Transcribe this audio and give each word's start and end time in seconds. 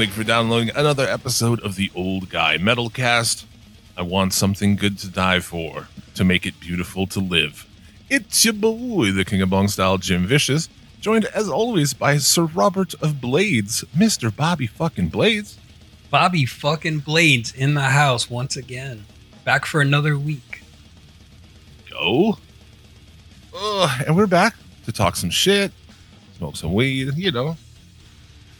Welcome, 0.00 0.14
thank 0.14 0.18
you 0.18 0.24
for 0.24 0.28
downloading 0.28 0.70
another 0.74 1.06
episode 1.06 1.60
of 1.60 1.76
the 1.76 1.90
Old 1.94 2.30
Guy 2.30 2.56
Metalcast. 2.56 3.44
I 3.98 4.00
want 4.00 4.32
something 4.32 4.74
good 4.76 4.96
to 5.00 5.10
die 5.10 5.40
for, 5.40 5.88
to 6.14 6.24
make 6.24 6.46
it 6.46 6.58
beautiful 6.58 7.06
to 7.08 7.20
live. 7.20 7.66
It's 8.08 8.42
your 8.42 8.54
boy, 8.54 9.12
the 9.12 9.26
King 9.26 9.42
of 9.42 9.50
Bong 9.50 9.68
Style, 9.68 9.98
Jim 9.98 10.26
Vicious, 10.26 10.70
joined 11.02 11.26
as 11.26 11.50
always 11.50 11.92
by 11.92 12.16
Sir 12.16 12.44
Robert 12.44 12.94
of 13.02 13.20
Blades, 13.20 13.84
Mr. 13.94 14.34
Bobby 14.34 14.66
fucking 14.66 15.10
Blades. 15.10 15.58
Bobby 16.08 16.46
fucking 16.46 17.00
Blades 17.00 17.52
in 17.52 17.74
the 17.74 17.82
house 17.82 18.30
once 18.30 18.56
again. 18.56 19.04
Back 19.44 19.66
for 19.66 19.82
another 19.82 20.18
week. 20.18 20.62
Go. 21.90 22.38
Ugh, 23.54 24.02
and 24.06 24.16
we're 24.16 24.26
back 24.26 24.54
to 24.86 24.92
talk 24.92 25.14
some 25.14 25.28
shit, 25.28 25.72
smoke 26.38 26.56
some 26.56 26.72
weed, 26.72 27.12
you 27.16 27.30
know. 27.30 27.58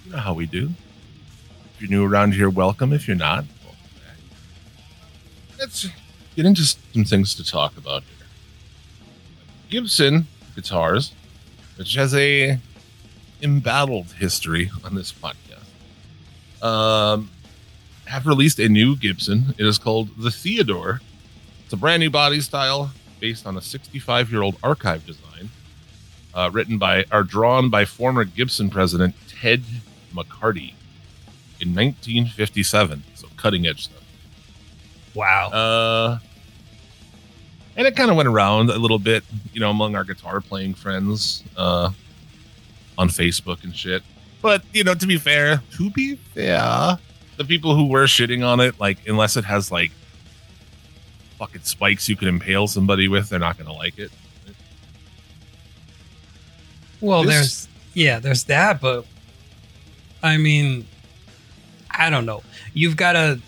You 0.04 0.12
know 0.12 0.18
how 0.18 0.34
we 0.34 0.44
do. 0.44 0.68
You're 1.80 1.88
new 1.88 2.04
around 2.06 2.34
here, 2.34 2.50
welcome. 2.50 2.92
If 2.92 3.08
you're 3.08 3.16
not. 3.16 3.46
Let's 5.58 5.88
get 6.36 6.44
into 6.44 6.62
some 6.62 7.06
things 7.06 7.34
to 7.36 7.44
talk 7.44 7.74
about 7.78 8.02
here. 8.02 8.26
Gibson 9.70 10.26
guitars, 10.54 11.14
which 11.76 11.94
has 11.94 12.14
a 12.14 12.58
embattled 13.40 14.12
history 14.12 14.70
on 14.84 14.94
this 14.94 15.10
podcast, 15.10 16.62
um, 16.62 17.30
have 18.04 18.26
released 18.26 18.58
a 18.58 18.68
new 18.68 18.94
Gibson. 18.94 19.54
It 19.56 19.64
is 19.64 19.78
called 19.78 20.10
the 20.18 20.30
Theodore. 20.30 21.00
It's 21.64 21.72
a 21.72 21.78
brand 21.78 22.00
new 22.00 22.10
body 22.10 22.42
style 22.42 22.90
based 23.20 23.46
on 23.46 23.56
a 23.56 23.62
65 23.62 24.30
year 24.30 24.42
old 24.42 24.58
archive 24.62 25.06
design, 25.06 25.48
uh, 26.34 26.50
written 26.52 26.76
by 26.76 27.06
or 27.10 27.22
drawn 27.22 27.70
by 27.70 27.86
former 27.86 28.24
Gibson 28.24 28.68
president 28.68 29.14
Ted 29.28 29.62
McCarty 30.14 30.74
in 31.60 31.74
1957. 31.74 33.02
So 33.14 33.28
cutting 33.36 33.66
edge 33.66 33.84
stuff. 33.84 34.02
Wow. 35.14 35.48
Uh, 35.50 36.18
and 37.76 37.86
it 37.86 37.96
kind 37.96 38.10
of 38.10 38.16
went 38.16 38.28
around 38.28 38.70
a 38.70 38.78
little 38.78 38.98
bit, 38.98 39.24
you 39.52 39.60
know, 39.60 39.70
among 39.70 39.94
our 39.96 40.04
guitar 40.04 40.40
playing 40.40 40.74
friends 40.74 41.42
uh, 41.56 41.90
on 42.98 43.08
Facebook 43.08 43.64
and 43.64 43.74
shit. 43.74 44.02
But 44.42 44.62
you 44.72 44.84
know, 44.84 44.94
to 44.94 45.06
be 45.06 45.18
fair, 45.18 45.62
to 45.76 45.90
be 45.90 46.16
fair, 46.16 46.98
the 47.36 47.44
people 47.44 47.74
who 47.74 47.86
were 47.88 48.04
shitting 48.04 48.44
on 48.46 48.60
it, 48.60 48.78
like, 48.80 48.98
unless 49.06 49.36
it 49.36 49.44
has 49.44 49.70
like 49.70 49.90
fucking 51.38 51.62
spikes 51.62 52.08
you 52.08 52.16
can 52.16 52.28
impale 52.28 52.66
somebody 52.66 53.08
with, 53.08 53.28
they're 53.28 53.38
not 53.38 53.58
gonna 53.58 53.72
like 53.72 53.98
it. 53.98 54.10
well, 57.00 57.22
this- 57.22 57.32
there's 57.34 57.68
yeah, 57.94 58.18
there's 58.18 58.44
that, 58.44 58.80
but 58.80 59.04
I 60.22 60.36
mean, 60.36 60.86
I 62.00 62.08
don't 62.08 62.26
know. 62.26 62.42
You've 62.74 62.96
got 62.96 63.12
to. 63.12 63.40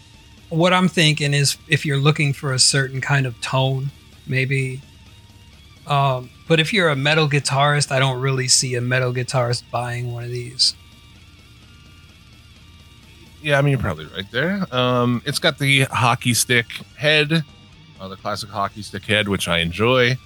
What 0.51 0.75
I'm 0.75 0.87
thinking 0.87 1.33
is, 1.33 1.57
if 1.67 1.87
you're 1.87 1.97
looking 1.97 2.35
for 2.35 2.53
a 2.53 2.59
certain 2.59 3.01
kind 3.01 3.25
of 3.25 3.41
tone, 3.41 3.91
maybe. 4.27 4.83
Um, 5.87 6.29
but 6.47 6.61
if 6.61 6.73
you're 6.73 6.91
a 6.91 6.97
metal 6.97 7.29
guitarist, 7.29 7.91
I 7.91 7.99
don't 7.99 8.21
really 8.21 8.47
see 8.49 8.75
a 8.75 8.83
metal 8.83 9.13
guitarist 9.15 9.63
buying 9.71 10.13
one 10.13 10.25
of 10.25 10.31
these. 10.31 10.77
Yeah, 13.41 13.59
I 13.59 13.63
mean, 13.63 13.73
you're 13.73 13.81
probably 13.81 14.05
right 14.07 14.31
there. 14.31 14.67
Um, 14.71 15.23
it's 15.25 15.39
got 15.39 15.59
the 15.59 15.85
hockey 15.85 16.35
stick 16.35 16.67
head, 16.97 17.43
uh, 17.99 18.09
the 18.09 18.17
classic 18.17 18.51
hockey 18.51 18.83
stick 18.83 19.05
head, 19.07 19.29
which 19.29 19.49
I 19.49 19.59
enjoy. 19.59 20.17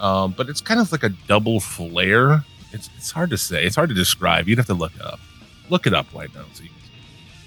Um, 0.00 0.34
but 0.36 0.48
it's 0.48 0.60
kind 0.60 0.80
of 0.80 0.90
like 0.90 1.04
a 1.04 1.10
double 1.28 1.60
flare. 1.60 2.44
It's 2.72 2.90
it's 2.96 3.12
hard 3.12 3.30
to 3.30 3.38
say. 3.38 3.64
It's 3.64 3.76
hard 3.76 3.88
to 3.88 3.94
describe. 3.94 4.48
You'd 4.48 4.58
have 4.58 4.66
to 4.66 4.74
look 4.74 4.94
it 4.96 5.02
up. 5.02 5.20
Look 5.70 5.86
it 5.86 5.94
up 5.94 6.06
right 6.12 6.34
now. 6.34 6.44
So 6.52 6.64
you. 6.64 6.70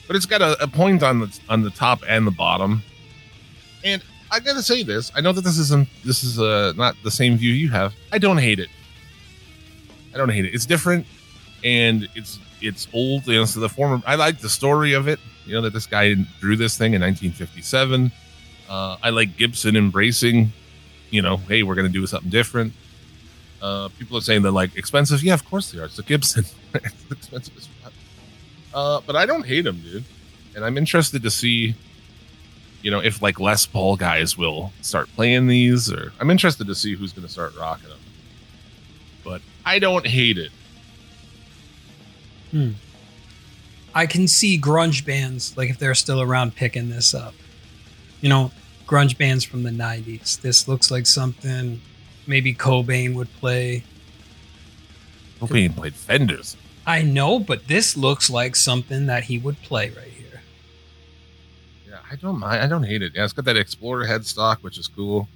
But 0.07 0.15
it's 0.15 0.25
got 0.25 0.41
a, 0.41 0.61
a 0.61 0.67
point 0.67 1.03
on 1.03 1.19
the 1.19 1.39
on 1.49 1.61
the 1.61 1.69
top 1.69 2.01
and 2.07 2.27
the 2.27 2.31
bottom. 2.31 2.83
And 3.83 4.03
I 4.31 4.39
gotta 4.39 4.61
say 4.61 4.83
this. 4.83 5.11
I 5.15 5.21
know 5.21 5.31
that 5.31 5.41
this 5.41 5.57
isn't 5.57 5.87
this 6.05 6.23
is 6.23 6.39
uh, 6.39 6.73
not 6.75 6.95
the 7.03 7.11
same 7.11 7.37
view 7.37 7.53
you 7.53 7.69
have. 7.69 7.93
I 8.11 8.17
don't 8.17 8.37
hate 8.37 8.59
it. 8.59 8.69
I 10.13 10.17
don't 10.17 10.29
hate 10.29 10.45
it. 10.45 10.53
It's 10.53 10.65
different, 10.65 11.05
and 11.63 12.07
it's 12.15 12.39
it's 12.61 12.87
old. 12.93 13.27
You 13.27 13.39
know, 13.39 13.45
so 13.45 13.59
the 13.59 13.69
former. 13.69 14.01
I 14.05 14.15
like 14.15 14.39
the 14.39 14.49
story 14.49 14.93
of 14.93 15.07
it. 15.07 15.19
You 15.45 15.53
know 15.53 15.61
that 15.61 15.73
this 15.73 15.85
guy 15.87 16.13
drew 16.39 16.55
this 16.55 16.77
thing 16.77 16.93
in 16.93 17.01
1957. 17.01 18.11
Uh, 18.69 18.97
I 19.03 19.09
like 19.09 19.37
Gibson 19.37 19.75
embracing. 19.75 20.51
You 21.09 21.21
know, 21.21 21.37
hey, 21.37 21.63
we're 21.63 21.75
gonna 21.75 21.89
do 21.89 22.05
something 22.07 22.29
different. 22.29 22.73
Uh, 23.61 23.89
people 23.99 24.17
are 24.17 24.21
saying 24.21 24.41
they're 24.41 24.51
like 24.51 24.75
expensive. 24.77 25.23
Yeah, 25.23 25.33
of 25.33 25.45
course 25.45 25.71
they 25.71 25.79
are. 25.79 25.85
It's 25.85 25.99
a 25.99 26.03
Gibson. 26.03 26.45
it's 26.73 27.11
expensive. 27.11 27.67
Uh, 28.73 29.01
but 29.05 29.15
I 29.15 29.25
don't 29.25 29.45
hate 29.45 29.61
them, 29.61 29.79
dude. 29.81 30.03
And 30.55 30.65
I'm 30.65 30.77
interested 30.77 31.23
to 31.23 31.29
see, 31.29 31.75
you 32.81 32.91
know, 32.91 32.99
if 32.99 33.21
like 33.21 33.39
Les 33.39 33.65
Paul 33.65 33.95
guys 33.95 34.37
will 34.37 34.71
start 34.81 35.07
playing 35.15 35.47
these, 35.47 35.91
or 35.91 36.13
I'm 36.19 36.29
interested 36.29 36.67
to 36.67 36.75
see 36.75 36.95
who's 36.95 37.13
going 37.13 37.25
to 37.25 37.31
start 37.31 37.55
rocking 37.57 37.89
them. 37.89 37.99
But 39.23 39.41
I 39.65 39.79
don't 39.79 40.05
hate 40.05 40.37
it. 40.37 40.51
I 43.93 44.05
can 44.05 44.27
see 44.27 44.59
grunge 44.59 45.05
bands, 45.05 45.55
like 45.57 45.69
if 45.69 45.77
they're 45.77 45.95
still 45.95 46.21
around, 46.21 46.55
picking 46.55 46.89
this 46.89 47.13
up. 47.13 47.33
You 48.21 48.29
know, 48.29 48.51
grunge 48.87 49.17
bands 49.17 49.43
from 49.43 49.63
the 49.63 49.69
90s. 49.69 50.41
This 50.41 50.67
looks 50.67 50.91
like 50.91 51.05
something 51.05 51.81
maybe 52.27 52.53
Cobain 52.53 53.15
would 53.15 53.31
play. 53.35 53.83
Cobain 55.39 55.75
played 55.75 55.95
Fenders. 55.95 56.55
I 56.91 57.03
know, 57.03 57.39
but 57.39 57.69
this 57.69 57.95
looks 57.95 58.29
like 58.29 58.53
something 58.53 59.05
that 59.05 59.23
he 59.23 59.37
would 59.37 59.55
play 59.61 59.91
right 59.91 60.09
here. 60.09 60.41
Yeah, 61.87 61.99
I 62.11 62.17
don't 62.17 62.37
mind. 62.37 62.61
I 62.61 62.67
don't 62.67 62.83
hate 62.83 63.01
it. 63.01 63.13
Yeah, 63.15 63.23
it's 63.23 63.31
got 63.31 63.45
that 63.45 63.55
Explorer 63.55 64.05
headstock, 64.05 64.57
which 64.57 64.77
is 64.77 64.89
cool, 64.89 65.29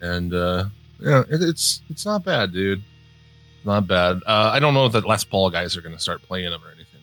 and 0.00 0.34
uh, 0.34 0.64
yeah, 0.98 1.20
it, 1.30 1.42
it's 1.42 1.82
it's 1.88 2.04
not 2.04 2.24
bad, 2.24 2.52
dude. 2.52 2.82
Not 3.64 3.86
bad. 3.86 4.16
Uh, 4.26 4.50
I 4.52 4.58
don't 4.58 4.74
know 4.74 4.84
if 4.86 4.90
the 4.90 5.00
Les 5.02 5.22
Paul 5.22 5.48
guys 5.48 5.76
are 5.76 5.80
going 5.80 5.94
to 5.94 6.00
start 6.00 6.22
playing 6.22 6.50
them 6.50 6.60
or 6.64 6.72
anything. 6.72 7.02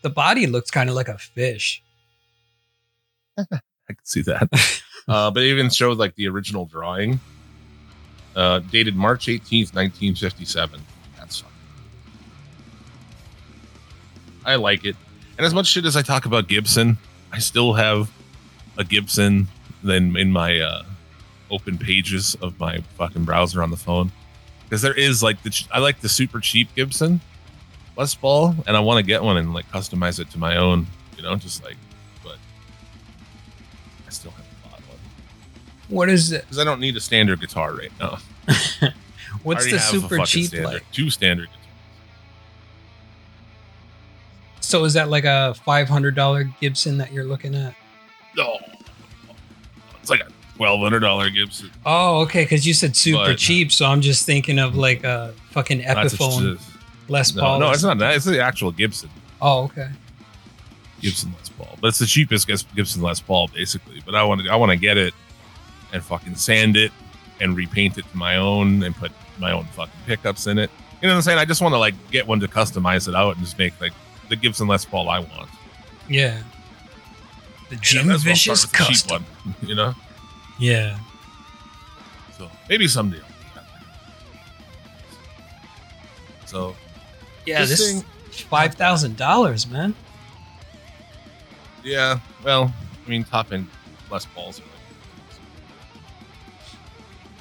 The 0.00 0.08
body 0.08 0.46
looks 0.46 0.70
kind 0.70 0.88
of 0.88 0.96
like 0.96 1.08
a 1.08 1.18
fish. 1.18 1.82
I 3.36 3.44
can 3.86 3.98
see 4.04 4.22
that. 4.22 4.48
uh, 5.08 5.30
but 5.30 5.42
it 5.42 5.50
even 5.50 5.68
showed 5.68 5.98
like 5.98 6.14
the 6.14 6.26
original 6.26 6.64
drawing, 6.64 7.20
uh, 8.34 8.60
dated 8.60 8.96
March 8.96 9.26
18th, 9.26 9.74
1957. 9.74 10.80
I 14.48 14.56
like 14.56 14.84
it. 14.84 14.96
And 15.36 15.46
as 15.46 15.52
much 15.54 15.66
shit 15.66 15.84
as 15.84 15.94
I 15.94 16.02
talk 16.02 16.24
about 16.24 16.48
Gibson, 16.48 16.96
I 17.30 17.38
still 17.38 17.74
have 17.74 18.10
a 18.78 18.84
Gibson 18.84 19.46
then 19.84 20.16
in 20.16 20.32
my 20.32 20.58
uh, 20.58 20.82
open 21.50 21.76
pages 21.78 22.34
of 22.40 22.58
my 22.58 22.78
fucking 22.96 23.24
browser 23.24 23.62
on 23.62 23.70
the 23.70 23.76
phone. 23.76 24.10
Because 24.64 24.82
there 24.82 24.94
is 24.94 25.22
like 25.22 25.42
the, 25.42 25.50
ch- 25.50 25.68
I 25.70 25.78
like 25.80 26.00
the 26.00 26.08
super 26.08 26.40
cheap 26.40 26.74
Gibson 26.74 27.20
Les 27.96 28.14
Paul, 28.14 28.54
and 28.66 28.76
I 28.76 28.80
want 28.80 28.98
to 28.98 29.06
get 29.06 29.22
one 29.22 29.36
and 29.36 29.52
like 29.52 29.68
customize 29.70 30.18
it 30.18 30.30
to 30.30 30.38
my 30.38 30.56
own, 30.56 30.86
you 31.16 31.22
know, 31.22 31.36
just 31.36 31.62
like, 31.64 31.76
but 32.24 32.36
I 34.06 34.10
still 34.10 34.30
haven't 34.30 34.46
bought 34.62 34.80
one 34.80 34.98
What 35.88 36.08
is 36.08 36.32
it? 36.32 36.42
because 36.42 36.58
I 36.58 36.64
don't 36.64 36.80
need 36.80 36.96
a 36.96 37.00
standard 37.00 37.40
guitar 37.40 37.74
right 37.74 37.92
now. 38.00 38.18
What's 39.42 39.70
the 39.70 39.78
super 39.78 40.18
cheap 40.24 40.46
standard, 40.46 40.72
like? 40.72 40.92
Two 40.92 41.10
standard 41.10 41.48
So 44.68 44.84
is 44.84 44.92
that 44.92 45.08
like 45.08 45.24
a 45.24 45.54
five 45.64 45.88
hundred 45.88 46.14
dollar 46.14 46.44
Gibson 46.60 46.98
that 46.98 47.10
you're 47.10 47.24
looking 47.24 47.54
at? 47.54 47.74
No, 48.36 48.58
it's 49.98 50.10
like 50.10 50.20
a 50.20 50.28
twelve 50.56 50.80
hundred 50.80 51.00
dollar 51.00 51.30
Gibson. 51.30 51.70
Oh, 51.86 52.20
okay, 52.20 52.42
because 52.42 52.66
you 52.66 52.74
said 52.74 52.94
super 52.94 53.28
But- 53.28 53.38
cheap, 53.38 53.72
so 53.72 53.86
I'm 53.86 54.02
just 54.02 54.26
thinking 54.26 54.58
of 54.58 54.76
like 54.76 55.04
a 55.04 55.32
fucking 55.52 55.80
Epiphone 55.80 56.60
Les 57.08 57.34
no, 57.34 57.42
Paul. 57.42 57.60
no, 57.60 57.68
or 57.68 57.72
it's 57.72 57.82
not 57.82 57.96
that. 57.96 58.16
It's 58.16 58.26
the 58.26 58.42
actual 58.42 58.70
Gibson. 58.70 59.08
Oh, 59.40 59.62
okay. 59.64 59.88
Gibson 61.00 61.32
Les 61.38 61.48
Paul. 61.48 61.78
But 61.80 61.88
it's 61.88 61.98
the 62.00 62.04
cheapest 62.04 62.46
Gibson 62.46 63.00
Les 63.00 63.20
Paul, 63.20 63.48
basically. 63.48 64.02
But 64.04 64.16
I 64.16 64.22
want 64.24 64.42
to, 64.42 64.50
I 64.50 64.56
want 64.56 64.70
to 64.72 64.76
get 64.76 64.98
it 64.98 65.14
and 65.94 66.02
fucking 66.02 66.34
sand 66.34 66.76
it 66.76 66.92
and 67.40 67.56
repaint 67.56 67.96
it 67.96 68.04
to 68.10 68.16
my 68.18 68.36
own 68.36 68.82
and 68.82 68.94
put 68.94 69.12
my 69.38 69.52
own 69.52 69.64
fucking 69.72 69.94
pickups 70.04 70.46
in 70.46 70.58
it. 70.58 70.70
You 71.00 71.08
know 71.08 71.14
what 71.14 71.20
I'm 71.20 71.22
saying? 71.22 71.38
I 71.38 71.46
just 71.46 71.62
want 71.62 71.72
to 71.72 71.78
like 71.78 71.94
get 72.10 72.26
one 72.26 72.38
to 72.40 72.48
customize 72.48 73.08
it 73.08 73.14
out 73.14 73.34
and 73.36 73.42
just 73.42 73.56
make 73.56 73.80
like 73.80 73.94
the 74.28 74.36
Gibson 74.36 74.66
Les 74.68 74.84
Paul 74.84 75.08
I 75.08 75.18
want. 75.20 75.48
Yeah. 76.08 76.42
The 77.70 77.74
Yeah, 77.76 77.80
Jim 77.82 78.06
that's 78.08 78.22
Vicious 78.22 78.62
start 78.62 78.72
with 78.88 78.88
cheap 79.00 79.08
custom. 79.08 79.24
one, 79.44 79.68
you 79.68 79.74
know. 79.74 79.94
Yeah. 80.58 80.98
So 82.36 82.50
maybe 82.68 82.88
someday. 82.88 83.18
I'll 83.20 83.22
do 83.28 83.44
that. 83.54 83.64
So 86.46 86.76
Yeah, 87.46 87.60
This 87.60 87.70
this, 87.78 87.92
thing- 87.92 88.04
five 88.48 88.74
thousand 88.74 89.16
dollars, 89.16 89.66
man. 89.66 89.94
yeah, 91.84 92.18
well, 92.44 92.72
I 93.06 93.10
mean, 93.10 93.24
top 93.24 93.52
end 93.52 93.66
Les 94.10 94.24
Pauls. 94.26 94.60
are 94.60 94.64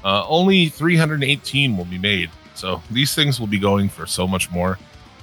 Uh, 0.04 0.26
only 0.28 0.70
318 0.70 1.76
will 1.76 1.84
be 1.86 1.98
made, 1.98 2.30
so 2.56 2.82
these 2.92 3.14
things 3.14 3.40
will 3.40 3.48
be 3.48 3.60
going 3.60 3.90
for 3.90 4.06
so 4.08 4.28
much 4.28 4.50
more. 4.52 4.78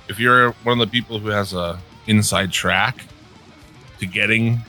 If 0.09 0.19
you're 0.19 0.53
one 0.65 0.81
of 0.81 0.87
the 0.87 0.93
people 0.93 1.19
who 1.19 1.29
has 1.29 1.53
a 1.53 1.79
inside 2.07 2.53
track 2.53 3.05
to 3.99 4.07
getting, 4.07 4.61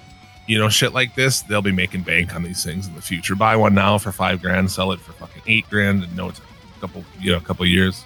you 0.47 0.57
know, 0.57 0.69
shit 0.69 0.93
like 0.93 1.15
this, 1.15 1.41
they'll 1.41 1.61
be 1.61 1.71
making 1.71 2.03
bank 2.03 2.35
on 2.35 2.43
these 2.43 2.63
things 2.63 2.87
in 2.87 2.95
the 2.95 3.01
future. 3.01 3.35
Buy 3.35 3.55
one 3.55 3.73
now 3.73 3.97
for 3.97 4.11
five 4.11 4.41
grand, 4.41 4.71
sell 4.71 4.91
it 4.91 4.99
for 4.99 5.11
fucking 5.13 5.41
eight 5.47 5.69
grand, 5.69 6.03
and 6.03 6.15
know 6.15 6.29
it's 6.29 6.39
a 6.39 6.79
couple, 6.79 7.03
you 7.19 7.31
know, 7.31 7.37
a 7.37 7.41
couple 7.41 7.65
years. 7.65 8.03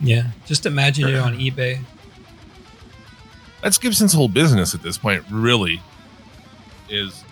Yeah. 0.00 0.28
Just 0.46 0.66
imagine 0.66 1.08
it 1.08 1.16
on 1.16 1.36
eBay. 1.36 1.80
That's 3.62 3.76
Gibson's 3.76 4.12
whole 4.12 4.28
business 4.28 4.74
at 4.74 4.82
this 4.82 4.96
point, 4.96 5.24
really, 5.30 5.82
is 6.88 7.24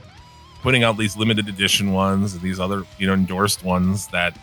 putting 0.63 0.83
out 0.83 0.99
these 0.99 1.17
limited 1.17 1.49
edition 1.49 1.93
ones 1.93 2.35
and 2.35 2.43
these 2.43 2.61
other, 2.61 2.83
you 2.99 3.07
know, 3.07 3.15
endorsed 3.15 3.65
ones 3.65 4.09
that 4.09 4.37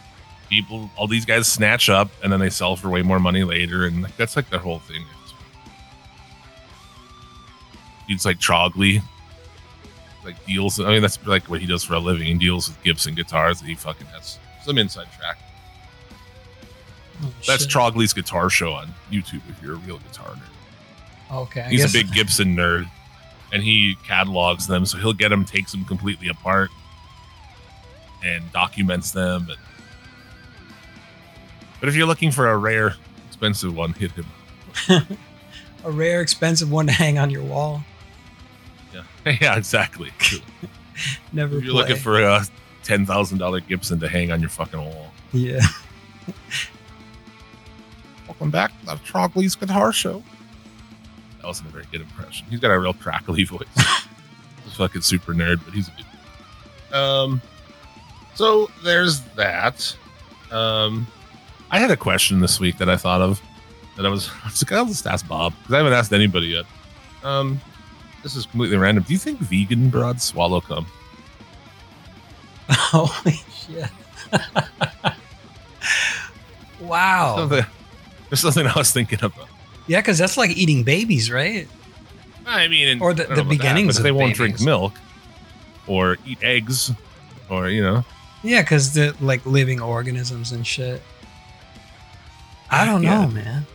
people, 0.50 0.89
all 0.97 1.07
these 1.07 1.25
guys 1.25 1.47
snatch 1.51 1.89
up 1.89 2.09
and 2.24 2.31
then 2.31 2.39
they 2.39 2.50
sell 2.50 2.75
for 2.75 2.89
way 2.89 3.01
more 3.01 3.19
money 3.19 3.44
later. 3.44 3.86
And 3.86 4.03
like, 4.03 4.15
that's 4.18 4.36
like 4.36 4.50
their 4.50 4.59
whole 4.59 4.80
thing. 4.80 5.03
Dudes 8.07 8.25
like 8.25 8.38
Trogly, 8.39 9.01
like 10.24 10.44
deals. 10.45 10.80
I 10.80 10.89
mean, 10.92 11.01
that's 11.01 11.24
like 11.25 11.50
what 11.50 11.59
he 11.62 11.68
does 11.68 11.83
for 11.83 11.95
a 11.95 12.00
living. 12.00 12.27
He 12.27 12.33
deals 12.36 12.69
with 12.69 12.81
Gibson 12.83 13.15
guitars 13.15 13.59
that 13.62 13.68
he 13.68 13.75
fucking 13.75 14.07
has 14.07 14.38
some 14.63 14.77
inside 14.77 15.07
track. 15.18 15.38
Oh, 17.24 17.33
That's 17.47 17.63
shit. 17.63 17.71
Trogly's 17.71 18.13
guitar 18.13 18.50
show 18.50 18.74
on 18.74 18.94
YouTube 19.12 19.42
if 19.50 19.62
you're 19.63 19.74
a 19.74 19.77
real 19.77 19.97
guitar 20.00 20.27
nerd. 20.33 21.36
Okay. 21.36 21.62
I 21.62 21.69
He's 21.69 21.81
guess- 21.81 21.89
a 21.92 21.94
big 21.94 22.12
Gibson 22.13 22.56
nerd, 22.56 22.88
and 23.51 23.63
he 23.63 23.95
catalogs 24.06 24.68
them. 24.68 24.86
So 24.86 24.97
he'll 25.00 25.13
get 25.13 25.30
them, 25.30 25.44
takes 25.45 25.71
them 25.71 25.86
completely 25.86 26.27
apart, 26.27 26.69
and 28.24 28.51
documents 28.51 29.12
them. 29.12 29.45
But, 29.47 29.57
but 31.86 31.90
if 31.90 31.96
you're 31.96 32.08
looking 32.08 32.32
for 32.32 32.50
a 32.50 32.58
rare, 32.58 32.96
expensive 33.28 33.76
one, 33.76 33.94
hit 33.94 34.10
him. 34.14 34.26
a 35.84 35.92
rare, 35.92 36.20
expensive 36.20 36.72
one 36.72 36.88
to 36.88 36.92
hang 36.92 37.20
on 37.20 37.30
your 37.30 37.44
wall. 37.44 37.84
Yeah, 38.92 39.04
yeah, 39.40 39.56
exactly. 39.56 40.12
Never 41.32 41.60
if 41.60 41.64
you're 41.64 41.74
play. 41.74 41.82
looking 41.84 41.98
for 41.98 42.24
a 42.24 42.44
ten 42.84 43.06
thousand 43.06 43.38
dollar 43.38 43.60
Gibson 43.60 44.00
to 44.00 44.10
hang 44.10 44.32
on 44.32 44.42
your 44.42 44.50
fucking 44.50 44.80
wall, 44.80 45.12
yeah. 45.32 45.62
welcome 48.28 48.50
back 48.50 48.72
to 48.80 48.86
the 48.88 48.94
Trogly's 48.94 49.54
Guitar 49.54 49.94
Show. 49.94 50.24
That 51.38 51.46
wasn't 51.46 51.70
a 51.70 51.72
very 51.72 51.86
good 51.92 52.02
impression. 52.02 52.48
He's 52.50 52.62
got 52.62 52.72
a 52.72 52.80
real 52.80 52.94
crackly 52.96 53.44
voice. 53.44 53.68
he's 53.76 54.74
a 54.74 54.76
fucking 54.76 55.02
super 55.02 55.36
nerd, 55.36 55.64
but 55.64 55.76
he's 55.76 55.88
a 55.88 55.92
good. 55.92 56.98
Um, 56.98 57.44
so 58.34 58.72
there's 58.84 59.22
that. 59.36 59.96
Um, 60.50 61.06
I 61.72 61.80
had 61.80 61.92
a 61.92 61.98
question 61.98 62.40
this 62.40 62.60
week 62.60 62.78
that 62.78 62.90
I 62.90 62.98
thought 62.98 63.22
of 63.22 63.42
that 63.98 64.06
I 64.06 64.10
was, 64.10 64.30
I 64.44 64.48
was 64.48 64.64
like, 64.64 64.72
I'll 64.72 64.86
just 64.86 65.08
ask 65.08 65.28
Bob 65.28 65.54
because 65.60 65.74
I 65.74 65.78
haven't 65.78 65.94
asked 65.94 66.14
anybody 66.14 66.48
yet. 66.48 66.66
Um, 67.24 67.60
this 68.24 68.36
is 68.36 68.46
completely 68.46 68.78
random. 68.78 69.04
Do 69.04 69.14
you 69.14 69.20
think 69.20 69.40
vegan 69.40 69.90
broads 69.90 70.24
swallow 70.24 70.62
cum? 70.62 70.86
Holy 72.70 73.34
shit. 73.54 73.90
wow. 76.82 77.36
Something- 77.38 77.66
There's 78.30 78.40
something 78.42 78.66
I 78.68 78.74
was 78.78 78.92
thinking 78.92 79.20
about. 79.24 79.48
Yeah, 79.88 80.02
because 80.02 80.18
that's 80.18 80.38
like 80.38 80.52
eating 80.52 80.84
babies, 80.84 81.30
right? 81.32 81.68
I 82.46 82.68
mean, 82.68 82.88
and- 82.90 83.02
Or 83.02 83.14
the- 83.14 83.24
the 83.24 83.34
about 83.34 83.36
that, 83.38 83.50
beginnings 83.50 84.02
they 84.02 84.12
won't 84.12 84.36
drink 84.36 84.62
milk 84.62 84.94
or 85.88 86.18
eat 86.26 86.40
eggs, 86.42 86.92
or 87.50 87.70
you 87.70 87.82
know, 87.84 88.04
Yeah, 88.44 88.62
because 88.62 88.94
they're 88.94 89.14
like 89.22 89.46
living 89.46 89.80
organisms 89.82 90.52
and 90.52 90.66
shit. 90.66 91.02
I 92.70 92.86
don't 92.86 93.04
Yeah. 93.04 93.22
know, 93.22 93.28
man. 93.28 93.66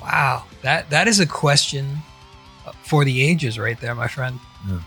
Wow, 0.00 0.44
that 0.62 0.90
that 0.90 1.08
is 1.08 1.20
a 1.20 1.26
question 1.26 1.98
for 2.82 3.04
the 3.04 3.22
ages, 3.22 3.58
right 3.58 3.78
there, 3.80 3.94
my 3.94 4.08
friend. 4.08 4.38
I'm 4.68 4.84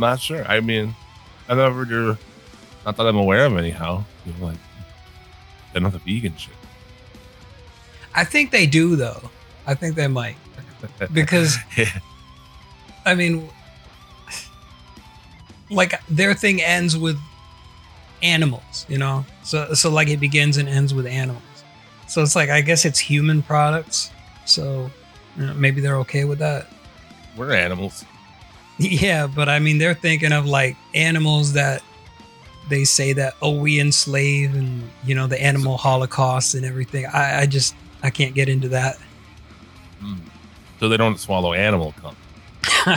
not 0.00 0.20
sure. 0.20 0.44
I 0.46 0.60
mean, 0.60 0.94
I 1.48 1.54
never 1.54 1.84
do. 1.84 2.16
Not 2.84 2.96
that 2.96 3.06
I'm 3.06 3.16
aware 3.16 3.46
of, 3.46 3.56
anyhow. 3.56 4.04
You 4.26 4.32
know, 4.34 4.46
like, 4.46 4.58
they're 5.72 5.82
not 5.82 5.92
the 5.92 5.98
vegan 5.98 6.36
shit. 6.36 6.54
I 8.14 8.24
think 8.24 8.50
they 8.50 8.66
do, 8.66 8.96
though. 8.96 9.30
I 9.66 9.74
think 9.74 9.96
they 9.96 10.06
might 10.06 10.36
because 11.12 11.56
I 13.06 13.14
mean, 13.14 13.48
like 15.70 16.00
their 16.08 16.34
thing 16.34 16.62
ends 16.62 16.96
with 16.96 17.18
animals, 18.22 18.86
you 18.88 18.98
know. 18.98 19.24
So 19.42 19.74
so 19.74 19.90
like 19.90 20.08
it 20.08 20.18
begins 20.20 20.56
and 20.56 20.68
ends 20.68 20.92
with 20.94 21.06
animals. 21.06 21.42
So 22.08 22.22
it's 22.22 22.36
like 22.36 22.50
I 22.50 22.60
guess 22.60 22.84
it's 22.84 22.98
human 22.98 23.42
products. 23.42 24.10
So 24.44 24.90
you 25.36 25.46
know, 25.46 25.54
maybe 25.54 25.80
they're 25.80 25.98
okay 25.98 26.24
with 26.24 26.38
that. 26.40 26.66
we're 27.36 27.52
animals. 27.52 28.04
Yeah, 28.78 29.26
but 29.26 29.48
I 29.48 29.58
mean 29.58 29.78
they're 29.78 29.94
thinking 29.94 30.32
of 30.32 30.44
like 30.44 30.76
animals 30.94 31.54
that 31.54 31.82
they 32.68 32.84
say 32.84 33.14
that 33.14 33.32
oh 33.40 33.58
we 33.58 33.80
enslave 33.80 34.54
and 34.54 34.82
you 35.02 35.14
know 35.14 35.26
the 35.26 35.42
animal 35.42 35.78
holocaust 35.78 36.54
and 36.54 36.62
everything. 36.66 37.06
I, 37.06 37.40
I 37.40 37.46
just 37.46 37.74
I 38.02 38.10
can't 38.10 38.34
get 38.34 38.50
into 38.50 38.68
that. 38.68 38.98
Mm. 40.02 40.18
So 40.78 40.90
they 40.90 40.98
don't 40.98 41.18
swallow 41.18 41.54
animal 41.54 41.94
cum. 42.02 42.16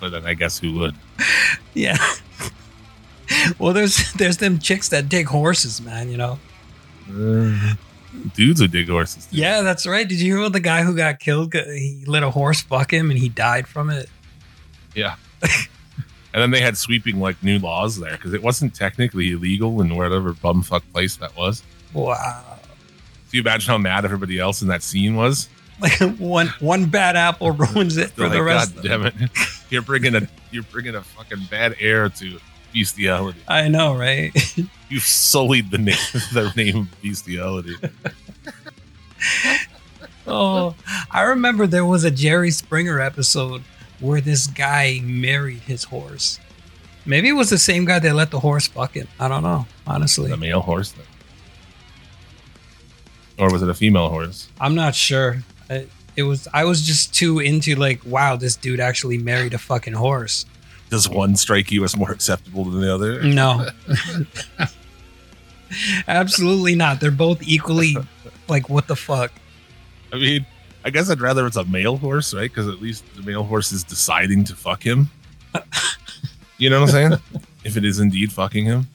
But 0.00 0.10
then 0.10 0.26
I 0.26 0.34
guess 0.34 0.58
who 0.58 0.72
would? 0.80 0.96
yeah. 1.74 1.96
well, 3.58 3.72
there's 3.72 4.12
there's 4.14 4.38
them 4.38 4.58
chicks 4.58 4.88
that 4.90 5.08
dig 5.08 5.26
horses, 5.26 5.80
man. 5.80 6.10
You 6.10 6.16
know. 6.16 6.38
Uh, 7.08 7.74
dudes 8.34 8.60
would 8.60 8.72
dig 8.72 8.88
horses. 8.88 9.26
too. 9.26 9.36
Yeah, 9.36 9.62
that's 9.62 9.86
right. 9.86 10.08
Did 10.08 10.20
you 10.20 10.32
hear 10.32 10.38
about 10.40 10.52
the 10.52 10.60
guy 10.60 10.82
who 10.82 10.96
got 10.96 11.18
killed? 11.18 11.54
He 11.54 12.04
let 12.06 12.22
a 12.22 12.30
horse 12.30 12.62
fuck 12.62 12.92
him 12.92 13.10
and 13.10 13.18
he 13.18 13.28
died 13.28 13.66
from 13.66 13.90
it. 13.90 14.08
Yeah. 14.94 15.16
and 15.42 16.40
then 16.42 16.50
they 16.50 16.60
had 16.60 16.76
sweeping 16.76 17.20
like 17.20 17.42
new 17.42 17.58
laws 17.58 17.98
there 17.98 18.12
because 18.12 18.34
it 18.34 18.42
wasn't 18.42 18.74
technically 18.74 19.32
illegal 19.32 19.80
in 19.80 19.94
whatever 19.96 20.32
bumfuck 20.32 20.82
place 20.92 21.16
that 21.16 21.36
was. 21.36 21.62
Wow. 21.92 22.58
Do 23.30 23.38
you 23.38 23.42
imagine 23.42 23.70
how 23.70 23.78
mad 23.78 24.04
everybody 24.04 24.38
else 24.38 24.62
in 24.62 24.68
that 24.68 24.82
scene 24.82 25.16
was? 25.16 25.48
Like 25.80 25.98
one 26.18 26.48
one 26.60 26.86
bad 26.86 27.16
apple 27.16 27.50
ruins 27.50 27.96
it 27.96 28.10
for 28.10 28.28
They're 28.28 28.38
the 28.38 28.42
rest. 28.42 28.74
God 28.76 28.84
damn 28.84 29.06
it! 29.06 29.14
You're 29.70 29.82
bringing 29.82 30.14
a 30.14 30.28
you're 30.50 30.64
bringing 30.64 30.94
a 30.94 31.02
fucking 31.02 31.46
bad 31.50 31.76
air 31.80 32.10
to 32.10 32.38
bestiality. 32.72 33.40
I 33.48 33.68
know, 33.68 33.96
right? 33.96 34.30
You've 34.88 35.04
sullied 35.04 35.70
the 35.70 35.78
name 35.78 35.96
the 36.32 36.52
name 36.56 36.76
of 36.76 37.02
bestiality. 37.02 37.74
oh, 40.26 40.74
I 41.10 41.22
remember 41.22 41.66
there 41.66 41.84
was 41.84 42.04
a 42.04 42.10
Jerry 42.10 42.50
Springer 42.50 43.00
episode 43.00 43.62
where 44.00 44.20
this 44.20 44.46
guy 44.46 45.00
married 45.02 45.60
his 45.60 45.84
horse. 45.84 46.38
Maybe 47.04 47.28
it 47.28 47.32
was 47.32 47.50
the 47.50 47.58
same 47.58 47.84
guy 47.84 47.98
that 47.98 48.14
let 48.14 48.30
the 48.30 48.40
horse 48.40 48.68
fuck 48.68 48.94
him. 48.94 49.08
I 49.18 49.28
don't 49.28 49.42
know, 49.42 49.66
honestly. 49.86 50.30
The 50.30 50.36
male 50.36 50.60
horse, 50.60 50.92
then. 50.92 51.04
or 53.38 53.52
was 53.52 53.62
it 53.62 53.68
a 53.68 53.74
female 53.74 54.08
horse? 54.08 54.48
I'm 54.60 54.74
not 54.74 54.94
sure. 54.94 55.42
I, 55.68 55.86
it 56.16 56.24
was. 56.24 56.46
I 56.52 56.64
was 56.64 56.82
just 56.82 57.14
too 57.14 57.38
into 57.38 57.74
like, 57.74 58.04
wow, 58.04 58.36
this 58.36 58.56
dude 58.56 58.80
actually 58.80 59.18
married 59.18 59.54
a 59.54 59.58
fucking 59.58 59.94
horse. 59.94 60.44
Does 60.92 61.08
one 61.08 61.36
strike 61.36 61.72
you 61.72 61.84
as 61.84 61.96
more 61.96 62.10
acceptable 62.10 62.66
than 62.66 62.82
the 62.82 62.94
other? 62.94 63.22
No, 63.22 63.66
absolutely 66.06 66.74
not. 66.74 67.00
They're 67.00 67.10
both 67.10 67.42
equally 67.42 67.96
like, 68.46 68.68
what 68.68 68.88
the 68.88 68.94
fuck? 68.94 69.32
I 70.12 70.16
mean, 70.16 70.44
I 70.84 70.90
guess 70.90 71.08
I'd 71.08 71.22
rather 71.22 71.46
it's 71.46 71.56
a 71.56 71.64
male 71.64 71.96
horse, 71.96 72.34
right? 72.34 72.50
Because 72.50 72.68
at 72.68 72.82
least 72.82 73.04
the 73.16 73.22
male 73.22 73.42
horse 73.42 73.72
is 73.72 73.82
deciding 73.82 74.44
to 74.44 74.54
fuck 74.54 74.82
him. 74.82 75.08
you 76.58 76.68
know 76.68 76.82
what 76.82 76.94
I'm 76.94 77.10
saying? 77.10 77.42
if 77.64 77.78
it 77.78 77.86
is 77.86 77.98
indeed 77.98 78.30
fucking 78.30 78.66
him, 78.66 78.86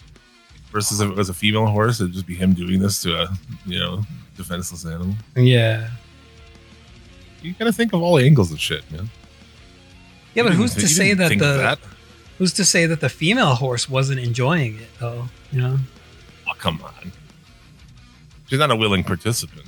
versus 0.72 1.02
if 1.02 1.10
it 1.10 1.16
was 1.16 1.30
a 1.30 1.34
female 1.34 1.66
horse, 1.66 2.00
it'd 2.00 2.14
just 2.14 2.28
be 2.28 2.36
him 2.36 2.54
doing 2.54 2.80
this 2.80 3.02
to 3.02 3.24
a 3.24 3.28
you 3.66 3.80
know 3.80 4.04
defenseless 4.36 4.86
animal. 4.86 5.16
Yeah, 5.36 5.90
You 7.42 7.54
gotta 7.54 7.74
think 7.74 7.94
of 7.94 8.04
all 8.04 8.20
angles 8.20 8.52
of 8.52 8.60
shit, 8.60 8.84
man. 8.92 9.10
Yeah, 10.38 10.44
but 10.44 10.54
who's 10.54 10.76
to 10.76 10.88
say 10.88 11.14
that 11.14 11.38
the 11.38 11.72
of 11.72 11.98
who's 12.38 12.54
to 12.54 12.64
say 12.64 12.86
that 12.86 13.02
the 13.02 13.10
female 13.10 13.56
horse 13.56 13.90
wasn't 13.90 14.20
enjoying 14.20 14.76
it 14.76 14.90
though? 15.00 15.26
You 15.52 15.62
know. 15.62 15.78
Oh, 16.48 16.54
come 16.58 16.82
on. 16.84 17.12
She's 18.48 18.60
not 18.60 18.72
a 18.72 18.76
willing 18.76 19.04
participant. 19.04 19.66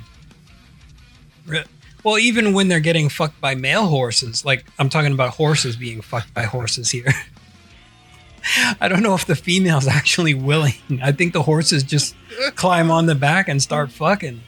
Well, 2.03 2.17
even 2.17 2.53
when 2.53 2.67
they're 2.67 2.79
getting 2.79 3.09
fucked 3.09 3.41
by 3.41 3.55
male 3.55 3.87
horses, 3.87 4.45
like 4.45 4.65
I'm 4.77 4.89
talking 4.89 5.11
about 5.11 5.31
horses 5.31 5.75
being 5.75 6.01
fucked 6.01 6.33
by 6.33 6.43
horses 6.43 6.91
here. 6.91 7.07
I 8.79 8.87
don't 8.87 9.01
know 9.01 9.15
if 9.15 9.25
the 9.25 9.35
female's 9.35 9.87
actually 9.87 10.33
willing. 10.33 10.99
I 11.01 11.11
think 11.11 11.33
the 11.33 11.43
horses 11.43 11.83
just 11.83 12.15
climb 12.55 12.89
on 12.89 13.05
the 13.07 13.15
back 13.15 13.47
and 13.49 13.61
start 13.61 13.91
fucking. 13.91 14.41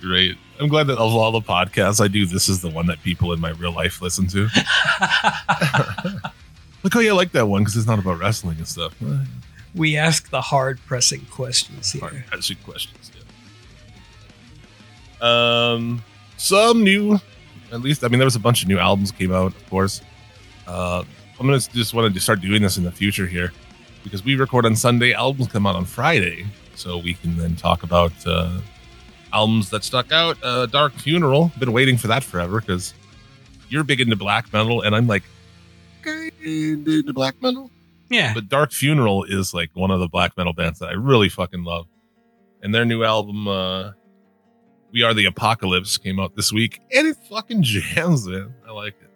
Great. 0.00 0.38
I'm 0.60 0.68
glad 0.68 0.86
that 0.88 0.98
of 0.98 1.14
all 1.14 1.32
the 1.32 1.40
podcasts 1.40 2.02
I 2.02 2.08
do, 2.08 2.26
this 2.26 2.50
is 2.50 2.60
the 2.60 2.68
one 2.68 2.86
that 2.86 3.02
people 3.02 3.32
in 3.32 3.40
my 3.40 3.50
real 3.50 3.72
life 3.72 4.02
listen 4.02 4.26
to. 4.28 4.42
Look 6.82 6.92
how 6.92 7.00
you 7.00 7.14
like 7.14 7.32
that 7.32 7.46
one 7.46 7.62
because 7.62 7.76
it's 7.76 7.86
not 7.86 7.98
about 7.98 8.18
wrestling 8.18 8.58
and 8.58 8.68
stuff. 8.68 8.94
we 9.74 9.96
ask 9.96 10.28
the 10.28 10.42
hard 10.42 10.78
pressing 10.86 11.24
questions 11.30 11.92
here. 11.92 12.02
Hard, 12.02 12.24
hard 12.30 12.62
questions. 12.62 13.10
Yeah. 15.20 15.26
Um. 15.76 16.04
some 16.36 16.84
new, 16.84 17.18
at 17.72 17.80
least, 17.80 18.04
I 18.04 18.08
mean, 18.08 18.18
there 18.18 18.26
was 18.26 18.36
a 18.36 18.40
bunch 18.40 18.62
of 18.62 18.68
new 18.68 18.78
albums 18.78 19.10
came 19.10 19.32
out, 19.32 19.54
of 19.54 19.70
course. 19.70 20.02
Uh, 20.66 21.04
I'm 21.38 21.46
to 21.48 21.72
just 21.72 21.94
want 21.94 22.12
to 22.12 22.20
start 22.20 22.42
doing 22.42 22.60
this 22.60 22.76
in 22.76 22.84
the 22.84 22.92
future 22.92 23.26
here 23.26 23.52
because 24.04 24.22
we 24.24 24.36
record 24.36 24.66
on 24.66 24.76
Sunday, 24.76 25.14
albums 25.14 25.48
come 25.48 25.66
out 25.66 25.74
on 25.74 25.86
Friday. 25.86 26.46
So 26.74 26.98
we 26.98 27.14
can 27.14 27.36
then 27.36 27.56
talk 27.56 27.82
about 27.82 28.12
uh, 28.26 28.60
albums 29.32 29.70
that 29.70 29.84
stuck 29.84 30.12
out. 30.12 30.36
Uh, 30.42 30.66
Dark 30.66 30.92
Funeral, 30.94 31.52
been 31.58 31.72
waiting 31.72 31.96
for 31.96 32.08
that 32.08 32.22
forever 32.24 32.60
because 32.60 32.94
you're 33.68 33.84
big 33.84 34.00
into 34.00 34.16
black 34.16 34.52
metal, 34.52 34.82
and 34.82 34.94
I'm 34.94 35.06
like, 35.06 35.22
kind 36.02 36.32
into 36.42 37.12
black 37.12 37.40
metal. 37.42 37.70
Yeah. 38.08 38.34
But 38.34 38.48
Dark 38.48 38.72
Funeral 38.72 39.24
is 39.24 39.54
like 39.54 39.70
one 39.74 39.90
of 39.90 40.00
the 40.00 40.08
black 40.08 40.36
metal 40.36 40.52
bands 40.52 40.80
that 40.80 40.88
I 40.88 40.92
really 40.92 41.28
fucking 41.28 41.64
love. 41.64 41.86
And 42.62 42.74
their 42.74 42.84
new 42.84 43.04
album, 43.04 43.48
uh, 43.48 43.92
We 44.92 45.02
Are 45.02 45.14
the 45.14 45.26
Apocalypse, 45.26 45.96
came 45.96 46.20
out 46.20 46.34
this 46.36 46.52
week, 46.52 46.80
and 46.92 47.06
it 47.06 47.16
fucking 47.28 47.62
jams, 47.62 48.26
man. 48.26 48.54
I 48.66 48.72
like 48.72 48.96
it. 49.00 49.10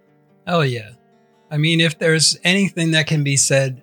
Oh 0.47 0.61
yeah. 0.61 0.91
I 1.51 1.57
mean, 1.57 1.81
if 1.81 1.99
there's 1.99 2.39
anything 2.45 2.93
that 2.93 3.07
can 3.07 3.23
be 3.23 3.37
said 3.37 3.83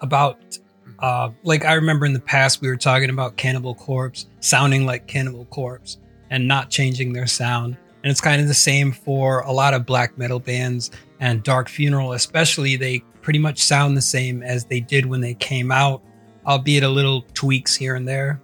about, 0.00 0.58
uh, 0.98 1.30
like 1.42 1.64
I 1.64 1.74
remember 1.74 2.06
in 2.06 2.12
the 2.12 2.20
past 2.20 2.60
we 2.60 2.68
were 2.68 2.76
talking 2.76 3.10
about 3.10 3.36
Cannibal 3.36 3.74
Corpse 3.74 4.26
sounding 4.40 4.86
like 4.86 5.06
Cannibal 5.06 5.44
Corpse 5.46 5.98
and 6.30 6.46
not 6.48 6.70
changing 6.70 7.12
their 7.12 7.26
sound, 7.26 7.76
and 8.02 8.10
it's 8.10 8.20
kind 8.20 8.40
of 8.40 8.48
the 8.48 8.54
same 8.54 8.92
for 8.92 9.40
a 9.40 9.52
lot 9.52 9.74
of 9.74 9.84
black 9.86 10.16
metal 10.18 10.38
bands 10.40 10.90
and 11.20 11.42
Dark 11.42 11.68
Funeral, 11.68 12.12
especially. 12.12 12.76
They 12.76 13.00
pretty 13.22 13.38
much 13.38 13.58
sound 13.62 13.96
the 13.96 14.02
same 14.02 14.42
as 14.42 14.64
they 14.66 14.80
did 14.80 15.06
when 15.06 15.20
they 15.20 15.34
came 15.34 15.72
out, 15.72 16.02
albeit 16.46 16.82
a 16.82 16.88
little 16.88 17.22
tweaks 17.34 17.74
here 17.74 17.94
and 17.94 18.06
there. 18.06 18.40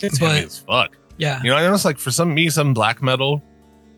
It's 0.00 0.18
But- 0.18 0.32
heavy 0.34 0.46
as 0.46 0.58
fuck. 0.58 0.96
Yeah. 1.18 1.42
You 1.42 1.50
know, 1.50 1.56
I 1.56 1.62
noticed 1.62 1.84
like 1.86 1.98
for 1.98 2.10
some 2.10 2.34
me, 2.34 2.50
some 2.50 2.74
black 2.74 3.02
metal 3.02 3.42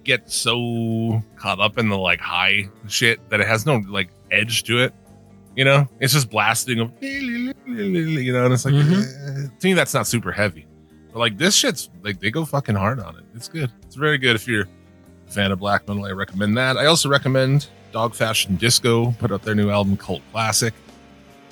gets 0.05 0.35
so 0.37 1.23
caught 1.37 1.61
up 1.61 1.77
in 1.79 1.89
the 1.89 1.99
like 1.99 2.21
high 2.21 2.69
shit 2.87 3.29
that 3.31 3.41
it 3.41 3.47
has 3.49 3.67
no 3.67 3.77
like 3.89 4.09
edge 4.31 4.63
to 4.65 4.79
it. 4.79 4.95
You 5.59 5.65
know, 5.65 5.89
it's 5.99 6.13
just 6.13 6.31
blasting 6.31 6.79
of 6.79 6.93
you 7.03 7.53
know, 8.33 8.45
and 8.45 8.55
it's 8.55 8.65
like 8.65 8.75
eh, 8.75 9.49
to 9.59 9.67
me 9.67 9.73
that's 9.73 9.93
not 9.93 10.07
super 10.07 10.31
heavy. 10.31 10.69
But 11.13 11.19
like 11.19 11.37
this 11.37 11.57
shit's 11.57 11.91
like 12.05 12.21
they 12.21 12.31
go 12.31 12.45
fucking 12.45 12.77
hard 12.77 13.01
on 13.01 13.17
it. 13.17 13.25
It's 13.35 13.49
good. 13.49 13.73
It's 13.83 13.97
very 13.97 14.19
good 14.19 14.37
if 14.37 14.47
you're 14.47 14.69
a 15.27 15.31
fan 15.33 15.51
of 15.51 15.59
black 15.59 15.89
metal. 15.89 16.05
I 16.05 16.13
recommend 16.13 16.57
that. 16.59 16.77
I 16.77 16.87
also 16.87 17.09
recommend 17.09 17.67
Dog 17.91 18.15
Fashion 18.15 18.55
Disco 18.55 19.11
put 19.19 19.33
out 19.33 19.43
their 19.43 19.57
new 19.57 19.69
album 19.69 19.97
Cult 19.97 20.23
Classic. 20.31 20.73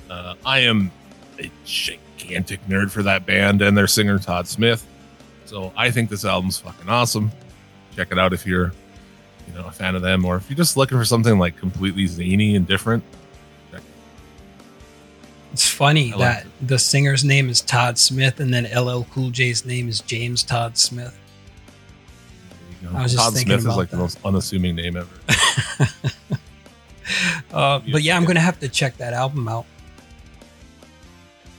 Uh, 0.09 0.35
I 0.45 0.59
am 0.59 0.89
a 1.37 1.51
gigantic 1.65 2.65
nerd 2.67 2.91
for 2.91 3.03
that 3.03 3.25
band 3.25 3.61
and 3.61 3.77
their 3.77 3.87
singer 3.87 4.19
Todd 4.19 4.47
Smith. 4.47 4.87
So 5.43 5.73
I 5.75 5.91
think 5.91 6.09
this 6.09 6.23
album's 6.23 6.57
fucking 6.57 6.87
awesome. 6.87 7.29
Check 7.93 8.13
it 8.13 8.17
out 8.17 8.31
if 8.31 8.47
you're, 8.47 8.71
you 9.49 9.53
know, 9.53 9.67
a 9.67 9.71
fan 9.71 9.95
of 9.95 10.01
them, 10.01 10.23
or 10.23 10.37
if 10.37 10.49
you're 10.49 10.55
just 10.55 10.77
looking 10.77 10.97
for 10.97 11.03
something 11.03 11.37
like 11.37 11.57
completely 11.57 12.07
zany 12.07 12.55
and 12.55 12.65
different. 12.65 13.03
Check 15.57 15.63
it 15.63 15.63
It's 15.63 15.69
funny 15.69 16.11
like 16.11 16.19
that 16.19 16.47
the 16.61 16.79
singer's 16.79 17.23
name 17.23 17.49
is 17.49 17.61
Todd 17.61 17.97
Smith 17.97 18.39
and 18.39 18.53
then 18.53 18.65
LL 18.65 19.03
Cool 19.11 19.29
J's 19.29 19.65
name 19.65 19.89
is 19.89 20.01
James 20.01 20.43
Todd 20.43 20.77
Smith. 20.77 21.07
out. 21.07 21.13
There 22.81 22.89
you 22.89 22.89
go. 22.89 22.97
I 22.97 23.03
was 23.03 23.13
just 23.13 23.23
Todd 23.23 23.33
thinking 23.33 23.47
Smith 23.47 23.59
is 23.59 23.65
about 23.65 23.77
like 23.77 23.89
the 23.89 23.97
most 23.97 24.19
unassuming 24.25 24.75
name 24.75 24.97
ever. 24.97 25.09
Uh, 27.53 27.79
but 27.91 28.03
yeah, 28.03 28.15
I'm 28.15 28.23
going 28.23 28.35
to 28.35 28.41
have 28.41 28.59
to 28.59 28.69
check 28.69 28.97
that 28.97 29.13
album 29.13 29.47
out. 29.47 29.65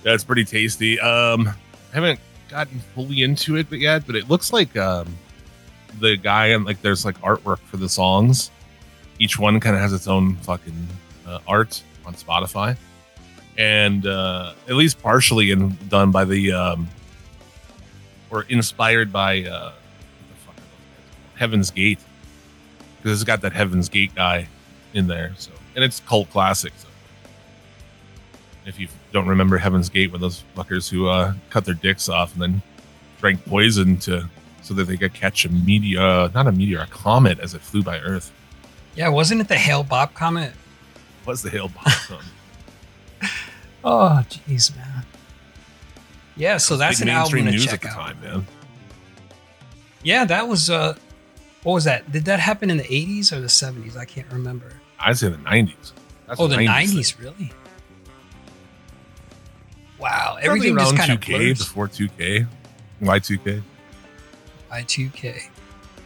Yeah, 0.05 0.15
it's 0.15 0.25
pretty 0.25 0.45
tasty. 0.45 1.01
Um, 1.01 1.49
I 1.49 1.95
haven't 1.95 2.21
gotten 2.49 2.81
fully 2.95 3.23
into 3.23 3.57
it 3.57 3.69
but 3.69 3.79
yet, 3.79 4.07
but 4.07 4.15
it 4.15 4.29
looks 4.29 4.53
like 4.53 4.77
um, 4.77 5.17
the 6.01 6.17
guy 6.17 6.49
and 6.49 6.65
like 6.65 6.81
there's 6.83 7.05
like 7.05 7.21
artwork 7.21 7.59
for 7.61 7.79
the 7.79 7.89
songs. 7.89 8.51
Each 9.19 9.39
one 9.39 9.59
kind 9.61 9.75
of 9.75 9.83
has 9.83 9.93
its 9.93 10.07
own 10.07 10.37
fucking 10.37 10.89
uh, 11.27 11.41
art 11.49 11.83
on 12.07 12.15
Spotify, 12.15 12.77
and 13.59 14.07
uh, 14.07 14.55
at 14.69 14.77
least 14.77 15.03
partially 15.03 15.51
in, 15.51 15.77
done 15.89 16.11
by 16.11 16.25
the 16.25 16.53
um, 16.53 16.89
or 18.31 18.45
inspired 18.49 19.13
by 19.13 19.43
uh, 19.43 19.73
the 19.73 20.35
fuck 20.47 20.55
are 20.57 20.61
those 20.61 20.81
guys 20.95 21.05
called? 21.05 21.39
Heaven's 21.39 21.71
Gate 21.71 21.99
because 22.97 23.21
it's 23.21 23.27
got 23.27 23.43
that 23.43 23.53
Heaven's 23.53 23.89
Gate 23.89 24.15
guy 24.15 24.49
in 24.95 25.09
there. 25.09 25.33
So 25.37 25.51
and 25.75 25.85
it's 25.85 26.01
cult 26.01 26.31
classic. 26.31 26.73
So 26.77 26.89
if 28.65 28.79
you 28.79 28.89
don't 29.13 29.27
remember 29.27 29.59
Heaven's 29.59 29.89
Gate 29.89 30.13
with 30.13 30.21
those 30.21 30.45
fuckers 30.57 30.89
who 30.89 31.09
uh, 31.09 31.35
cut 31.51 31.65
their 31.65 31.75
dicks 31.75 32.09
off 32.09 32.33
and 32.35 32.43
then 32.43 32.63
drank 33.21 33.45
poison 33.45 33.97
to 33.99 34.29
so 34.63 34.75
that 34.75 34.85
they 34.85 34.97
could 34.97 35.15
catch 35.15 35.45
a 35.45 35.49
meteor, 35.49 36.31
not 36.35 36.47
a 36.47 36.53
meteor, 36.53 36.81
a 36.81 36.87
comet 36.87 37.41
as 37.41 37.55
it 37.55 37.61
flew 37.61 37.83
by 37.83 37.99
Earth. 38.01 38.31
Yeah, 38.95 39.09
wasn't 39.09 39.41
it 39.41 39.49
the 39.49 39.57
Hale-Bopp 39.57 40.15
comment? 40.15 40.53
Was 41.25 41.43
the 41.43 41.51
Hale-Bopp? 41.51 42.21
Oh, 43.85 44.23
jeez, 44.29 44.75
man. 44.77 45.05
Yeah, 46.37 46.57
so 46.57 46.77
that's 46.77 47.01
an 47.01 47.09
album 47.09 47.45
to 47.47 47.51
news 47.51 47.65
check 47.65 47.75
at 47.75 47.81
the 47.83 47.89
out. 47.89 47.95
time, 47.95 48.21
man. 48.21 48.47
Yeah, 50.03 50.25
that 50.25 50.47
was 50.47 50.71
uh, 50.71 50.97
what 51.63 51.73
was 51.75 51.85
that? 51.85 52.11
Did 52.13 52.25
that 52.27 52.41
happen 52.41 52.71
in 52.71 52.77
the 52.77 52.85
80s 52.85 53.33
or 53.33 53.41
the 53.41 53.49
70s? 53.49 53.97
I 53.97 54.05
can't 54.05 54.31
remember. 54.33 54.73
I'd 55.01 55.19
say 55.19 55.29
the 55.29 55.37
'90s. 55.37 55.93
That's 56.27 56.41
oh, 56.41 56.47
the 56.47 56.57
90s 56.57 56.69
90s, 56.69 57.13
thing. 57.15 57.25
really? 57.25 57.53
Wow, 59.99 60.11
Probably 60.11 60.43
everything 60.45 60.79
just 60.79 60.93
around 60.93 60.99
kind 60.99 61.13
of 61.13 61.21
2K 61.21 61.39
blurs. 61.39 61.59
before 61.59 61.89
2K, 61.89 62.47
Y2K. 63.03 63.63
I2K. 64.71 65.43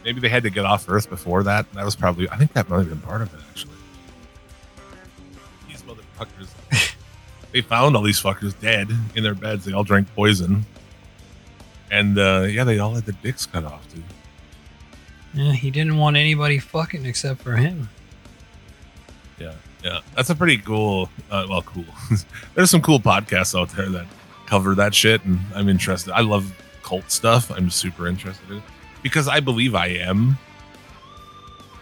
Maybe 0.03 0.19
they 0.19 0.29
had 0.29 0.43
to 0.43 0.49
get 0.49 0.65
off 0.65 0.89
Earth 0.89 1.09
before 1.09 1.43
that. 1.43 1.71
That 1.73 1.85
was 1.85 1.95
probably. 1.95 2.27
I 2.29 2.37
think 2.37 2.53
that 2.53 2.69
might 2.69 2.77
have 2.79 2.89
been 2.89 2.99
part 3.01 3.21
of 3.21 3.33
it 3.33 3.39
actually. 3.49 3.73
These 5.67 5.83
motherfuckers. 5.83 6.49
They 7.53 7.61
found 7.61 7.95
all 7.95 8.01
these 8.01 8.19
fuckers 8.19 8.59
dead 8.59 8.89
in 9.15 9.23
their 9.23 9.35
beds. 9.35 9.63
They 9.63 9.73
all 9.73 9.83
drank 9.83 10.13
poison. 10.15 10.65
And 11.91 12.17
uh, 12.17 12.47
yeah, 12.49 12.63
they 12.63 12.79
all 12.79 12.95
had 12.95 13.05
their 13.05 13.15
dicks 13.21 13.45
cut 13.45 13.63
off, 13.63 13.87
dude. 13.93 14.03
Yeah, 15.35 15.53
he 15.53 15.71
didn't 15.71 15.97
want 15.97 16.17
anybody 16.17 16.59
fucking 16.59 17.05
except 17.05 17.41
for 17.41 17.55
him. 17.55 17.89
Yeah, 19.39 19.53
yeah, 19.83 19.99
that's 20.15 20.29
a 20.29 20.35
pretty 20.35 20.57
cool. 20.57 21.09
Uh, 21.29 21.45
well, 21.47 21.61
cool. 21.61 21.85
There's 22.55 22.71
some 22.71 22.81
cool 22.81 22.99
podcasts 22.99 23.59
out 23.59 23.69
there 23.69 23.89
that 23.89 24.07
cover 24.47 24.75
that 24.75 24.93
shit, 24.93 25.23
and 25.23 25.39
I'm 25.55 25.69
interested. 25.69 26.11
I 26.13 26.21
love 26.21 26.51
cult 26.81 27.09
stuff. 27.11 27.51
I'm 27.51 27.69
super 27.69 28.07
interested 28.07 28.49
in 28.49 28.57
it 28.57 28.63
because 29.03 29.27
I 29.27 29.39
believe 29.39 29.75
I 29.75 29.87
am 29.87 30.37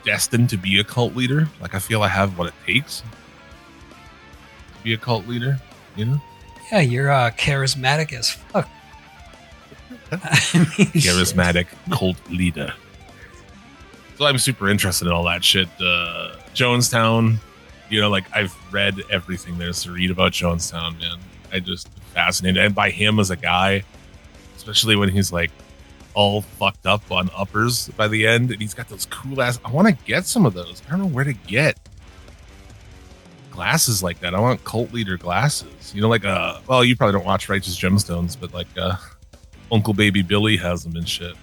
destined 0.03 0.49
to 0.49 0.57
be 0.57 0.79
a 0.79 0.83
cult 0.83 1.15
leader. 1.15 1.47
Like 1.61 1.75
I 1.75 1.79
feel 1.79 2.01
I 2.03 2.09
have 2.09 2.37
what 2.37 2.47
it 2.47 2.53
takes 2.65 3.03
be 4.83 4.93
a 4.93 4.97
cult 4.97 5.27
leader. 5.27 5.59
You 5.95 6.05
know, 6.05 6.21
Yeah, 6.71 6.79
you're 6.81 7.11
uh, 7.11 7.31
charismatic 7.31 8.13
as 8.13 8.29
fuck. 8.31 8.69
I 10.11 10.19
mean, 10.53 10.65
shit. 10.91 10.93
charismatic 10.93 11.67
cult 11.91 12.17
leader. 12.29 12.73
So 14.17 14.25
I'm 14.25 14.37
super 14.37 14.69
interested 14.69 15.07
in 15.07 15.13
all 15.13 15.23
that 15.25 15.43
shit. 15.43 15.67
Uh, 15.81 16.35
Jonestown, 16.53 17.37
you 17.89 17.99
know, 18.01 18.09
like 18.09 18.25
I've 18.35 18.55
read 18.71 19.01
everything 19.09 19.57
there's 19.57 19.83
to 19.83 19.91
read 19.91 20.11
about 20.11 20.31
Jonestown, 20.33 20.99
man. 20.99 21.17
I 21.51 21.59
just 21.59 21.89
fascinated 22.13 22.63
and 22.63 22.75
by 22.75 22.89
him 22.91 23.19
as 23.19 23.31
a 23.31 23.35
guy, 23.35 23.83
especially 24.55 24.95
when 24.95 25.09
he's 25.09 25.31
like 25.31 25.51
all 26.13 26.41
fucked 26.41 26.85
up 26.85 27.09
on 27.11 27.29
uppers 27.35 27.87
by 27.89 28.07
the 28.07 28.27
end, 28.27 28.51
and 28.51 28.61
he's 28.61 28.73
got 28.73 28.89
those 28.89 29.05
cool 29.05 29.41
ass. 29.41 29.59
I 29.65 29.71
want 29.71 29.87
to 29.87 29.93
get 30.05 30.25
some 30.25 30.45
of 30.45 30.53
those. 30.53 30.81
I 30.87 30.91
don't 30.91 30.99
know 30.99 31.07
where 31.07 31.23
to 31.23 31.33
get 31.33 31.77
glasses 33.51 34.01
like 34.01 34.19
that. 34.21 34.33
I 34.33 34.39
want 34.39 34.63
cult 34.63 34.93
leader 34.93 35.17
glasses. 35.17 35.93
You 35.93 36.01
know, 36.01 36.09
like 36.09 36.25
uh, 36.25 36.59
well, 36.67 36.83
you 36.83 36.95
probably 36.95 37.13
don't 37.13 37.25
watch 37.25 37.49
Righteous 37.49 37.79
Gemstones, 37.79 38.37
but 38.39 38.53
like 38.53 38.67
uh, 38.77 38.95
Uncle 39.71 39.93
Baby 39.93 40.21
Billy 40.21 40.57
has 40.57 40.83
them 40.83 40.95
and 40.95 41.07
shit. 41.07 41.35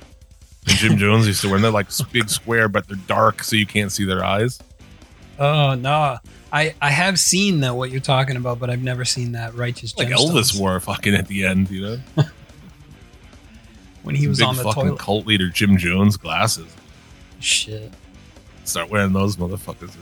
And 0.67 0.77
Jim 0.77 0.97
Jones 0.99 1.27
used 1.27 1.43
to 1.43 1.49
wear 1.49 1.57
them. 1.57 1.63
They're 1.63 1.71
like 1.71 1.89
big 2.13 2.29
square, 2.29 2.69
but 2.69 2.89
they're 2.89 2.97
dark, 3.07 3.43
so 3.45 3.55
you 3.57 3.67
can't 3.67 3.93
see 3.93 4.05
their 4.05 4.25
eyes. 4.25 4.59
Oh 5.39 5.75
no, 5.75 6.19
I 6.53 6.75
I 6.83 6.91
have 6.91 7.19
seen 7.19 7.61
that 7.61 7.77
what 7.77 7.91
you're 7.91 8.01
talking 8.01 8.37
about, 8.37 8.59
but 8.59 8.71
I've 8.71 8.83
never 8.83 9.05
seen 9.05 9.33
that 9.33 9.55
righteous. 9.55 9.97
Like 9.97 10.09
Gemstones. 10.09 10.31
Elvis 10.31 10.61
wore 10.61 10.81
fucking 10.81 11.15
at 11.15 11.29
the 11.29 11.45
end, 11.45 11.71
you 11.71 11.83
know. 11.83 11.99
when 14.03 14.15
he 14.15 14.27
was 14.27 14.39
big 14.39 14.49
on 14.49 14.57
the 14.57 14.63
fucking 14.63 14.83
toilet. 14.83 14.99
cult 14.99 15.27
leader 15.27 15.49
Jim 15.49 15.77
Jones 15.77 16.17
glasses. 16.17 16.75
Shit. 17.41 17.93
Start 18.65 18.91
wearing 18.91 19.13
those 19.13 19.37
motherfuckers. 19.37 19.95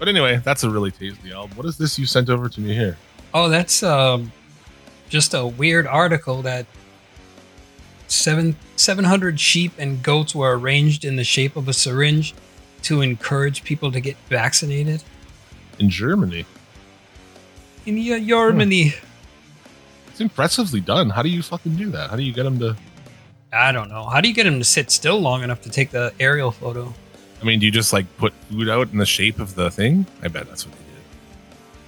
But 0.00 0.08
anyway, 0.08 0.40
that's 0.42 0.64
a 0.64 0.70
really 0.70 0.90
tasty 0.90 1.30
album. 1.30 1.56
What 1.58 1.66
is 1.66 1.76
this 1.76 1.98
you 1.98 2.06
sent 2.06 2.30
over 2.30 2.48
to 2.48 2.60
me 2.60 2.74
here? 2.74 2.96
Oh, 3.34 3.50
that's 3.50 3.82
um, 3.82 4.32
just 5.10 5.34
a 5.34 5.46
weird 5.46 5.86
article 5.86 6.40
that 6.42 6.64
seven 8.08 8.56
seven 8.76 9.04
hundred 9.04 9.38
sheep 9.38 9.72
and 9.78 10.02
goats 10.02 10.34
were 10.34 10.58
arranged 10.58 11.04
in 11.04 11.16
the 11.16 11.22
shape 11.22 11.54
of 11.54 11.68
a 11.68 11.74
syringe 11.74 12.34
to 12.82 13.02
encourage 13.02 13.62
people 13.62 13.92
to 13.92 14.00
get 14.00 14.16
vaccinated 14.30 15.04
In 15.78 15.90
Germany. 15.90 16.46
in 17.84 18.26
Germany. 18.26 18.94
It's 20.08 20.20
impressively 20.22 20.80
done. 20.80 21.10
How 21.10 21.22
do 21.22 21.28
you 21.28 21.42
fucking 21.42 21.76
do 21.76 21.90
that? 21.90 22.08
How 22.08 22.16
do 22.16 22.22
you 22.22 22.32
get 22.32 22.44
them 22.44 22.58
to 22.60 22.74
I 23.52 23.70
don't 23.70 23.90
know. 23.90 24.04
How 24.04 24.22
do 24.22 24.28
you 24.28 24.34
get 24.34 24.46
him 24.46 24.58
to 24.60 24.64
sit 24.64 24.90
still 24.90 25.20
long 25.20 25.42
enough 25.42 25.60
to 25.62 25.70
take 25.70 25.90
the 25.90 26.14
aerial 26.18 26.52
photo? 26.52 26.94
I 27.40 27.44
mean, 27.44 27.58
do 27.58 27.66
you 27.66 27.72
just 27.72 27.92
like 27.92 28.04
put 28.18 28.32
food 28.50 28.68
out 28.68 28.90
in 28.92 28.98
the 28.98 29.06
shape 29.06 29.38
of 29.38 29.54
the 29.54 29.70
thing? 29.70 30.06
I 30.22 30.28
bet 30.28 30.46
that's 30.46 30.66
what 30.66 30.76
they 30.76 30.84
did. 30.84 31.02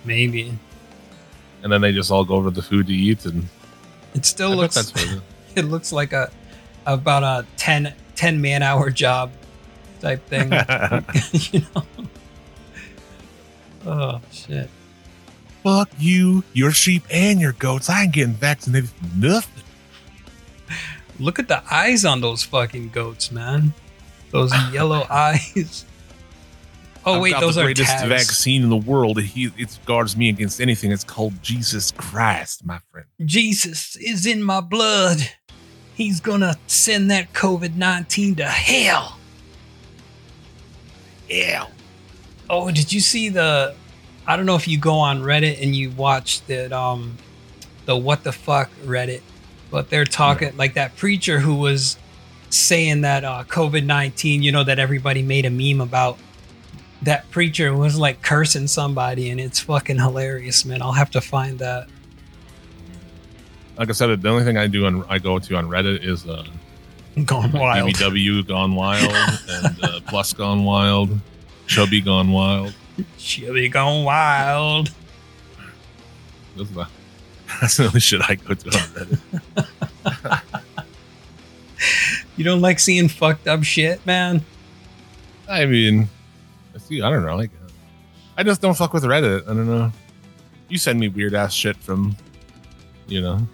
Maybe. 0.04 0.58
And 1.62 1.72
then 1.72 1.80
they 1.80 1.92
just 1.92 2.10
all 2.10 2.24
go 2.24 2.34
over 2.34 2.50
the 2.50 2.62
food 2.62 2.86
to 2.86 2.92
eat, 2.92 3.24
and 3.26 3.48
It 4.14 4.24
still 4.24 4.52
I 4.52 4.54
looks 4.54 4.74
that's 4.74 4.92
what 4.94 5.04
it 5.04 5.10
is. 5.10 5.22
it 5.56 5.62
looks 5.66 5.92
like 5.92 6.12
a 6.12 6.30
about 6.86 7.22
a 7.22 7.46
10, 7.56 7.94
10 8.16 8.40
man 8.40 8.62
hour 8.62 8.90
job 8.90 9.30
type 10.00 10.26
thing. 10.26 10.52
you 11.52 11.60
know. 11.74 11.86
Oh 13.86 14.20
shit. 14.32 14.70
Fuck 15.62 15.90
you, 15.98 16.42
your 16.52 16.72
sheep, 16.72 17.04
and 17.10 17.40
your 17.40 17.52
goats. 17.52 17.88
I 17.88 18.02
ain't 18.02 18.12
getting 18.12 18.34
vaccinated 18.34 18.90
for 18.90 19.16
nothing. 19.16 19.62
Look 21.20 21.38
at 21.38 21.46
the 21.46 21.62
eyes 21.72 22.04
on 22.04 22.20
those 22.20 22.42
fucking 22.42 22.88
goats, 22.88 23.30
man. 23.30 23.72
Those 24.32 24.52
yellow 24.72 25.06
eyes. 25.10 25.84
Oh 27.04 27.14
I've 27.14 27.22
wait, 27.22 27.30
got 27.32 27.40
those 27.40 27.56
the 27.56 27.62
are 27.62 27.64
greatest 27.64 28.04
vaccine 28.04 28.62
in 28.62 28.68
the 28.68 28.76
world. 28.76 29.20
He, 29.20 29.50
it 29.56 29.78
guards 29.86 30.16
me 30.16 30.28
against 30.28 30.60
anything. 30.60 30.92
It's 30.92 31.04
called 31.04 31.40
Jesus 31.42 31.90
Christ, 31.90 32.64
my 32.64 32.78
friend. 32.90 33.06
Jesus 33.24 33.96
is 33.96 34.26
in 34.26 34.42
my 34.42 34.60
blood. 34.60 35.18
He's 35.94 36.20
gonna 36.20 36.56
send 36.66 37.10
that 37.10 37.32
COVID 37.32 37.74
19 37.74 38.36
to 38.36 38.44
hell. 38.44 39.18
Hell. 41.30 41.70
Oh, 42.48 42.70
did 42.70 42.92
you 42.92 43.00
see 43.00 43.28
the? 43.28 43.74
I 44.26 44.36
don't 44.36 44.46
know 44.46 44.56
if 44.56 44.68
you 44.68 44.78
go 44.78 44.94
on 44.94 45.22
Reddit 45.22 45.60
and 45.60 45.74
you 45.74 45.90
watch 45.90 46.42
that, 46.46 46.72
um, 46.72 47.16
the 47.86 47.96
what 47.96 48.22
the 48.22 48.32
fuck 48.32 48.70
Reddit, 48.84 49.22
but 49.70 49.90
they're 49.90 50.04
talking 50.04 50.56
like 50.56 50.74
that 50.74 50.96
preacher 50.96 51.40
who 51.40 51.56
was 51.56 51.96
saying 52.52 53.02
that 53.02 53.24
uh, 53.24 53.44
COVID 53.48 53.84
19, 53.84 54.42
you 54.42 54.52
know, 54.52 54.64
that 54.64 54.78
everybody 54.78 55.22
made 55.22 55.44
a 55.44 55.50
meme 55.50 55.80
about. 55.80 56.18
That 57.02 57.28
preacher 57.32 57.74
was 57.74 57.98
like 57.98 58.22
cursing 58.22 58.68
somebody, 58.68 59.30
and 59.30 59.40
it's 59.40 59.58
fucking 59.58 59.98
hilarious, 59.98 60.64
man. 60.64 60.82
I'll 60.82 60.92
have 60.92 61.10
to 61.12 61.20
find 61.20 61.58
that. 61.58 61.88
Like 63.76 63.88
I 63.88 63.92
said, 63.92 64.22
the 64.22 64.28
only 64.28 64.44
thing 64.44 64.56
I 64.56 64.68
do 64.68 64.86
on 64.86 65.04
I 65.08 65.18
go 65.18 65.40
to 65.40 65.56
on 65.56 65.68
Reddit 65.68 66.04
is 66.04 66.24
uh, 66.28 66.46
Gone 67.24 67.52
wild. 67.52 67.90
BBW 67.90 68.46
Gone 68.46 68.74
Wild 68.76 69.12
and 69.48 69.84
uh, 69.84 70.00
Plus 70.06 70.32
Gone 70.32 70.64
Wild, 70.64 71.10
Chubby 71.66 72.00
Gone 72.00 72.30
Wild. 72.30 72.72
Be 72.96 73.68
gone 73.68 74.04
wild. 74.04 74.90
Are 76.58 76.64
that's 77.60 77.76
the 77.76 77.86
only 77.86 78.00
shit 78.00 78.20
I 78.28 78.34
go 78.34 78.54
to 78.54 78.68
on 78.68 78.84
Reddit. 78.94 79.88
You 82.42 82.46
don't 82.46 82.60
like 82.60 82.80
seeing 82.80 83.06
fucked 83.06 83.46
up 83.46 83.62
shit, 83.62 84.04
man? 84.04 84.44
I 85.48 85.64
mean, 85.64 86.08
I 86.74 86.78
see. 86.78 87.00
I 87.00 87.08
don't 87.08 87.24
know. 87.24 87.36
Like, 87.36 87.52
I 88.36 88.42
just 88.42 88.60
don't 88.60 88.76
fuck 88.76 88.92
with 88.92 89.04
Reddit. 89.04 89.44
I 89.44 89.54
don't 89.54 89.68
know. 89.68 89.92
You 90.68 90.76
send 90.76 90.98
me 90.98 91.06
weird 91.06 91.34
ass 91.34 91.52
shit 91.54 91.76
from, 91.76 92.16
you 93.06 93.20
know, 93.20 93.46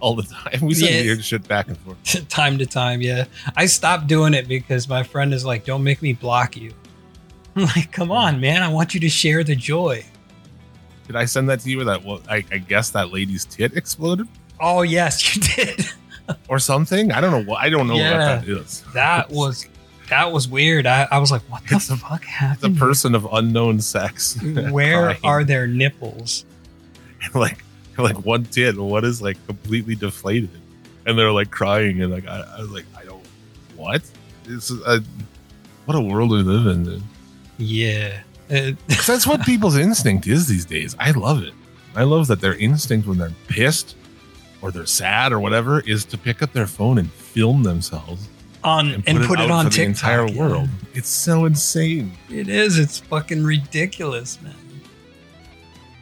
all 0.00 0.16
the 0.16 0.22
time. 0.52 0.60
We 0.62 0.72
send 0.72 0.94
Yeah. 0.94 1.02
weird 1.02 1.22
shit 1.22 1.46
back 1.46 1.68
and 1.68 1.76
forth. 1.76 2.26
time 2.30 2.56
to 2.56 2.64
time, 2.64 3.02
yeah. 3.02 3.26
I 3.56 3.66
stopped 3.66 4.06
doing 4.06 4.32
it 4.32 4.48
because 4.48 4.88
my 4.88 5.02
friend 5.02 5.34
is 5.34 5.44
like, 5.44 5.66
don't 5.66 5.84
make 5.84 6.00
me 6.00 6.14
block 6.14 6.56
you. 6.56 6.72
I'm 7.56 7.64
like, 7.66 7.92
come 7.92 8.10
on, 8.10 8.40
man. 8.40 8.62
I 8.62 8.68
want 8.68 8.94
you 8.94 9.00
to 9.00 9.10
share 9.10 9.44
the 9.44 9.54
joy. 9.54 10.02
Did 11.06 11.14
I 11.16 11.26
send 11.26 11.50
that 11.50 11.60
to 11.60 11.70
you? 11.70 11.82
Or 11.82 11.84
That 11.84 12.02
well, 12.02 12.22
I, 12.26 12.42
I 12.50 12.56
guess 12.56 12.88
that 12.92 13.12
lady's 13.12 13.44
tit 13.44 13.76
exploded 13.76 14.26
Oh, 14.58 14.80
yes, 14.80 15.36
you 15.36 15.42
did. 15.42 15.86
or 16.48 16.58
something. 16.58 17.12
I 17.12 17.20
don't 17.20 17.30
know 17.30 17.50
what. 17.50 17.60
I 17.62 17.68
don't 17.70 17.86
know 17.86 17.96
Yeah. 17.96 18.36
what 18.36 18.46
that 18.46 18.48
is. 18.48 18.82
That 18.94 19.30
was 19.32 19.66
that 20.08 20.32
was 20.32 20.48
weird. 20.48 20.86
I, 20.86 21.06
I 21.10 21.18
was 21.18 21.30
like, 21.30 21.42
what 21.50 21.62
the 21.68 21.76
It's 21.76 21.94
fuck 22.00 22.24
the 22.60 22.70
person 22.70 23.14
of 23.14 23.26
unknown 23.32 23.80
sex. 23.80 24.38
Where 24.70 25.16
are 25.22 25.44
their 25.44 25.66
nipples? 25.66 26.44
like 27.34 27.62
like 27.98 28.24
one 28.24 28.44
tit? 28.44 28.76
What 28.78 29.04
is 29.04 29.20
like 29.20 29.44
completely 29.46 29.94
deflated? 29.96 30.50
And 31.06 31.18
they're 31.18 31.32
like 31.32 31.50
crying 31.50 32.00
and 32.02 32.12
like 32.12 32.26
I, 32.26 32.40
I 32.56 32.60
was 32.60 32.70
like 32.70 32.84
I 32.96 33.04
don't 33.04 33.24
what 33.76 34.02
this 34.44 34.70
is 34.70 34.80
a 34.86 35.02
what 35.84 35.96
a 35.96 36.00
world 36.00 36.30
we 36.30 36.38
live 36.42 36.66
in. 36.66 36.84
Dude. 36.84 37.02
Yeah. 37.58 38.20
Uh, 38.50 38.72
that's 39.06 39.26
what 39.26 39.42
people's 39.42 39.76
instinct 39.76 40.26
is 40.26 40.46
these 40.48 40.64
days. 40.64 40.96
I 40.98 41.10
love 41.10 41.42
it. 41.42 41.52
I 41.94 42.04
love 42.04 42.28
that 42.28 42.40
their 42.40 42.54
instinct 42.54 43.06
when 43.06 43.18
they're 43.18 43.32
pissed 43.48 43.94
or 44.62 44.70
they're 44.70 44.86
sad 44.86 45.32
or 45.32 45.40
whatever 45.40 45.80
is 45.80 46.04
to 46.06 46.18
pick 46.18 46.42
up 46.42 46.52
their 46.52 46.66
phone 46.66 46.98
and 46.98 47.10
film 47.12 47.62
themselves 47.62 48.28
on 48.64 49.02
and 49.06 49.24
put, 49.24 49.38
it, 49.38 49.44
out 49.44 49.50
on 49.50 49.64
for 49.66 49.70
TikTok. 49.70 49.74
the 49.74 49.82
entire 49.82 50.28
yeah. 50.28 50.40
world. 50.40 50.68
It's 50.94 51.08
so 51.08 51.44
insane. 51.44 52.12
It 52.30 52.48
is. 52.48 52.78
It's 52.78 52.98
fucking 52.98 53.44
ridiculous, 53.44 54.40
man. 54.42 54.54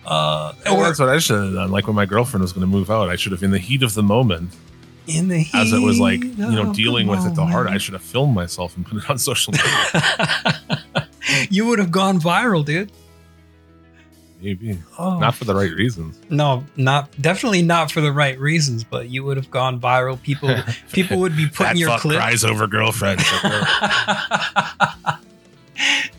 Uh, 0.04 0.52
or 0.70 0.84
that's 0.84 0.98
what 0.98 1.08
I 1.08 1.18
should 1.18 1.42
have 1.42 1.54
done. 1.54 1.70
Like 1.70 1.86
when 1.86 1.96
my 1.96 2.06
girlfriend 2.06 2.42
was 2.42 2.52
going 2.52 2.62
to 2.62 2.72
move 2.72 2.90
out, 2.90 3.08
I 3.08 3.16
should 3.16 3.32
have, 3.32 3.42
in 3.42 3.50
the 3.50 3.58
heat 3.58 3.82
of 3.82 3.94
the 3.94 4.04
moment, 4.04 4.54
in 5.08 5.28
the 5.28 5.46
as 5.52 5.72
it 5.72 5.80
was 5.80 5.98
like, 5.98 6.22
you 6.22 6.36
know, 6.36 6.72
dealing 6.72 7.06
with 7.06 7.26
it 7.26 7.34
the 7.34 7.44
hard, 7.44 7.66
I 7.66 7.78
should 7.78 7.94
have 7.94 8.02
filmed 8.02 8.34
myself 8.34 8.76
and 8.76 8.86
put 8.86 9.02
it 9.02 9.10
on 9.10 9.18
social 9.18 9.52
media. 9.52 11.08
you 11.50 11.66
would 11.66 11.78
have 11.78 11.90
gone 11.90 12.20
viral, 12.20 12.64
dude. 12.64 12.90
Maybe. 14.46 14.78
Oh, 14.96 15.18
Not 15.18 15.34
for 15.34 15.44
the 15.44 15.56
right 15.56 15.72
reasons. 15.72 16.20
no, 16.30 16.64
not 16.76 17.10
definitely 17.20 17.62
not 17.62 17.90
for 17.90 18.00
the 18.00 18.12
right 18.12 18.38
reasons, 18.38 18.84
but 18.84 19.10
you 19.10 19.24
would 19.24 19.36
have 19.36 19.50
gone 19.50 19.80
viral. 19.80 20.22
People, 20.22 20.54
people 20.92 21.18
would 21.18 21.36
be 21.36 21.48
putting 21.48 21.78
your 21.78 21.98
clip. 21.98 22.18
cries 22.18 22.44
over 22.44 22.68
girlfriend. 22.68 23.20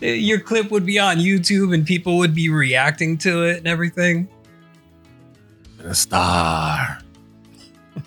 your 0.02 0.40
clip 0.40 0.70
would 0.70 0.84
be 0.84 0.98
on 0.98 1.16
YouTube, 1.16 1.72
and 1.72 1.86
people 1.86 2.18
would 2.18 2.34
be 2.34 2.50
reacting 2.50 3.16
to 3.18 3.44
it 3.44 3.56
and 3.56 3.66
everything. 3.66 4.28
And 5.78 5.88
a 5.88 5.94
star. 5.94 6.98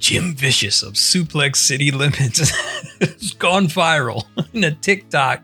Jim 0.00 0.34
Vicious 0.34 0.82
of 0.82 0.94
Suplex 0.94 1.56
City 1.56 1.90
Limits 1.90 2.50
has 3.00 3.32
gone 3.32 3.68
viral 3.68 4.24
in 4.52 4.64
a 4.64 4.72
TikTok 4.72 5.42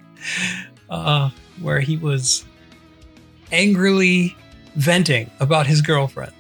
uh, 0.91 1.31
where 1.63 1.81
he 1.81 1.97
was 1.97 2.45
angrily 3.53 4.37
venting 4.77 5.31
about 5.41 5.67
his 5.67 5.83
girlfriend, 5.83 6.33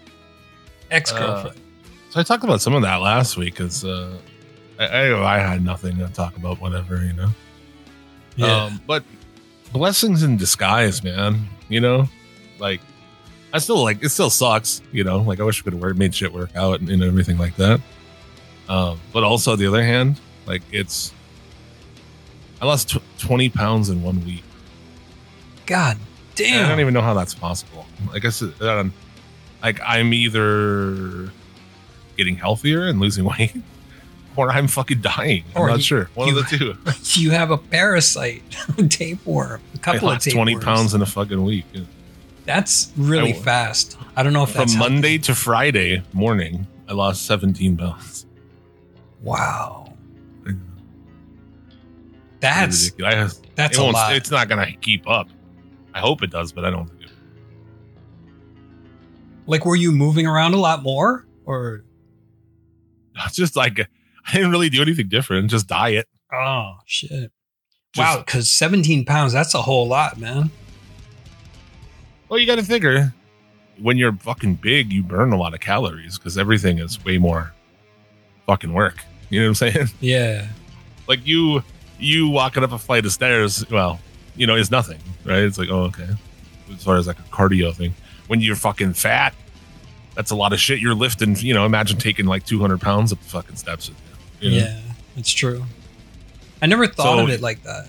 ex 0.90 1.12
girlfriend. 1.12 1.58
So 2.10 2.20
I 2.20 2.22
talked 2.22 2.44
about 2.44 2.60
some 2.60 2.74
of 2.74 2.82
that 2.82 2.96
last 2.96 3.36
week 3.36 3.54
because 3.54 3.84
uh, 3.84 4.18
I, 4.78 4.86
I 4.86 5.36
I 5.36 5.38
had 5.38 5.64
nothing 5.64 5.98
to 5.98 6.08
talk 6.08 6.36
about, 6.36 6.60
whatever, 6.60 7.04
you 7.04 7.12
know. 7.12 7.30
Um, 8.44 8.80
but 8.86 9.04
blessings 9.72 10.22
in 10.22 10.36
disguise, 10.36 11.02
man. 11.04 11.48
You 11.68 11.80
know, 11.80 12.08
like 12.58 12.80
I 13.52 13.58
still 13.58 13.82
like 13.82 14.02
it. 14.02 14.08
Still 14.08 14.30
sucks, 14.30 14.82
you 14.92 15.04
know. 15.04 15.18
Like 15.18 15.40
I 15.40 15.44
wish 15.44 15.64
we 15.64 15.70
could 15.70 15.80
have 15.80 15.98
made 15.98 16.14
shit 16.14 16.32
work 16.32 16.54
out 16.56 16.80
and, 16.80 16.88
and 16.88 17.02
everything 17.02 17.38
like 17.38 17.56
that. 17.56 17.80
Um, 18.68 19.00
but 19.12 19.24
also 19.24 19.52
on 19.52 19.58
the 19.58 19.66
other 19.66 19.84
hand, 19.84 20.20
like 20.46 20.62
it's 20.72 21.12
I 22.60 22.66
lost 22.66 22.90
tw- 22.90 23.18
twenty 23.18 23.48
pounds 23.48 23.88
in 23.88 24.02
one 24.02 24.24
week. 24.24 24.44
God 25.66 25.98
And 26.40 26.64
I 26.66 26.68
don't 26.68 26.80
even 26.80 26.94
know 26.94 27.00
how 27.02 27.14
that's 27.14 27.34
possible. 27.34 27.86
I 28.12 28.18
guess 28.18 28.42
it, 28.42 28.60
um, 28.62 28.92
like 29.62 29.80
I'm 29.84 30.12
either 30.14 31.30
getting 32.16 32.36
healthier 32.36 32.86
and 32.86 32.98
losing 33.00 33.24
weight, 33.38 33.54
or 34.36 34.50
I'm 34.50 34.66
fucking 34.68 35.00
dying. 35.00 35.44
I'm 35.54 35.62
Or 35.62 35.68
not 35.68 35.76
you- 35.78 35.82
sure. 35.82 36.10
One 36.14 36.28
you- 36.28 36.38
of 36.38 36.48
the 36.50 36.56
two. 36.56 36.76
You 37.20 37.30
have 37.32 37.50
a 37.50 37.58
parasite, 37.58 38.42
tapeworm, 38.88 39.60
a 39.74 39.78
couple 39.78 40.08
of 40.10 40.18
tapeworms. 40.20 40.34
twenty 40.52 40.56
pounds 40.64 40.94
in 40.94 41.02
a 41.02 41.06
fucking 41.06 41.42
week. 41.42 41.64
That's 42.46 42.92
really 42.96 43.34
I- 43.34 43.38
fast. 43.38 43.96
I 44.16 44.22
don't 44.22 44.32
know 44.32 44.42
if 44.44 44.50
From 44.50 44.60
that's. 44.60 44.76
Monday 44.76 45.18
to 45.18 45.34
Friday 45.34 46.02
morning, 46.12 46.66
I 46.88 46.92
lost 46.92 47.26
17 47.26 47.76
pounds. 47.76 48.26
Wow, 49.22 49.94
that's. 52.40 52.90
That's 52.92 53.76
it 53.76 53.78
a 53.78 53.82
lot. 53.82 54.14
It's 54.16 54.30
not 54.30 54.48
gonna 54.48 54.72
keep 54.80 55.08
up. 55.08 55.28
I 55.94 56.00
hope 56.00 56.22
it 56.22 56.30
does, 56.30 56.52
but 56.52 56.64
I 56.64 56.70
don't 56.70 56.88
think 56.88 57.02
it. 57.02 57.10
Like, 59.46 59.64
were 59.64 59.76
you 59.76 59.90
moving 59.90 60.26
around 60.26 60.54
a 60.54 60.58
lot 60.58 60.82
more, 60.82 61.26
or 61.44 61.84
just 63.32 63.56
like 63.56 63.80
I 63.80 64.32
didn't 64.32 64.50
really 64.50 64.68
do 64.68 64.82
anything 64.82 65.08
different. 65.08 65.50
Just 65.50 65.66
diet. 65.66 66.08
oh 66.32 66.74
shit? 66.86 67.32
Just- 67.92 68.16
wow, 68.16 68.18
because 68.24 68.50
17 68.50 69.04
pounds, 69.04 69.32
that's 69.32 69.54
a 69.54 69.62
whole 69.62 69.88
lot, 69.88 70.18
man. 70.18 70.50
Well, 72.28 72.38
you 72.38 72.46
got 72.46 72.56
to 72.56 72.64
figure 72.64 73.12
when 73.80 73.96
you're 73.96 74.12
fucking 74.12 74.56
big, 74.56 74.92
you 74.92 75.02
burn 75.02 75.32
a 75.32 75.36
lot 75.36 75.54
of 75.54 75.60
calories 75.60 76.18
because 76.18 76.38
everything 76.38 76.78
is 76.78 77.02
way 77.04 77.18
more 77.18 77.52
fucking 78.46 78.72
work. 78.72 79.04
You 79.30 79.40
know 79.40 79.46
what 79.46 79.62
I'm 79.62 79.72
saying? 79.72 79.88
Yeah. 80.00 80.46
Like 81.08 81.26
you, 81.26 81.64
you 81.98 82.28
walking 82.28 82.62
up 82.62 82.72
a 82.72 82.78
flight 82.78 83.04
of 83.06 83.12
stairs, 83.12 83.68
well, 83.70 83.98
you 84.36 84.46
know, 84.46 84.56
is 84.56 84.70
nothing, 84.70 84.98
right? 85.24 85.38
It's 85.42 85.58
like, 85.58 85.68
oh, 85.70 85.82
okay. 85.84 86.08
As 86.72 86.82
far 86.84 86.96
as 86.96 87.06
like 87.06 87.18
a 87.18 87.22
cardio 87.22 87.74
thing, 87.74 87.94
when 88.28 88.40
you're 88.40 88.56
fucking 88.56 88.94
fat, 88.94 89.34
that's 90.14 90.30
a 90.30 90.36
lot 90.36 90.52
of 90.52 90.60
shit 90.60 90.78
you're 90.80 90.94
lifting. 90.94 91.36
You 91.36 91.54
know, 91.54 91.64
imagine 91.66 91.98
taking 91.98 92.26
like 92.26 92.44
200 92.46 92.80
pounds 92.80 93.12
of 93.12 93.18
fucking 93.20 93.56
steps. 93.56 93.90
you. 94.40 94.50
know? 94.50 94.56
Yeah, 94.56 94.80
it's 95.16 95.30
true. 95.32 95.64
I 96.62 96.66
never 96.66 96.86
thought 96.86 97.16
So- 97.18 97.24
of 97.24 97.30
it 97.30 97.40
like 97.40 97.62
that. 97.64 97.88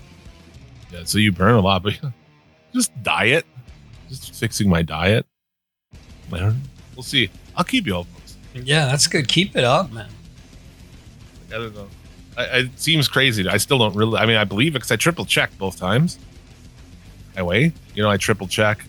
Yeah, 0.90 1.00
so 1.04 1.16
you 1.18 1.32
burn 1.32 1.54
a 1.54 1.60
lot, 1.60 1.82
but 1.82 1.98
just 2.74 2.90
diet, 3.02 3.46
just 4.10 4.34
fixing 4.34 4.68
my 4.68 4.82
diet. 4.82 5.24
We'll 6.30 7.02
see. 7.02 7.30
I'll 7.56 7.64
keep 7.64 7.86
you 7.86 7.94
all 7.94 8.04
posted. 8.04 8.66
Yeah, 8.68 8.86
that's 8.86 9.06
good. 9.06 9.28
Keep 9.28 9.56
it 9.56 9.64
up, 9.64 9.90
man. 9.92 10.08
I 11.48 11.52
don't 11.54 11.74
know. 11.74 11.88
I, 12.36 12.42
it 12.60 12.80
seems 12.80 13.08
crazy. 13.08 13.46
I 13.48 13.56
still 13.58 13.78
don't 13.78 13.94
really. 13.94 14.18
I 14.18 14.26
mean, 14.26 14.36
I 14.36 14.44
believe 14.44 14.72
it 14.72 14.80
because 14.80 14.90
I 14.90 14.96
triple 14.96 15.24
checked 15.24 15.58
both 15.58 15.76
times. 15.78 16.18
Weigh, 17.40 17.72
you 17.94 18.02
know, 18.02 18.10
I 18.10 18.16
triple 18.16 18.46
check, 18.46 18.84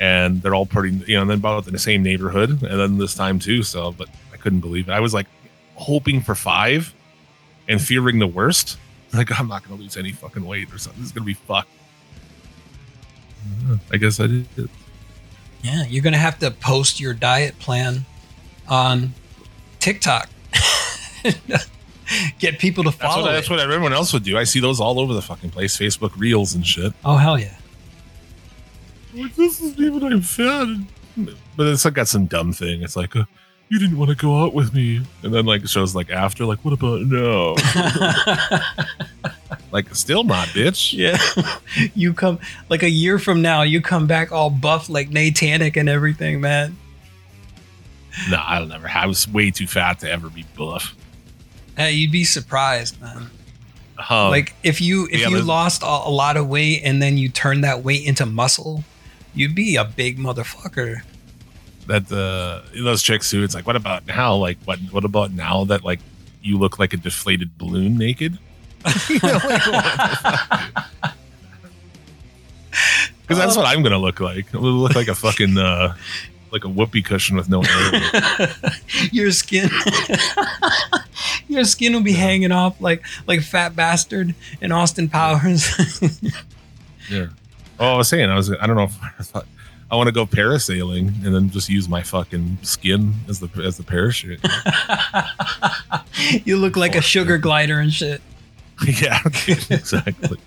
and 0.00 0.42
they're 0.42 0.54
all 0.54 0.66
pretty, 0.66 0.96
you 1.06 1.14
know, 1.16 1.22
and 1.22 1.30
then 1.30 1.38
about 1.38 1.66
in 1.66 1.72
the 1.72 1.78
same 1.78 2.02
neighborhood, 2.02 2.50
and 2.62 2.80
then 2.80 2.98
this 2.98 3.14
time 3.14 3.38
too. 3.38 3.62
So, 3.62 3.92
but 3.92 4.08
I 4.32 4.36
couldn't 4.36 4.60
believe 4.60 4.88
it. 4.88 4.92
I 4.92 5.00
was 5.00 5.14
like 5.14 5.26
hoping 5.76 6.20
for 6.20 6.34
five, 6.34 6.92
and 7.68 7.80
fearing 7.80 8.18
the 8.18 8.26
worst. 8.26 8.78
Like 9.12 9.40
I'm 9.40 9.48
not 9.48 9.66
going 9.66 9.76
to 9.76 9.82
lose 9.82 9.96
any 9.96 10.12
fucking 10.12 10.44
weight 10.44 10.72
or 10.72 10.78
something. 10.78 11.02
This 11.02 11.08
is 11.08 11.12
going 11.12 11.24
to 11.24 11.26
be 11.26 11.34
fucked. 11.34 11.68
I 13.92 13.96
guess 13.96 14.20
I 14.20 14.28
did. 14.28 14.46
Yeah, 15.62 15.84
you're 15.86 16.02
gonna 16.02 16.16
have 16.16 16.38
to 16.38 16.50
post 16.50 17.00
your 17.00 17.12
diet 17.12 17.58
plan 17.58 18.04
on 18.68 19.12
TikTok. 19.78 20.28
Get 22.38 22.58
people 22.58 22.84
to 22.84 22.90
That's 22.90 23.02
follow 23.02 23.22
what, 23.22 23.30
it. 23.30 23.34
that's 23.34 23.50
what 23.50 23.60
everyone 23.60 23.92
else 23.92 24.12
would 24.12 24.24
do. 24.24 24.38
I 24.38 24.44
see 24.44 24.60
those 24.60 24.80
all 24.80 24.98
over 24.98 25.12
the 25.12 25.22
fucking 25.22 25.50
place, 25.50 25.76
Facebook 25.76 26.16
Reels 26.16 26.54
and 26.54 26.66
shit. 26.66 26.92
oh 27.04 27.16
hell 27.16 27.38
yeah! 27.38 27.56
Like, 29.14 29.34
this 29.34 29.60
isn't 29.60 29.80
even 29.80 30.12
I'm 30.12 30.22
fat. 30.22 30.68
But 31.56 31.66
it's 31.66 31.84
like 31.84 31.94
got 31.94 32.08
some 32.08 32.26
dumb 32.26 32.52
thing. 32.52 32.82
It's 32.82 32.96
like, 32.96 33.16
uh, 33.16 33.24
you 33.68 33.78
didn't 33.78 33.98
want 33.98 34.10
to 34.10 34.16
go 34.16 34.44
out 34.44 34.54
with 34.54 34.74
me, 34.74 35.00
and 35.22 35.32
then 35.32 35.46
like 35.46 35.66
shows 35.66 35.94
like 35.94 36.10
after, 36.10 36.44
like, 36.44 36.64
what 36.64 36.74
about 36.74 37.02
no? 37.02 37.54
like, 39.72 39.94
still 39.94 40.24
not, 40.24 40.48
bitch. 40.48 40.92
yeah, 40.92 41.18
you 41.94 42.12
come 42.14 42.38
like 42.68 42.82
a 42.82 42.90
year 42.90 43.18
from 43.18 43.42
now. 43.42 43.62
You 43.62 43.80
come 43.80 44.06
back 44.06 44.32
all 44.32 44.50
buff 44.50 44.88
like 44.88 45.10
Natanic 45.10 45.76
and 45.76 45.88
everything, 45.88 46.40
man. 46.40 46.76
No, 48.28 48.38
I'll 48.38 48.66
never. 48.66 48.88
I 48.88 49.06
was 49.06 49.28
way 49.28 49.50
too 49.50 49.66
fat 49.66 50.00
to 50.00 50.10
ever 50.10 50.30
be 50.30 50.44
buff. 50.56 50.94
Hey, 51.76 51.92
you'd 51.92 52.12
be 52.12 52.24
surprised, 52.24 53.00
man. 53.00 53.30
Um, 54.08 54.30
like 54.30 54.54
if 54.62 54.80
you 54.80 55.08
if 55.10 55.20
yeah, 55.20 55.28
you 55.28 55.42
lost 55.42 55.82
a, 55.82 55.86
a 55.86 56.10
lot 56.10 56.36
of 56.36 56.48
weight 56.48 56.82
and 56.84 57.02
then 57.02 57.18
you 57.18 57.28
turn 57.28 57.60
that 57.60 57.84
weight 57.84 58.06
into 58.06 58.26
muscle, 58.26 58.82
you'd 59.34 59.54
be 59.54 59.76
a 59.76 59.84
big 59.84 60.18
motherfucker. 60.18 61.02
that 61.86 62.10
uh, 62.12 62.62
those 62.82 63.02
chicks 63.02 63.30
who 63.30 63.42
it's 63.42 63.54
like, 63.54 63.66
what 63.66 63.76
about 63.76 64.06
now? 64.06 64.34
Like, 64.34 64.58
what 64.64 64.78
what 64.90 65.04
about 65.04 65.32
now 65.32 65.64
that 65.64 65.84
like 65.84 66.00
you 66.42 66.58
look 66.58 66.78
like 66.78 66.92
a 66.92 66.96
deflated 66.96 67.56
balloon 67.58 67.96
naked? 67.96 68.38
Because 73.22 73.44
that's 73.44 73.56
what 73.56 73.66
I'm 73.66 73.84
gonna 73.84 73.98
look 73.98 74.18
like. 74.18 74.52
I'm 74.52 74.60
gonna 74.60 74.74
look 74.74 74.96
like 74.96 75.06
a 75.06 75.14
fucking 75.14 75.56
uh, 75.56 75.94
like 76.50 76.64
a 76.64 76.68
whoopee 76.68 77.02
cushion 77.02 77.36
with 77.36 77.48
no 77.48 77.62
air. 77.62 78.50
your 79.12 79.30
skin 79.30 79.70
your 81.48 81.62
skin 81.64 81.92
will 81.92 82.02
be 82.02 82.12
hanging 82.12 82.50
off 82.50 82.80
like 82.80 83.04
like 83.28 83.42
fat 83.42 83.76
bastard 83.76 84.34
in 84.60 84.72
austin 84.72 85.08
powers 85.08 85.64
yeah. 87.08 87.26
Oh, 87.80 87.94
I 87.94 87.96
was 87.96 88.08
saying, 88.08 88.30
I 88.30 88.36
was. 88.36 88.52
I 88.52 88.66
don't 88.66 88.76
know 88.76 88.84
if 88.84 89.02
I 89.02 89.22
thought 89.22 89.46
I 89.90 89.96
want 89.96 90.06
to 90.06 90.12
go 90.12 90.26
parasailing 90.26 91.24
and 91.24 91.34
then 91.34 91.50
just 91.50 91.68
use 91.68 91.88
my 91.88 92.02
fucking 92.02 92.58
skin 92.62 93.14
as 93.28 93.40
the 93.40 93.48
as 93.62 93.76
the 93.76 93.82
parachute. 93.82 94.44
you 96.46 96.56
look 96.56 96.76
like 96.76 96.94
a 96.94 97.00
sugar 97.00 97.38
glider 97.38 97.80
and 97.80 97.92
shit 97.92 98.20
yeah, 98.86 99.20
exactly. 99.26 100.38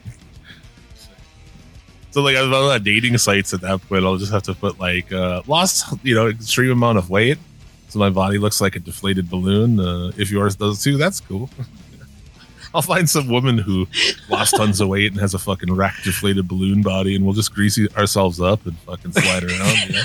So 2.12 2.22
like 2.22 2.36
I 2.36 2.41
was 2.41 2.52
on 2.52 2.84
dating 2.84 3.17
sites 3.17 3.54
at 3.54 3.62
that 3.62 3.82
point, 3.88 4.06
I'll 4.06 4.17
just 4.17 4.32
have 4.32 4.43
to 4.43 4.54
put 4.54 4.80
like 4.80 5.12
uh 5.12 5.43
lost, 5.46 5.86
you 6.04 6.15
know, 6.15 6.28
extreme 6.28 6.72
amount 6.72 6.98
of 6.98 7.10
weight. 7.10 7.38
So 7.89 8.00
my 8.00 8.10
body 8.10 8.39
looks 8.39 8.60
like 8.60 8.76
a 8.76 8.80
deflated 8.80 9.30
balloon. 9.30 9.80
Uh, 9.80 10.12
if 10.17 10.32
yours 10.32 10.56
does 10.56 10.82
too, 10.82 10.98
that's 10.98 11.19
cool. 11.19 11.50
I'll 12.73 12.81
find 12.81 13.09
some 13.09 13.27
woman 13.27 13.57
who 13.57 13.88
lost 14.29 14.55
tons 14.55 14.81
of 14.81 14.88
weight 14.88 15.12
and 15.12 15.21
has 15.21 15.33
a 15.33 15.39
fucking 15.39 15.73
wrecked 15.73 16.03
deflated 16.03 16.47
balloon 16.47 16.81
body, 16.81 17.15
and 17.15 17.23
we'll 17.23 17.33
just 17.33 17.53
grease 17.53 17.79
ourselves 17.95 18.41
up 18.41 18.65
and 18.65 18.77
fucking 18.79 19.12
slide 19.13 19.43
around. 19.43 19.77
You 19.89 19.95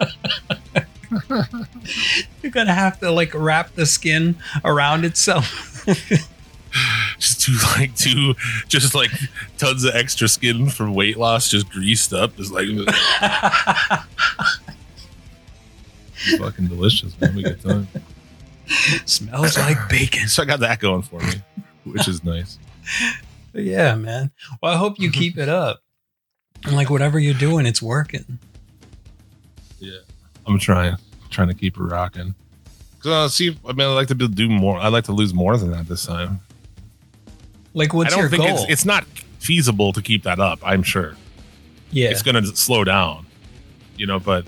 know? 0.00 1.44
you're 2.42 2.52
gonna 2.52 2.74
have 2.74 2.98
to 3.00 3.10
like 3.10 3.32
wrap 3.34 3.74
the 3.74 3.86
skin 3.86 4.36
around 4.64 5.04
itself 5.04 5.84
Just 7.18 7.46
do 7.46 7.52
like 7.78 7.94
two, 7.94 8.34
just 8.66 8.94
like 8.94 9.10
tons 9.58 9.84
of 9.84 9.94
extra 9.94 10.26
skin 10.26 10.68
from 10.68 10.92
weight 10.94 11.16
loss, 11.16 11.48
just 11.48 11.70
greased 11.70 12.12
up, 12.12 12.36
just 12.36 12.52
like 12.52 12.66
fucking 16.38 16.66
delicious. 16.66 17.18
Man, 17.20 17.36
we 17.36 17.44
get 17.44 17.62
time. 17.62 17.86
smells 19.06 19.56
like 19.56 19.88
bacon 19.88 20.26
So 20.26 20.42
I 20.42 20.46
got 20.46 20.60
that 20.60 20.80
going 20.80 21.02
for 21.02 21.20
me, 21.20 21.34
which 21.84 22.08
is 22.08 22.22
nice. 22.24 22.58
Yeah 23.56 23.94
man 23.94 24.32
well 24.60 24.72
i 24.74 24.76
hope 24.76 24.98
you 24.98 25.10
keep 25.22 25.38
it 25.38 25.48
up 25.48 25.80
like 26.72 26.90
whatever 26.90 27.20
you're 27.20 27.34
doing 27.34 27.66
it's 27.66 27.80
working 27.80 28.38
Yeah, 29.78 29.98
I'm 30.46 30.58
trying, 30.58 30.96
trying 31.30 31.48
to 31.48 31.54
keep 31.54 31.76
it 31.76 31.80
rocking. 31.82 32.34
Cause 33.00 33.12
uh, 33.12 33.28
see, 33.28 33.56
I 33.68 33.72
mean, 33.72 33.86
I 33.86 33.92
like 33.92 34.08
to 34.08 34.14
be- 34.14 34.26
do 34.28 34.48
more. 34.48 34.78
I 34.78 34.88
like 34.88 35.04
to 35.04 35.12
lose 35.12 35.32
more 35.34 35.56
than 35.56 35.70
that 35.72 35.86
this 35.86 36.04
time. 36.06 36.40
like 37.74 37.92
what's 37.94 38.08
I 38.08 38.16
don't 38.16 38.20
your 38.22 38.30
think 38.30 38.42
goal 38.44 38.62
it's 38.62 38.70
it's 38.72 38.84
not 38.84 39.04
feasible 39.38 39.92
to 39.92 40.02
keep 40.02 40.22
that 40.24 40.40
up. 40.40 40.58
I'm 40.64 40.82
sure 40.82 41.14
yeah 41.92 42.08
it's 42.10 42.22
going 42.22 42.42
to 42.42 42.56
slow 42.56 42.82
down, 42.82 43.26
you 43.96 44.06
know. 44.06 44.18
But 44.18 44.46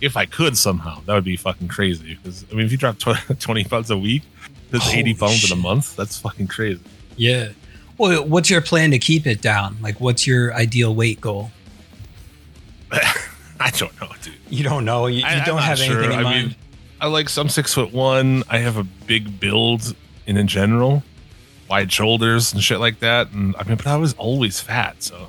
if 0.00 0.16
I 0.16 0.24
could 0.26 0.56
somehow, 0.56 1.02
that 1.06 1.14
would 1.14 1.24
be 1.24 1.36
fucking 1.36 1.68
crazy. 1.68 2.14
Because 2.16 2.44
I 2.50 2.54
mean, 2.54 2.66
if 2.66 2.72
you 2.72 2.78
drop 2.78 2.98
tw- 2.98 3.38
20 3.38 3.64
pounds 3.64 3.90
a 3.90 3.96
week, 3.98 4.22
that's 4.70 4.84
Holy 4.86 4.98
80 5.00 5.14
pounds 5.14 5.50
in 5.50 5.58
a 5.58 5.60
month. 5.60 5.96
That's 5.96 6.18
fucking 6.18 6.46
crazy. 6.48 6.80
yeah 7.16 7.48
well 7.98 8.24
what's 8.26 8.48
your 8.48 8.60
plan 8.62 8.90
to 8.92 8.98
keep 8.98 9.26
it 9.26 9.42
down 9.42 9.76
like 9.82 10.00
what's 10.00 10.26
your 10.26 10.54
ideal 10.54 10.94
weight 10.94 11.20
goal 11.20 11.50
I 12.92 13.70
don't 13.76 13.98
know, 14.00 14.08
dude. 14.22 14.34
You 14.48 14.64
don't 14.64 14.84
know. 14.84 15.06
You, 15.06 15.18
you 15.18 15.24
I- 15.26 15.44
don't 15.44 15.56
not 15.56 15.64
have 15.64 15.78
sure. 15.78 15.98
anything 16.02 16.12
in 16.12 16.18
I 16.18 16.22
mind. 16.22 16.46
mean, 16.48 16.56
I 17.00 17.06
like 17.08 17.28
some 17.28 17.48
six 17.48 17.74
foot 17.74 17.92
one. 17.92 18.42
I 18.48 18.58
have 18.58 18.76
a 18.76 18.84
big 18.84 19.38
build 19.38 19.94
in, 20.26 20.36
in 20.36 20.46
general, 20.46 21.02
wide 21.68 21.92
shoulders 21.92 22.52
and 22.52 22.62
shit 22.62 22.80
like 22.80 23.00
that. 23.00 23.30
And 23.32 23.54
I 23.56 23.64
mean, 23.64 23.76
but 23.76 23.86
I 23.86 23.96
was 23.96 24.14
always 24.14 24.60
fat, 24.60 25.02
so 25.02 25.28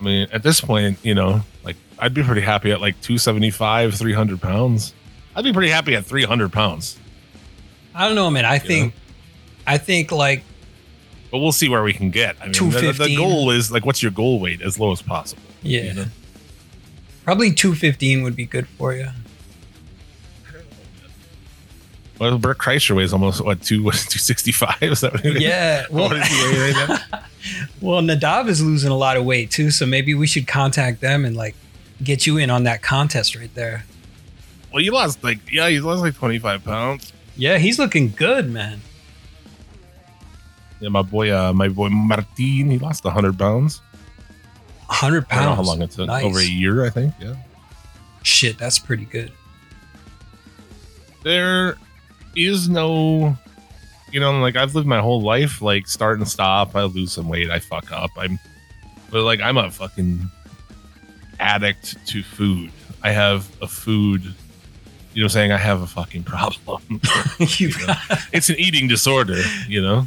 I 0.00 0.04
mean, 0.04 0.28
at 0.32 0.42
this 0.42 0.60
point, 0.60 0.98
you 1.02 1.14
know, 1.14 1.42
like 1.64 1.76
I'd 1.98 2.14
be 2.14 2.22
pretty 2.24 2.40
happy 2.42 2.72
at 2.72 2.80
like 2.80 3.00
275, 3.00 3.94
300 3.94 4.40
pounds. 4.42 4.92
I'd 5.34 5.44
be 5.44 5.52
pretty 5.52 5.70
happy 5.70 5.94
at 5.94 6.04
300 6.04 6.52
pounds, 6.52 6.98
I 7.94 8.06
don't 8.06 8.14
know, 8.14 8.30
man. 8.30 8.44
I 8.44 8.58
think, 8.58 8.94
I 9.66 9.78
think 9.78 10.12
like 10.12 10.42
but 11.32 11.38
we'll 11.38 11.52
see 11.52 11.70
where 11.70 11.82
we 11.82 11.94
can 11.94 12.10
get. 12.10 12.36
I 12.42 12.44
mean, 12.44 12.52
the, 12.52 12.94
the 12.96 13.16
goal 13.16 13.50
is 13.50 13.72
like, 13.72 13.86
what's 13.86 14.02
your 14.02 14.12
goal 14.12 14.38
weight 14.38 14.60
as 14.60 14.78
low 14.78 14.92
as 14.92 15.00
possible? 15.00 15.42
yeah, 15.62 15.80
You 15.80 15.94
know? 15.94 16.04
probably 17.24 17.52
two 17.52 17.74
fifteen 17.74 18.22
would 18.22 18.36
be 18.36 18.44
good 18.44 18.68
for 18.68 18.92
you. 18.92 19.08
Well, 22.18 22.38
Bert 22.38 22.58
Kreischer 22.58 22.94
weighs 22.94 23.14
almost 23.14 23.42
what 23.42 23.62
two 23.62 23.82
what, 23.84 23.94
265? 23.94 24.82
Is 24.82 25.00
that 25.00 25.14
what? 25.14 25.24
Yeah. 25.24 25.86
Well, 25.90 26.08
What 26.08 26.18
is 26.18 26.26
he 26.28 26.42
weighing 26.42 26.76
right 26.76 26.88
now? 27.12 27.20
well, 27.80 28.02
Nadav 28.02 28.48
is 28.48 28.62
losing 28.62 28.90
a 28.90 28.96
lot 28.96 29.16
of 29.16 29.24
weight 29.24 29.50
too, 29.50 29.70
so 29.70 29.86
maybe 29.86 30.12
we 30.14 30.26
should 30.26 30.46
contact 30.46 31.00
them 31.00 31.24
and 31.24 31.34
like 31.34 31.54
get 32.04 32.26
you 32.26 32.36
in 32.36 32.50
on 32.50 32.64
that 32.64 32.82
contest 32.82 33.34
right 33.34 33.52
there. 33.54 33.86
Well, 34.70 34.82
you 34.82 34.92
lost 34.92 35.24
like 35.24 35.38
yeah, 35.50 35.66
you 35.68 35.80
lost 35.80 36.02
like 36.02 36.14
twenty 36.14 36.38
five 36.38 36.62
pounds. 36.62 37.10
Yeah, 37.36 37.58
he's 37.58 37.78
looking 37.78 38.10
good, 38.10 38.50
man. 38.50 38.80
Yeah, 40.80 40.88
my 40.90 41.02
boy, 41.02 41.34
uh, 41.34 41.52
my 41.52 41.68
boy 41.68 41.88
Martin, 41.88 42.26
he 42.70 42.78
lost 42.78 43.04
hundred 43.04 43.38
pounds. 43.38 43.80
hundred 44.88 45.26
I 45.30 45.36
don't 45.36 45.44
know 45.44 45.54
pounds. 45.54 45.56
how 45.56 45.62
long 45.74 45.82
it 45.82 45.90
took. 45.92 46.06
Nice. 46.08 46.24
Over 46.24 46.40
a 46.40 46.44
year, 46.44 46.84
I 46.84 46.90
think. 46.90 47.14
Yeah. 47.20 47.34
Shit, 48.22 48.58
that's 48.58 48.78
pretty 48.78 49.04
good. 49.04 49.32
There 51.22 51.76
is 52.34 52.68
no, 52.68 53.36
you 54.10 54.18
know, 54.20 54.40
like 54.40 54.56
I've 54.56 54.74
lived 54.74 54.88
my 54.88 55.00
whole 55.00 55.22
life 55.22 55.62
like 55.62 55.86
start 55.86 56.18
and 56.18 56.28
stop. 56.28 56.74
I 56.74 56.82
lose 56.82 57.12
some 57.12 57.28
weight, 57.28 57.50
I 57.50 57.60
fuck 57.60 57.92
up. 57.92 58.10
I'm, 58.16 58.38
but 59.10 59.22
like 59.22 59.40
I'm 59.40 59.56
a 59.56 59.70
fucking 59.70 60.20
addict 61.38 62.04
to 62.08 62.22
food. 62.22 62.70
I 63.02 63.10
have 63.12 63.48
a 63.62 63.68
food. 63.68 64.34
You 65.14 65.20
know, 65.22 65.24
what 65.26 65.32
I'm 65.32 65.34
saying 65.34 65.52
I 65.52 65.58
have 65.58 65.82
a 65.82 65.86
fucking 65.86 66.24
problem. 66.24 66.82
You- 67.58 67.70
it's 68.32 68.48
an 68.48 68.56
eating 68.58 68.88
disorder. 68.88 69.40
You 69.68 69.82
know. 69.82 70.06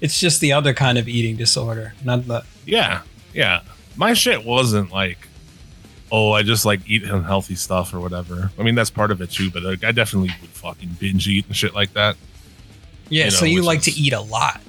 it's 0.00 0.18
just 0.20 0.40
the 0.40 0.52
other 0.52 0.72
kind 0.74 0.96
of 0.98 1.08
eating 1.08 1.36
disorder, 1.36 1.94
not 2.04 2.26
the. 2.26 2.44
Yeah, 2.66 3.02
yeah. 3.34 3.60
My 3.96 4.14
shit 4.14 4.44
wasn't 4.44 4.90
like, 4.92 5.28
oh, 6.12 6.32
I 6.32 6.42
just 6.42 6.64
like 6.64 6.80
eat 6.88 7.02
unhealthy 7.02 7.56
stuff 7.56 7.92
or 7.92 8.00
whatever. 8.00 8.50
I 8.58 8.62
mean, 8.62 8.74
that's 8.74 8.90
part 8.90 9.10
of 9.10 9.20
it 9.20 9.30
too, 9.30 9.50
but 9.50 9.62
like, 9.62 9.84
I 9.84 9.92
definitely 9.92 10.30
would 10.40 10.50
fucking 10.50 10.96
binge 11.00 11.26
eat 11.28 11.46
and 11.46 11.54
shit 11.56 11.74
like 11.74 11.92
that. 11.94 12.16
Yeah, 13.10 13.26
You 13.26 13.30
so 13.32 13.44
you 13.44 13.62
like 13.62 13.82
to 13.82 13.90
eat 13.90 14.12
a 14.12 14.20
lot. 14.20 14.60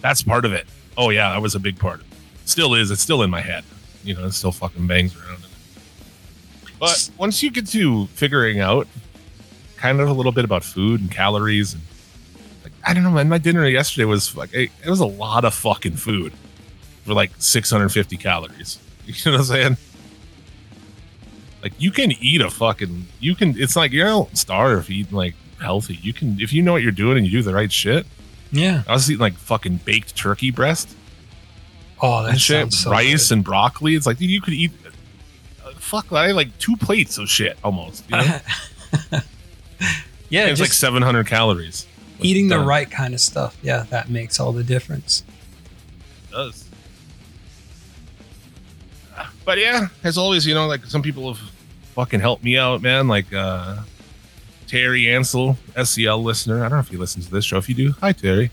That's 0.00 0.22
part 0.22 0.44
of 0.44 0.52
it. 0.52 0.66
Oh 0.96 1.10
yeah, 1.10 1.30
that 1.30 1.40
was 1.42 1.54
a 1.54 1.60
big 1.60 1.78
part 1.78 2.00
of 2.00 2.12
it. 2.12 2.18
Still 2.44 2.74
is. 2.74 2.90
It's 2.90 3.02
still 3.02 3.22
in 3.22 3.30
my 3.30 3.40
head. 3.40 3.64
You 4.04 4.14
know, 4.14 4.24
it 4.26 4.32
still 4.32 4.52
fucking 4.52 4.86
bangs 4.86 5.16
around. 5.16 5.44
But 6.78 7.10
once 7.18 7.42
you 7.42 7.50
get 7.50 7.66
to 7.68 8.06
figuring 8.08 8.60
out 8.60 8.86
kind 9.76 10.00
of 10.00 10.08
a 10.08 10.12
little 10.12 10.32
bit 10.32 10.44
about 10.44 10.64
food 10.64 11.00
and 11.00 11.10
calories 11.10 11.72
and 11.74 11.82
like 12.64 12.72
I 12.86 12.94
don't 12.94 13.02
know, 13.04 13.10
man, 13.10 13.28
my 13.28 13.38
dinner 13.38 13.66
yesterday 13.66 14.04
was 14.04 14.34
like 14.36 14.52
it, 14.54 14.70
it 14.84 14.90
was 14.90 15.00
a 15.00 15.06
lot 15.06 15.44
of 15.44 15.54
fucking 15.54 15.94
food 15.96 16.32
for 17.04 17.14
like 17.14 17.30
650 17.38 18.16
calories. 18.16 18.78
You 19.06 19.14
know 19.24 19.32
what 19.32 19.38
I'm 19.40 19.44
saying? 19.46 19.76
Like 21.62 21.72
you 21.78 21.90
can 21.90 22.12
eat 22.20 22.40
a 22.40 22.50
fucking 22.50 23.06
you 23.20 23.34
can 23.34 23.58
it's 23.58 23.74
like 23.74 23.92
you 23.92 24.04
don't 24.04 24.36
starve 24.36 24.90
eating 24.90 25.16
like 25.16 25.34
healthy. 25.60 25.94
You 26.02 26.12
can 26.12 26.38
if 26.40 26.52
you 26.52 26.62
know 26.62 26.72
what 26.72 26.82
you're 26.82 26.92
doing 26.92 27.16
and 27.18 27.26
you 27.26 27.32
do 27.32 27.42
the 27.42 27.54
right 27.54 27.72
shit. 27.72 28.06
Yeah. 28.52 28.82
I 28.86 28.92
was 28.92 29.10
eating 29.10 29.20
like 29.20 29.34
fucking 29.34 29.78
baked 29.84 30.14
turkey 30.16 30.50
breast 30.50 30.94
Oh, 32.00 32.22
that 32.22 32.38
shit, 32.38 32.72
so 32.72 32.92
rice 32.92 33.28
good. 33.28 33.34
and 33.36 33.44
broccoli. 33.44 33.96
It's 33.96 34.06
like 34.06 34.18
dude, 34.18 34.30
you 34.30 34.40
could 34.40 34.54
eat. 34.54 34.70
Fuck, 35.88 36.12
I 36.12 36.26
had 36.26 36.36
like 36.36 36.56
two 36.58 36.76
plates 36.76 37.16
of 37.16 37.30
shit 37.30 37.56
almost. 37.64 38.04
You 38.10 38.16
know? 38.16 38.40
yeah, 40.28 40.46
it's 40.48 40.60
like 40.60 40.70
700 40.70 41.26
calories. 41.26 41.86
Eating 42.20 42.48
the 42.48 42.58
right 42.58 42.90
kind 42.90 43.14
of 43.14 43.20
stuff. 43.20 43.56
Yeah, 43.62 43.86
that 43.88 44.10
makes 44.10 44.38
all 44.38 44.52
the 44.52 44.62
difference. 44.62 45.24
It 46.28 46.32
does. 46.32 46.68
But 49.46 49.56
yeah, 49.56 49.88
as 50.04 50.18
always, 50.18 50.46
you 50.46 50.52
know, 50.52 50.66
like 50.66 50.84
some 50.84 51.00
people 51.00 51.32
have 51.32 51.42
fucking 51.94 52.20
helped 52.20 52.44
me 52.44 52.58
out, 52.58 52.82
man. 52.82 53.08
Like 53.08 53.32
uh 53.32 53.78
Terry 54.66 55.10
Ansel, 55.10 55.56
SCL 55.74 56.22
listener. 56.22 56.58
I 56.58 56.68
don't 56.68 56.72
know 56.72 56.80
if 56.80 56.92
you 56.92 56.98
listen 56.98 57.22
to 57.22 57.30
this 57.30 57.46
show. 57.46 57.56
If 57.56 57.66
you 57.66 57.74
do, 57.74 57.92
hi 57.92 58.12
Terry. 58.12 58.50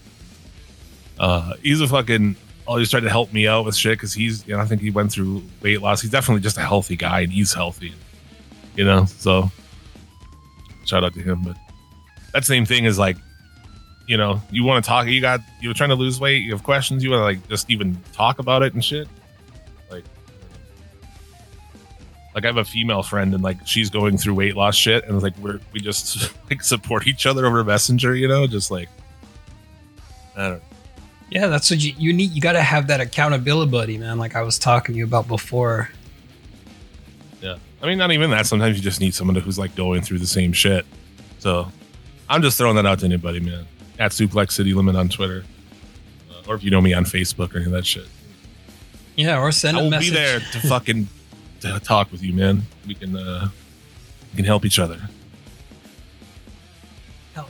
Uh 1.19 1.55
he's 1.61 1.81
a 1.81 1.87
fucking 1.89 2.37
Oh, 2.67 2.71
always 2.71 2.89
tried 2.89 3.01
to 3.01 3.09
help 3.09 3.31
me 3.31 3.47
out 3.47 3.65
with 3.65 3.75
shit 3.75 3.93
because 3.93 4.13
he's 4.13 4.45
you 4.47 4.55
know, 4.55 4.61
I 4.61 4.65
think 4.65 4.81
he 4.81 4.89
went 4.89 5.11
through 5.11 5.43
weight 5.61 5.81
loss. 5.81 6.01
He's 6.01 6.11
definitely 6.11 6.41
just 6.41 6.57
a 6.57 6.61
healthy 6.61 6.95
guy 6.95 7.21
and 7.21 7.31
he's 7.31 7.53
healthy. 7.53 7.93
You 8.75 8.85
know, 8.85 9.05
so 9.05 9.51
shout 10.85 11.03
out 11.03 11.13
to 11.13 11.21
him. 11.21 11.43
But 11.43 11.57
that 12.33 12.43
same 12.43 12.65
thing 12.65 12.85
is 12.85 12.97
like 12.97 13.17
you 14.07 14.17
know, 14.17 14.41
you 14.51 14.63
want 14.63 14.83
to 14.83 14.87
talk, 14.87 15.07
you 15.07 15.21
got, 15.21 15.41
you're 15.61 15.73
trying 15.73 15.89
to 15.89 15.95
lose 15.95 16.19
weight, 16.19 16.43
you 16.43 16.51
have 16.51 16.63
questions, 16.63 17.03
you 17.03 17.09
want 17.09 17.21
to 17.21 17.23
like 17.23 17.47
just 17.49 17.69
even 17.69 17.97
talk 18.13 18.39
about 18.39 18.61
it 18.61 18.73
and 18.73 18.83
shit. 18.83 19.07
Like, 19.89 20.03
like 22.33 22.43
I 22.43 22.47
have 22.47 22.57
a 22.57 22.65
female 22.65 23.01
friend 23.01 23.33
and 23.33 23.43
like 23.43 23.65
she's 23.65 23.89
going 23.89 24.17
through 24.17 24.35
weight 24.35 24.55
loss 24.55 24.75
shit, 24.75 25.05
and 25.05 25.21
like 25.21 25.37
we're 25.39 25.59
we 25.71 25.79
just 25.79 26.33
like 26.49 26.61
support 26.61 27.07
each 27.07 27.25
other 27.25 27.45
over 27.45 27.63
Messenger, 27.63 28.15
you 28.15 28.27
know, 28.27 28.45
just 28.45 28.69
like 28.69 28.89
I 30.35 30.49
don't 30.49 30.57
know. 30.57 30.74
Yeah, 31.31 31.47
that's 31.47 31.69
what 31.71 31.79
you, 31.83 31.93
you 31.97 32.13
need. 32.13 32.31
You 32.31 32.41
got 32.41 32.53
to 32.53 32.61
have 32.61 32.87
that 32.87 33.01
accountability 33.01 33.71
buddy, 33.71 33.97
man. 33.97 34.17
Like 34.17 34.35
I 34.35 34.41
was 34.43 34.59
talking 34.59 34.93
to 34.93 34.99
you 34.99 35.05
about 35.05 35.27
before. 35.27 35.89
Yeah, 37.41 37.57
I 37.81 37.87
mean, 37.87 37.97
not 37.97 38.11
even 38.11 38.29
that. 38.31 38.45
Sometimes 38.45 38.77
you 38.77 38.83
just 38.83 38.99
need 38.99 39.13
someone 39.13 39.35
who's 39.35 39.57
like 39.59 39.75
going 39.75 40.01
through 40.01 40.19
the 40.19 40.27
same 40.27 40.53
shit. 40.53 40.85
So 41.39 41.71
I'm 42.29 42.41
just 42.41 42.57
throwing 42.57 42.75
that 42.75 42.85
out 42.85 42.99
to 42.99 43.05
anybody, 43.05 43.39
man. 43.39 43.65
At 43.97 44.11
Suplex 44.11 44.51
City 44.51 44.73
Limit 44.73 44.95
on 44.95 45.09
Twitter, 45.09 45.43
uh, 46.31 46.49
or 46.49 46.55
if 46.55 46.63
you 46.63 46.69
know 46.71 46.81
me 46.81 46.93
on 46.93 47.05
Facebook 47.05 47.53
or 47.53 47.57
any 47.57 47.65
of 47.65 47.71
that 47.71 47.85
shit. 47.85 48.07
Yeah, 49.15 49.39
or 49.41 49.51
send 49.51 49.77
I 49.77 49.79
a 49.79 49.83
will 49.83 49.89
message. 49.91 50.09
be 50.09 50.15
there 50.15 50.39
to 50.39 50.59
fucking 50.67 51.07
to 51.61 51.79
talk 51.79 52.11
with 52.11 52.21
you, 52.21 52.33
man. 52.33 52.63
We 52.87 52.93
can 52.95 53.15
uh 53.15 53.49
we 54.31 54.37
can 54.37 54.45
help 54.45 54.65
each 54.65 54.77
other. 54.79 54.99
Hell 57.33 57.49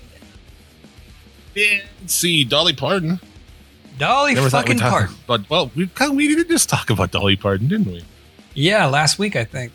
yeah. 1.56 1.64
Yeah. 1.64 1.80
See, 2.06 2.44
Dolly 2.44 2.74
Parton. 2.74 3.20
Dolly 3.98 4.36
fucking 4.36 4.76
we'd 4.76 4.82
Parton. 4.82 5.16
But 5.28 5.50
well, 5.50 5.72
we 5.76 5.88
kind 5.88 6.12
of, 6.12 6.18
we 6.18 6.34
did 6.34 6.48
just 6.48 6.70
talk 6.70 6.90
about 6.90 7.12
Dolly 7.12 7.36
Parton, 7.36 7.68
didn't 7.68 7.88
we? 7.88 8.04
Yeah, 8.54 8.86
last 8.88 9.20
week 9.20 9.36
I 9.36 9.44
think, 9.44 9.74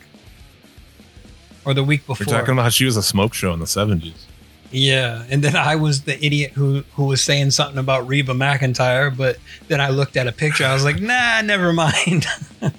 or 1.65 1.73
the 1.73 1.83
week 1.83 2.05
before. 2.07 2.25
We're 2.25 2.39
talking 2.39 2.53
about 2.53 2.63
how 2.63 2.69
she 2.69 2.85
was 2.85 2.97
a 2.97 3.03
smoke 3.03 3.33
show 3.33 3.53
in 3.53 3.59
the 3.59 3.67
seventies. 3.67 4.27
Yeah, 4.71 5.25
and 5.29 5.43
then 5.43 5.55
I 5.55 5.75
was 5.75 6.03
the 6.03 6.23
idiot 6.23 6.51
who 6.53 6.83
who 6.93 7.05
was 7.05 7.21
saying 7.21 7.51
something 7.51 7.77
about 7.77 8.07
Reba 8.07 8.33
McEntire, 8.33 9.15
but 9.15 9.37
then 9.67 9.81
I 9.81 9.89
looked 9.89 10.15
at 10.17 10.27
a 10.27 10.31
picture. 10.31 10.65
I 10.65 10.73
was 10.73 10.85
like, 10.85 11.01
nah, 11.01 11.41
never 11.41 11.73
mind. 11.73 12.25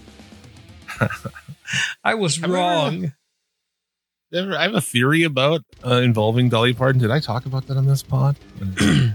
I 2.05 2.15
was 2.15 2.43
I 2.43 2.47
wrong. 2.47 3.13
Ever- 4.33 4.57
I 4.57 4.63
have 4.63 4.75
a 4.75 4.81
theory 4.81 5.25
about 5.25 5.63
uh, 5.85 5.97
involving 5.97 6.49
Dolly 6.49 6.73
Parton. 6.73 7.01
Did 7.01 7.11
I 7.11 7.21
talk 7.21 7.45
about 7.45 7.67
that 7.67 7.77
on 7.77 7.87
this 7.87 8.03
pod? 8.03 8.37
Uh, 8.81 9.11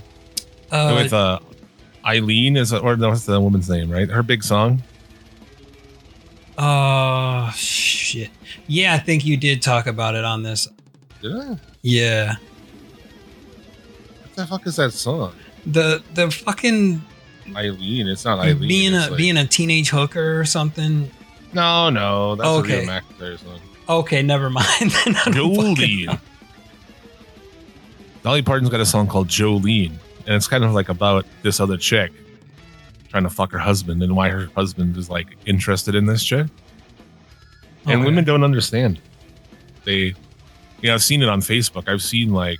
With 0.71 1.11
uh, 1.13 1.39
Eileen 2.07 2.55
is 2.57 2.71
or 2.73 2.95
no, 2.95 3.09
what's 3.09 3.25
the 3.25 3.39
woman's 3.41 3.69
name? 3.69 3.91
Right, 3.91 4.09
her 4.09 4.23
big 4.23 4.43
song. 4.43 4.81
oh 6.57 7.51
shit. 7.55 8.29
Yeah, 8.67 8.93
I 8.93 8.99
think 8.99 9.25
you 9.25 9.37
did 9.37 9.61
talk 9.61 9.87
about 9.87 10.15
it 10.15 10.25
on 10.25 10.43
this. 10.43 10.67
Did 11.21 11.35
I? 11.35 11.57
Yeah. 11.81 12.35
What 14.23 14.35
the 14.35 14.47
fuck 14.47 14.67
is 14.67 14.75
that 14.77 14.91
song? 14.93 15.33
the 15.65 16.01
the 16.13 16.31
fucking 16.31 17.01
Eileen. 17.55 18.07
It's 18.07 18.23
not 18.25 18.39
Eileen. 18.39 18.67
being 18.67 18.93
a 18.93 19.09
like- 19.09 19.17
being 19.17 19.37
a 19.37 19.45
teenage 19.45 19.89
hooker 19.89 20.39
or 20.39 20.45
something. 20.45 21.11
no, 21.53 21.89
no, 21.89 22.35
that's 22.35 22.47
Okay. 22.47 22.85
a 22.87 23.01
real 23.19 23.37
song. 23.37 23.59
Okay, 23.89 24.21
never 24.21 24.49
mind. 24.49 24.67
Then 25.05 25.15
I 25.15 25.31
don't 25.31 25.55
fucking 25.55 26.05
know. 26.05 26.13
Jolene. 26.13 26.19
Dolly 28.23 28.41
Parton's 28.41 28.69
got 28.69 28.81
a 28.81 28.85
song 28.85 29.07
called 29.07 29.27
Jolene, 29.29 29.93
and 30.27 30.35
it's 30.35 30.47
kind 30.47 30.63
of 30.63 30.73
like 30.73 30.89
about 30.89 31.25
this 31.41 31.59
other 31.59 31.77
chick 31.77 32.11
trying 33.09 33.23
to 33.23 33.29
fuck 33.29 33.51
her 33.51 33.57
husband 33.57 34.03
and 34.03 34.15
why 34.15 34.29
her 34.29 34.47
husband 34.55 34.95
is 34.97 35.09
like 35.09 35.27
interested 35.45 35.95
in 35.95 36.05
this 36.05 36.23
chick. 36.23 36.47
Oh, 37.85 37.91
and 37.91 38.01
Okay. 38.01 38.05
women 38.05 38.23
don't 38.25 38.43
understand. 38.43 38.99
They, 39.85 40.13
you 40.81 40.83
know, 40.83 40.93
I've 40.93 41.03
seen 41.03 41.23
it 41.23 41.29
on 41.29 41.39
Facebook. 41.39 41.87
I've 41.87 42.01
seen 42.03 42.33
like 42.33 42.59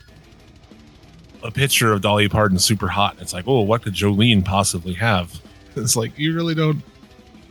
a 1.43 1.51
picture 1.51 1.91
of 1.91 2.01
Dolly 2.01 2.29
Parton 2.29 2.57
super 2.57 2.87
hot. 2.87 3.13
And 3.13 3.21
it's 3.21 3.33
like, 3.33 3.45
oh, 3.47 3.61
what 3.61 3.81
could 3.83 3.93
Jolene 3.93 4.43
possibly 4.43 4.93
have? 4.93 5.39
It's 5.75 5.95
like 5.95 6.17
you 6.17 6.33
really 6.33 6.55
don't, 6.55 6.81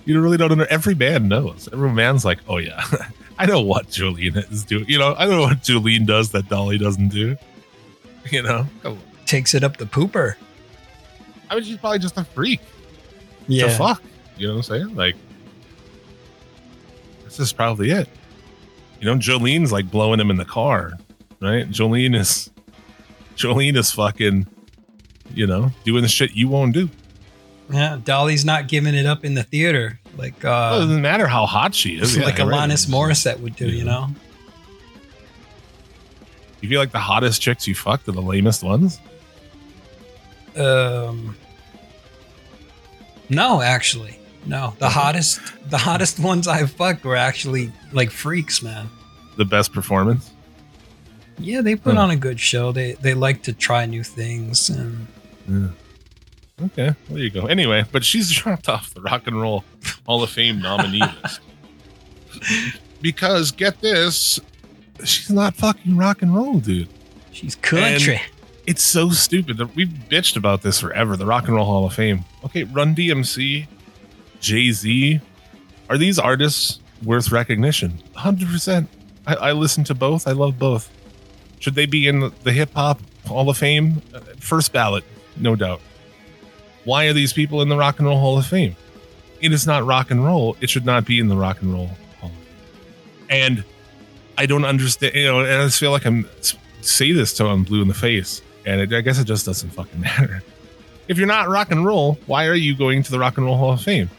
you 0.05 0.21
really 0.21 0.37
don't. 0.37 0.51
Under, 0.51 0.67
every 0.67 0.97
man 0.97 1.29
knows. 1.29 1.69
Every 1.73 1.93
man's 1.93 2.25
like, 2.25 2.39
oh 2.49 2.57
yeah, 2.57 2.83
I 3.39 3.47
know 3.47 3.61
what 3.61 3.87
Jolene 3.87 4.51
is 4.51 4.65
doing. 4.65 4.85
You 4.89 4.99
know, 4.99 5.15
I 5.17 5.27
know 5.27 5.43
what 5.43 5.59
Jolene 5.63 6.07
does 6.07 6.33
that 6.33 6.49
Dolly 6.49 6.77
doesn't 6.77 7.11
do. 7.11 7.37
You 8.33 8.43
know. 8.43 8.67
Takes 9.27 9.55
it 9.55 9.63
up 9.65 9.77
the 9.77 9.85
pooper. 9.87 10.35
I 11.51 11.55
mean, 11.55 11.65
she's 11.65 11.77
probably 11.77 11.99
just 11.99 12.17
a 12.17 12.25
freak 12.25 12.61
Yeah. 13.49 13.67
to 13.67 13.71
fuck. 13.71 14.03
You 14.37 14.49
know 14.49 14.55
what 14.55 14.71
I'm 14.71 14.79
saying? 14.85 14.95
Like, 14.97 15.15
this 17.25 17.39
is 17.41 17.53
probably 17.53 17.91
it. 17.91 18.09
You 19.01 19.07
know, 19.07 19.17
Jolene's 19.17 19.73
like 19.73 19.91
blowing 19.91 20.21
him 20.21 20.31
in 20.31 20.37
the 20.37 20.45
car, 20.45 20.93
right? 21.41 21.69
Jolene 21.69 22.17
is, 22.17 22.51
Jolene 23.37 23.77
is 23.77 23.93
fucking, 23.93 24.47
you 25.35 25.47
know, 25.47 25.71
doing 25.85 26.03
the 26.03 26.09
shit 26.09 26.33
you 26.33 26.49
won't 26.49 26.75
do. 26.75 26.89
Yeah, 27.71 27.99
Dolly's 28.03 28.45
not 28.45 28.69
giving 28.69 28.95
it 28.95 29.07
up 29.07 29.25
in 29.25 29.35
the 29.35 29.43
theater 29.43 29.99
like 30.17 30.43
Well, 30.43 30.75
it 30.75 30.77
uh, 30.77 30.81
doesn't 30.87 31.03
matter 31.03 31.27
how 31.27 31.47
hot 31.47 31.75
she 31.75 31.99
is. 31.99 32.17
like 32.19 32.39
Yeah, 32.39 32.45
right. 32.49 32.71
Morissette 32.71 33.41
would 33.41 33.57
do. 33.57 33.69
You 33.69 33.85
know? 33.85 34.09
You 36.61 36.69
feel 36.69 36.81
like 36.81 36.93
the 36.93 36.99
hottest 36.99 37.43
chicks 37.43 37.67
you 37.69 37.75
fucked 37.75 38.09
are 38.09 38.13
the 38.13 38.23
lamest 38.23 38.63
ones? 38.63 38.99
Um, 40.57 41.37
no, 43.29 43.61
actually, 43.61 44.19
no. 44.47 44.75
The 44.79 44.89
hottest, 44.89 45.41
the 45.69 45.79
hottest 45.79 46.19
ones 46.31 46.47
I've 46.49 46.71
fucked 46.71 47.05
were 47.05 47.17
actually 47.17 47.73
like 47.93 48.11
freaks, 48.11 48.63
man. 48.63 48.89
The 49.37 49.45
best 49.45 49.73
performance? 49.73 50.31
Yeah, 51.39 51.61
they 51.61 51.77
put 51.77 51.93
Hmm. 51.93 51.99
on 51.99 52.11
a 52.11 52.17
good 52.17 52.41
show. 52.41 52.73
They 52.73 52.93
they 52.95 53.13
like 53.15 53.43
to 53.43 53.53
try 53.53 53.85
new 53.87 54.03
things, 54.03 54.71
and 54.71 55.07
Yeah. 55.49 55.69
Okay, 56.65 56.95
there 57.11 57.19
you 57.19 57.29
go. 57.29 57.45
Anyway, 57.47 57.85
but 57.93 58.03
she's 58.05 58.31
dropped 58.41 58.69
off 58.69 58.95
the 58.95 59.03
Rock 59.03 59.27
and 59.27 59.39
Roll 59.39 59.63
Hall 60.07 60.23
of 60.23 60.31
Fame 60.31 60.61
nominee 60.63 61.01
list. 61.23 61.41
Because 63.03 63.51
get 63.53 63.81
this, 63.83 64.41
she's 65.05 65.31
not 65.31 65.55
fucking 65.55 65.97
rock 65.99 66.23
and 66.23 66.35
roll, 66.35 66.59
dude. 66.61 66.89
she's 67.33 67.55
country. 67.57 68.21
It's 68.67 68.83
so 68.83 69.11
stupid. 69.11 69.59
that 69.59 69.77
We've 69.77 69.89
bitched 69.89 70.37
about 70.37 70.63
this 70.63 70.81
forever. 70.81 71.17
The 71.17 71.27
Rock 71.27 71.47
and 71.47 71.55
Roll 71.55 71.65
Hall 71.67 71.87
of 71.87 71.95
Fame. 71.95 72.25
Okay, 72.45 72.65
Run 72.65 72.95
DMC, 72.95 73.67
Jay 74.41 74.73
Z, 74.73 75.21
are 75.89 75.97
these 75.97 76.19
artists 76.19 76.81
worth 77.05 77.31
recognition? 77.31 78.03
Hundred 78.15 78.49
percent. 78.49 78.89
I, 79.27 79.35
I 79.35 79.53
listen 79.53 79.85
to 79.85 79.95
both. 79.95 80.27
I 80.27 80.33
love 80.33 80.59
both. 80.59 80.91
Should 81.61 81.75
they 81.75 81.87
be 81.87 82.09
in 82.09 82.21
the, 82.21 82.33
the 82.43 82.53
Hip 82.53 82.73
Hop 82.75 83.01
Hall 83.27 83.49
of 83.49 83.57
Fame? 83.57 84.03
Uh, 84.13 84.21
First 84.39 84.73
ballot, 84.73 85.05
no 85.37 85.57
doubt. 85.57 85.81
Why 86.85 87.07
are 87.07 87.13
these 87.13 87.33
people 87.33 87.63
in 87.63 87.69
the 87.69 87.77
Rock 87.77 87.99
and 87.99 88.07
Roll 88.07 88.19
Hall 88.19 88.39
of 88.39 88.47
Fame? 88.47 88.77
It 89.41 89.53
is 89.53 89.67
not 89.67 89.85
rock 89.85 90.11
and 90.11 90.25
roll. 90.25 90.57
It 90.61 90.71
should 90.71 90.87
not 90.87 91.05
be 91.05 91.19
in 91.19 91.29
the 91.29 91.37
Rock 91.37 91.61
and 91.63 91.73
Roll 91.73 91.91
Hall. 92.21 92.31
And 93.29 93.65
I 94.39 94.47
don't 94.47 94.65
understand. 94.65 95.15
You 95.15 95.25
know, 95.25 95.41
and 95.41 95.63
I 95.63 95.65
just 95.67 95.79
feel 95.79 95.91
like 95.91 96.05
I'm 96.07 96.29
say 96.81 97.13
this 97.13 97.37
till 97.37 97.49
I'm 97.49 97.65
blue 97.65 97.83
in 97.83 97.89
the 97.89 97.95
face. 97.95 98.41
And 98.67 98.81
it, 98.81 98.93
I 98.93 99.01
guess 99.01 99.19
it 99.19 99.25
just 99.25 99.47
doesn't 99.47 99.71
fucking 99.71 100.01
matter. 100.01 100.43
If 101.09 101.19
you're 101.19 101.27
not 101.27 101.49
rock 101.49 101.71
and 101.71 101.85
roll, 101.87 102.19
why 102.27 102.47
are 102.47 102.55
you 102.55 102.77
going 102.77 103.03
to 103.05 103.11
the 103.11 103.19
Rock 103.19 103.37
and 103.39 103.47
Roll 103.47 103.57
Hall 103.57 103.73
of 103.73 103.81
Fame? 103.81 104.11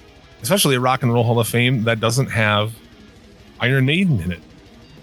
Especially 0.42 0.76
a 0.76 0.80
Rock 0.80 1.04
and 1.04 1.14
Roll 1.14 1.24
Hall 1.24 1.40
of 1.40 1.48
Fame 1.48 1.84
that 1.84 2.00
doesn't 2.00 2.28
have 2.28 2.74
Iron 3.60 3.86
Maiden 3.86 4.22
in 4.22 4.32
it, 4.32 4.40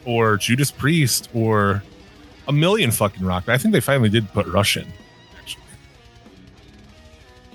or 0.06 0.38
Judas 0.38 0.70
Priest, 0.70 1.28
or 1.34 1.82
a 2.48 2.52
million 2.52 2.90
fucking 2.90 3.24
rock. 3.24 3.48
I 3.48 3.58
think 3.58 3.72
they 3.72 3.80
finally 3.80 4.08
did 4.08 4.32
put 4.32 4.46
Rush 4.46 4.76
in, 4.76 4.86
actually. 5.38 5.62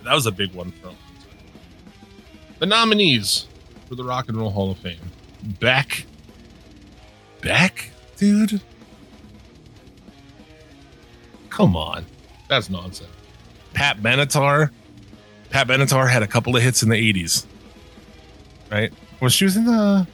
That 0.03 0.13
was 0.13 0.27
a 0.27 0.31
big 0.31 0.53
one 0.53 0.71
for 0.73 0.93
the 2.59 2.65
nominees 2.65 3.47
for 3.87 3.95
the 3.95 4.03
Rock 4.03 4.27
and 4.29 4.37
Roll 4.37 4.51
Hall 4.51 4.71
of 4.71 4.77
Fame. 4.77 4.99
Beck. 5.59 6.05
Beck, 7.41 7.89
dude. 8.17 8.61
Come 11.59 11.75
on, 11.75 12.05
that's 12.47 12.69
nonsense. 12.69 13.09
Pat 13.73 13.97
Benatar. 13.97 14.69
Pat 15.49 15.67
Benatar 15.67 16.09
had 16.09 16.23
a 16.23 16.27
couple 16.27 16.55
of 16.55 16.63
hits 16.63 16.81
in 16.83 16.87
the 16.89 16.95
'80s, 16.95 17.45
right? 18.71 18.93
Was 19.19 19.33
she 19.33 19.43
was 19.43 19.57
in 19.57 19.65
the? 19.65 20.07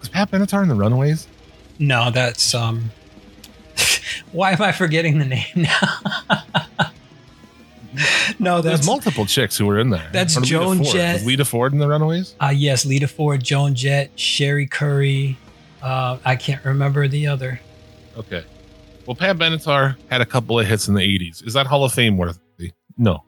Was 0.00 0.08
Pat 0.08 0.30
Benatar 0.30 0.62
in 0.62 0.70
the 0.70 0.74
Runaways? 0.74 1.28
No, 1.78 2.10
that's 2.10 2.54
um. 2.54 2.92
Why 4.32 4.52
am 4.52 4.62
I 4.62 4.72
forgetting 4.72 5.18
the 5.18 5.26
name 5.26 5.44
now? 5.54 5.98
no, 8.38 8.62
There's 8.62 8.78
that's 8.78 8.86
multiple 8.86 9.26
chicks 9.26 9.58
who 9.58 9.66
were 9.66 9.78
in 9.78 9.90
there. 9.90 10.08
That's 10.12 10.34
Joan 10.40 10.78
Ford. 10.78 10.88
Jett. 10.94 11.14
Was 11.16 11.26
Lita 11.26 11.44
Ford 11.44 11.72
in 11.74 11.78
the 11.78 11.88
Runaways? 11.88 12.34
uh 12.40 12.52
yes, 12.54 12.86
Lita 12.86 13.06
Ford, 13.08 13.44
Joan 13.44 13.74
Jett, 13.74 14.18
Cherie 14.18 14.66
Currie. 14.66 15.36
Uh, 15.82 16.16
I 16.24 16.36
can't 16.36 16.64
remember 16.64 17.06
the 17.06 17.26
other. 17.26 17.60
Okay. 18.16 18.44
Well, 19.06 19.14
Pat 19.14 19.36
Benatar 19.36 19.96
had 20.10 20.20
a 20.20 20.26
couple 20.26 20.58
of 20.58 20.66
hits 20.66 20.88
in 20.88 20.94
the 20.94 21.02
80s. 21.02 21.46
Is 21.46 21.52
that 21.52 21.66
Hall 21.66 21.84
of 21.84 21.92
Fame 21.92 22.16
worthy? 22.16 22.38
No. 22.96 23.22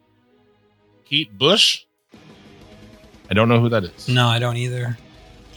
Keith 1.05 1.29
Bush? 1.33 1.85
I 3.31 3.35
don't 3.35 3.49
know 3.49 3.61
who 3.61 3.69
that 3.69 3.85
is. 3.85 4.09
No, 4.09 4.27
I 4.27 4.39
don't 4.39 4.57
either. 4.57 4.97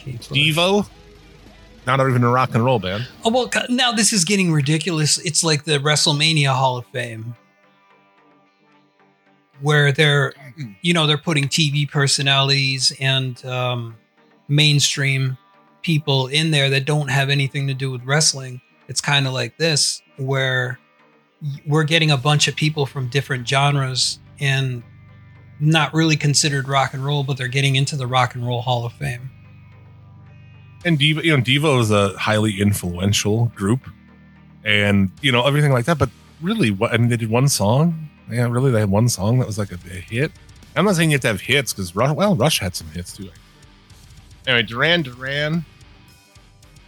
Bush. 0.03 0.27
Devo? 0.29 0.89
Not 1.85 1.99
even 2.01 2.23
a 2.23 2.29
rock 2.29 2.53
and 2.53 2.63
roll 2.63 2.79
band. 2.79 3.07
Oh 3.23 3.31
well, 3.31 3.49
now 3.69 3.91
this 3.91 4.13
is 4.13 4.25
getting 4.25 4.51
ridiculous. 4.51 5.17
It's 5.19 5.43
like 5.43 5.63
the 5.63 5.79
WrestleMania 5.79 6.53
Hall 6.53 6.77
of 6.77 6.85
Fame, 6.87 7.35
where 9.61 9.91
they're, 9.91 10.33
you 10.81 10.93
know, 10.93 11.07
they're 11.07 11.17
putting 11.17 11.45
TV 11.45 11.89
personalities 11.89 12.91
and 12.99 13.43
um, 13.45 13.95
mainstream 14.47 15.37
people 15.81 16.27
in 16.27 16.51
there 16.51 16.69
that 16.69 16.85
don't 16.85 17.09
have 17.09 17.29
anything 17.29 17.67
to 17.67 17.73
do 17.73 17.89
with 17.89 18.03
wrestling. 18.03 18.61
It's 18.89 18.99
kind 18.99 19.25
of 19.25 19.33
like 19.33 19.57
this, 19.57 20.01
where 20.17 20.77
we're 21.65 21.85
getting 21.85 22.11
a 22.11 22.17
bunch 22.17 22.49
of 22.49 22.55
people 22.55 22.85
from 22.85 23.07
different 23.07 23.47
genres 23.47 24.19
and 24.39 24.83
not 25.59 25.93
really 25.93 26.17
considered 26.17 26.67
rock 26.67 26.93
and 26.93 27.05
roll, 27.05 27.23
but 27.23 27.37
they're 27.37 27.47
getting 27.47 27.75
into 27.75 27.95
the 27.95 28.07
Rock 28.07 28.35
and 28.35 28.45
Roll 28.45 28.61
Hall 28.61 28.85
of 28.85 28.93
Fame. 28.93 29.29
And 30.85 30.97
Devo, 30.97 31.23
you 31.23 31.35
know, 31.35 31.43
Devo 31.43 31.79
is 31.79 31.91
a 31.91 32.17
highly 32.17 32.59
influential 32.59 33.47
group 33.55 33.81
and, 34.63 35.11
you 35.21 35.31
know, 35.31 35.45
everything 35.45 35.71
like 35.71 35.85
that. 35.85 35.97
But 35.97 36.09
really, 36.41 36.71
what 36.71 36.93
I 36.93 36.97
mean, 36.97 37.09
they 37.09 37.17
did 37.17 37.29
one 37.29 37.47
song. 37.47 38.09
Yeah, 38.31 38.47
really, 38.49 38.71
they 38.71 38.79
had 38.79 38.89
one 38.89 39.09
song 39.09 39.39
that 39.39 39.47
was 39.47 39.57
like 39.57 39.71
a, 39.71 39.79
a 39.91 39.99
hit. 39.99 40.31
I'm 40.75 40.85
not 40.85 40.95
saying 40.95 41.09
you 41.09 41.15
have 41.15 41.21
to 41.21 41.27
have 41.27 41.41
hits 41.41 41.73
because, 41.73 41.95
Rush, 41.95 42.15
well, 42.15 42.35
Rush 42.35 42.59
had 42.59 42.75
some 42.75 42.87
hits 42.87 43.13
too. 43.15 43.29
Anyway, 44.47 44.63
Duran 44.63 45.01
Duran, 45.01 45.65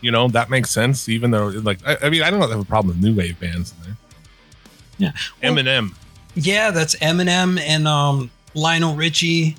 you 0.01 0.11
know, 0.11 0.27
that 0.29 0.49
makes 0.49 0.69
sense, 0.69 1.07
even 1.07 1.31
though, 1.31 1.47
like, 1.47 1.79
I, 1.87 1.97
I 2.03 2.09
mean, 2.09 2.23
I 2.23 2.29
don't 2.29 2.41
have 2.41 2.59
a 2.59 2.65
problem 2.65 2.95
with 2.95 3.03
new 3.03 3.15
wave 3.15 3.39
bands 3.39 3.73
in 3.77 3.83
there. 3.85 3.97
Yeah. 4.97 5.11
Well- 5.41 5.53
Eminem. 5.53 5.95
Yeah, 6.33 6.71
that's 6.71 6.95
Eminem 6.95 7.59
and 7.59 7.87
um, 7.87 8.31
Lionel 8.53 8.95
Richie. 8.95 9.57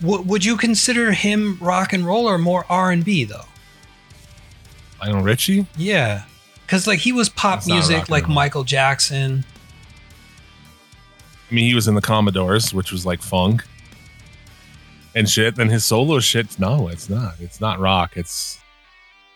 W- 0.00 0.22
would 0.22 0.44
you 0.44 0.56
consider 0.56 1.12
him 1.12 1.56
rock 1.60 1.92
and 1.92 2.04
roll 2.04 2.26
or 2.28 2.36
more 2.36 2.66
R 2.68 2.90
and 2.90 3.04
B 3.04 3.24
though? 3.24 3.44
Lionel 5.00 5.22
Richie. 5.22 5.66
Yeah, 5.76 6.24
because 6.66 6.88
like 6.88 6.98
he 6.98 7.12
was 7.12 7.28
pop 7.28 7.60
That's 7.60 7.68
music 7.68 8.08
like. 8.08 8.28
Michael 8.28 8.64
Jackson. 8.64 9.44
I 11.48 11.54
mean, 11.54 11.66
he 11.66 11.74
was 11.74 11.86
in 11.86 11.94
the 11.94 12.00
Commodores, 12.00 12.74
which 12.74 12.90
was 12.90 13.06
like 13.06 13.22
funk 13.22 13.64
and 15.14 15.28
shit. 15.28 15.54
Then 15.54 15.68
his 15.68 15.84
solo 15.84 16.18
shit, 16.18 16.58
no, 16.58 16.88
it's 16.88 17.08
not. 17.08 17.34
It's 17.38 17.60
not 17.60 17.78
rock. 17.78 18.16
It's 18.16 18.58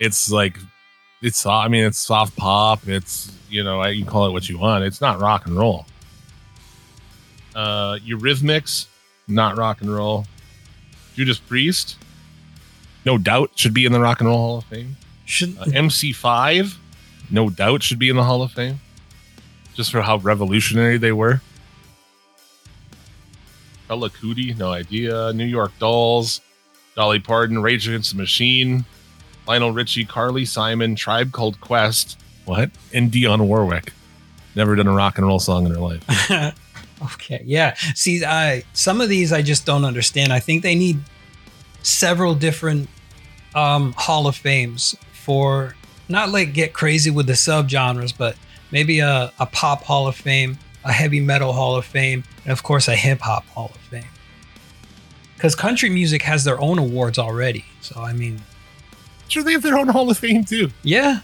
it's 0.00 0.30
like 0.30 0.58
it's. 1.22 1.44
I 1.46 1.68
mean, 1.68 1.84
it's 1.84 1.98
soft 1.98 2.36
pop. 2.36 2.86
It's 2.88 3.32
you 3.48 3.64
know, 3.64 3.84
you 3.86 4.02
can 4.02 4.10
call 4.10 4.26
it 4.26 4.32
what 4.32 4.48
you 4.48 4.58
want. 4.58 4.84
It's 4.84 5.00
not 5.00 5.20
rock 5.20 5.46
and 5.46 5.56
roll. 5.56 5.86
Uh, 7.54 7.98
Eurythmics, 8.06 8.86
not 9.26 9.56
rock 9.56 9.80
and 9.80 9.92
roll. 9.92 10.26
Judas 11.14 11.38
Priest, 11.38 11.96
no 13.04 13.18
doubt, 13.18 13.50
should 13.56 13.74
be 13.74 13.84
in 13.84 13.90
the 13.92 13.98
Rock 13.98 14.20
and 14.20 14.28
Roll 14.28 14.38
Hall 14.38 14.58
of 14.58 14.64
Fame. 14.64 14.96
Should 15.24 15.58
Uh, 15.58 15.64
MC5, 15.64 16.76
no 17.30 17.50
doubt, 17.50 17.82
should 17.82 17.98
be 17.98 18.08
in 18.08 18.14
the 18.16 18.22
Hall 18.22 18.42
of 18.42 18.52
Fame, 18.52 18.78
just 19.74 19.90
for 19.90 20.02
how 20.02 20.18
revolutionary 20.18 20.96
they 20.96 21.10
were. 21.10 21.40
Fela 23.88 24.10
Kuti, 24.10 24.56
no 24.56 24.70
idea. 24.70 25.32
New 25.32 25.44
York 25.46 25.72
Dolls, 25.80 26.40
Dolly 26.94 27.18
Parton, 27.18 27.60
Rage 27.60 27.88
Against 27.88 28.12
the 28.12 28.18
Machine, 28.18 28.84
Lionel 29.48 29.72
Richie, 29.72 30.04
Carly 30.04 30.44
Simon, 30.44 30.94
Tribe 30.94 31.32
Called 31.32 31.60
Quest, 31.60 32.20
what? 32.44 32.70
And 32.92 33.10
Dionne 33.10 33.46
Warwick. 33.46 33.92
Never 34.54 34.76
done 34.76 34.86
a 34.86 34.92
rock 34.92 35.18
and 35.18 35.26
roll 35.26 35.38
song 35.38 35.66
in 35.66 35.72
her 35.72 35.80
life. 35.80 36.54
okay, 37.14 37.42
yeah. 37.44 37.74
See, 37.94 38.24
I 38.24 38.64
some 38.72 39.00
of 39.00 39.08
these 39.08 39.32
I 39.32 39.42
just 39.42 39.64
don't 39.64 39.84
understand. 39.84 40.32
I 40.32 40.40
think 40.40 40.62
they 40.62 40.74
need 40.74 41.00
several 41.82 42.34
different 42.34 42.88
um, 43.54 43.92
Hall 43.96 44.26
of 44.26 44.36
Fames 44.36 44.96
for 45.12 45.74
not 46.08 46.30
like 46.30 46.52
get 46.52 46.72
crazy 46.72 47.10
with 47.10 47.26
the 47.26 47.34
subgenres, 47.34 48.16
but 48.16 48.36
maybe 48.70 49.00
a, 49.00 49.32
a 49.38 49.46
pop 49.46 49.82
Hall 49.84 50.08
of 50.08 50.16
Fame, 50.16 50.58
a 50.84 50.92
heavy 50.92 51.20
metal 51.20 51.52
Hall 51.52 51.76
of 51.76 51.84
Fame, 51.84 52.24
and 52.44 52.52
of 52.52 52.62
course 52.62 52.88
a 52.88 52.96
hip 52.96 53.20
hop 53.20 53.46
Hall 53.48 53.70
of 53.74 53.80
Fame. 53.82 54.04
Because 55.34 55.54
country 55.54 55.88
music 55.88 56.22
has 56.22 56.44
their 56.44 56.60
own 56.60 56.78
awards 56.78 57.18
already. 57.18 57.64
So 57.80 58.00
I 58.00 58.12
mean, 58.12 58.40
Sure, 59.28 59.42
they 59.42 59.52
have 59.52 59.62
their 59.62 59.78
own 59.78 59.88
Hall 59.88 60.10
of 60.10 60.18
Fame 60.18 60.44
too. 60.44 60.70
yeah, 60.82 61.20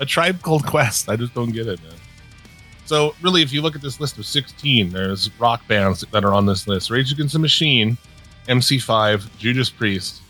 A 0.00 0.06
Tribe 0.06 0.42
Called 0.42 0.66
Quest. 0.66 1.08
I 1.08 1.16
just 1.16 1.34
don't 1.34 1.52
get 1.52 1.66
it, 1.68 1.80
man. 1.82 1.92
So, 2.84 3.14
really, 3.22 3.42
if 3.42 3.52
you 3.52 3.62
look 3.62 3.74
at 3.74 3.82
this 3.82 3.98
list 4.00 4.16
of 4.18 4.26
16, 4.26 4.90
there's 4.90 5.28
rock 5.40 5.66
bands 5.66 6.04
that 6.12 6.24
are 6.24 6.32
on 6.32 6.46
this 6.46 6.68
list 6.68 6.90
Rage 6.90 7.10
Against 7.12 7.32
the 7.32 7.38
Machine, 7.40 7.96
MC5, 8.48 9.28
Judas 9.38 9.70
Priest, 9.70 10.20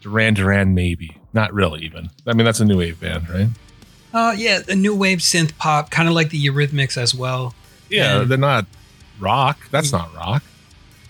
Duran 0.00 0.34
Duran, 0.34 0.74
maybe. 0.74 1.16
Not 1.32 1.52
really, 1.52 1.84
even. 1.84 2.10
I 2.26 2.32
mean, 2.34 2.44
that's 2.44 2.60
a 2.60 2.64
new 2.64 2.78
wave 2.78 3.00
band, 3.00 3.28
right? 3.28 3.48
uh, 4.12 4.32
yeah, 4.36 4.60
a 4.68 4.74
new 4.76 4.94
wave 4.94 5.18
synth 5.18 5.56
pop, 5.58 5.90
kind 5.90 6.08
of 6.08 6.14
like 6.14 6.30
the 6.30 6.44
Eurythmics 6.46 6.96
as 6.96 7.14
well. 7.14 7.54
Yeah, 7.90 8.20
And- 8.20 8.30
they're 8.30 8.38
not 8.38 8.66
rock. 9.18 9.58
That's 9.70 9.90
not 9.92 10.14
rock. 10.14 10.42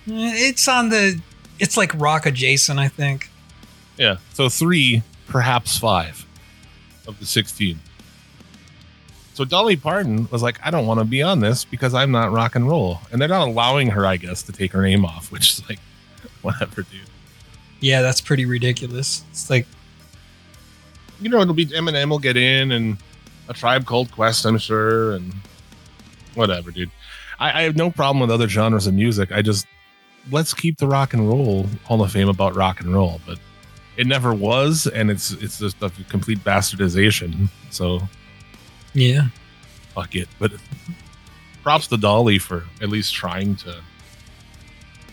Eh, 0.08 0.32
It's 0.48 0.66
on 0.68 0.88
the, 0.90 1.20
it's 1.58 1.76
like 1.76 1.92
rock 1.94 2.24
adjacent, 2.26 2.78
I 2.78 2.88
think. 2.88 3.28
Yeah. 3.96 4.16
So, 4.32 4.48
three, 4.48 5.02
perhaps 5.28 5.78
five 5.78 6.26
of 7.06 7.18
the 7.18 7.26
16. 7.26 7.78
So, 9.34 9.44
Dolly 9.44 9.76
Parton 9.76 10.28
was 10.30 10.42
like, 10.42 10.58
I 10.64 10.70
don't 10.70 10.86
want 10.86 11.00
to 11.00 11.04
be 11.04 11.22
on 11.22 11.40
this 11.40 11.64
because 11.64 11.94
I'm 11.94 12.10
not 12.10 12.32
rock 12.32 12.54
and 12.54 12.68
roll. 12.68 13.00
And 13.10 13.20
they're 13.20 13.28
not 13.28 13.48
allowing 13.48 13.90
her, 13.90 14.06
I 14.06 14.16
guess, 14.16 14.42
to 14.44 14.52
take 14.52 14.72
her 14.72 14.82
name 14.82 15.04
off, 15.04 15.30
which 15.32 15.52
is 15.52 15.68
like, 15.68 15.80
whatever, 16.42 16.82
dude. 16.82 17.00
Yeah, 17.80 18.02
that's 18.02 18.20
pretty 18.20 18.46
ridiculous. 18.46 19.24
It's 19.30 19.50
like, 19.50 19.66
you 21.20 21.28
know, 21.28 21.40
it'll 21.40 21.54
be 21.54 21.66
Eminem 21.66 22.10
will 22.10 22.18
get 22.18 22.36
in 22.36 22.72
and 22.72 22.96
a 23.48 23.52
tribe 23.52 23.86
called 23.86 24.10
Quest, 24.10 24.44
I'm 24.46 24.58
sure, 24.58 25.12
and 25.12 25.34
whatever, 26.34 26.70
dude. 26.70 26.90
I, 27.38 27.60
I 27.60 27.62
have 27.62 27.76
no 27.76 27.90
problem 27.90 28.20
with 28.20 28.30
other 28.30 28.48
genres 28.48 28.86
of 28.86 28.94
music. 28.94 29.32
I 29.32 29.42
just 29.42 29.66
let's 30.30 30.54
keep 30.54 30.78
the 30.78 30.86
rock 30.86 31.12
and 31.12 31.28
roll 31.28 31.66
Hall 31.84 32.02
of 32.02 32.12
Fame 32.12 32.28
about 32.28 32.54
rock 32.54 32.80
and 32.80 32.92
roll, 32.92 33.20
but 33.26 33.38
it 33.96 34.06
never 34.06 34.34
was, 34.34 34.86
and 34.86 35.10
it's 35.10 35.30
it's 35.32 35.58
just 35.58 35.82
a 35.82 35.90
complete 36.08 36.38
bastardization. 36.44 37.48
So 37.70 38.00
yeah, 38.92 39.28
fuck 39.94 40.14
it. 40.16 40.28
But 40.38 40.52
props 41.62 41.86
to 41.88 41.96
Dolly 41.96 42.38
for 42.38 42.64
at 42.82 42.88
least 42.88 43.14
trying 43.14 43.56
to 43.56 43.80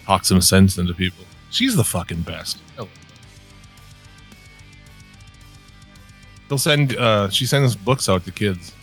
talk 0.05 0.25
some 0.25 0.41
sense 0.41 0.77
into 0.77 0.93
people. 0.93 1.25
She's 1.51 1.75
the 1.75 1.83
fucking 1.83 2.21
best. 2.21 2.57
I 2.77 2.81
love 2.81 2.89
her. 2.89 2.95
They'll 6.49 6.57
send. 6.57 6.95
uh 6.97 7.29
She 7.29 7.45
sends 7.45 7.75
books 7.75 8.09
out 8.09 8.25
to 8.25 8.31
kids. 8.31 8.73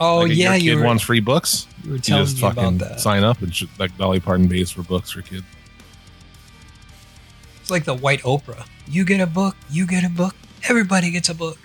Oh 0.00 0.18
Like, 0.20 0.32
yeah, 0.32 0.50
your 0.52 0.58
kid 0.58 0.62
you 0.64 0.76
were, 0.78 0.84
wants 0.84 1.02
free 1.02 1.20
books. 1.20 1.66
you 1.82 1.90
were 1.90 1.96
You 1.96 2.02
telling 2.02 2.24
just 2.24 2.36
me 2.36 2.42
fucking 2.42 2.76
about 2.76 2.78
that. 2.90 3.00
sign 3.00 3.24
up 3.24 3.40
and 3.42 3.54
sh- 3.54 3.64
like 3.78 3.96
Dolly 3.98 4.20
Parton 4.20 4.48
pays 4.48 4.70
for 4.70 4.82
books 4.82 5.10
for 5.10 5.22
kids. 5.22 5.44
It's 7.60 7.70
like 7.70 7.84
the 7.84 7.94
white 7.94 8.22
Oprah. 8.22 8.66
You 8.90 9.04
get 9.04 9.20
a 9.20 9.26
book, 9.26 9.56
you 9.70 9.86
get 9.86 10.04
a 10.04 10.08
book, 10.08 10.34
everybody 10.68 11.10
gets 11.10 11.28
a 11.28 11.34
book. 11.34 11.58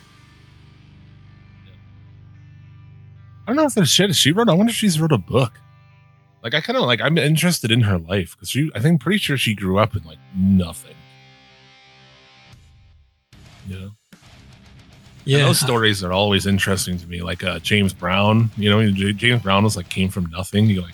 I 3.46 3.48
don't 3.48 3.56
know 3.58 3.66
if 3.66 3.74
there's 3.74 3.90
shit 3.90 4.16
she 4.16 4.32
wrote. 4.32 4.50
I 4.50 4.54
wonder 4.54 4.72
if 4.72 4.76
she's 4.76 5.00
wrote 5.00 5.12
a 5.12 5.18
book. 5.18 5.60
Like 6.44 6.54
I 6.54 6.62
kind 6.62 6.78
of 6.78 6.84
like 6.84 7.02
I'm 7.02 7.18
interested 7.18 7.72
in 7.72 7.82
her 7.82 7.98
life 7.98 8.36
because 8.36 8.50
she 8.50 8.70
I 8.76 8.80
think 8.80 9.02
pretty 9.02 9.18
sure 9.18 9.38
she 9.38 9.56
grew 9.56 9.78
up 9.80 9.96
in 9.96 10.04
like 10.04 10.18
nothing. 10.36 10.96
You 13.68 13.80
know? 13.80 13.92
Yeah. 15.26 15.40
And 15.40 15.48
those 15.48 15.60
stories 15.60 16.04
are 16.04 16.12
always 16.12 16.46
interesting 16.46 16.98
to 16.98 17.08
me. 17.08 17.22
Like 17.22 17.44
uh, 17.44 17.60
James 17.60 17.94
Brown, 17.94 18.52
you 18.58 18.70
know, 18.70 18.92
James 19.14 19.42
Brown 19.42 19.64
was 19.64 19.78
like 19.78 19.88
came 19.88 20.10
from 20.10 20.26
nothing. 20.26 20.66
You 20.66 20.82
like, 20.82 20.94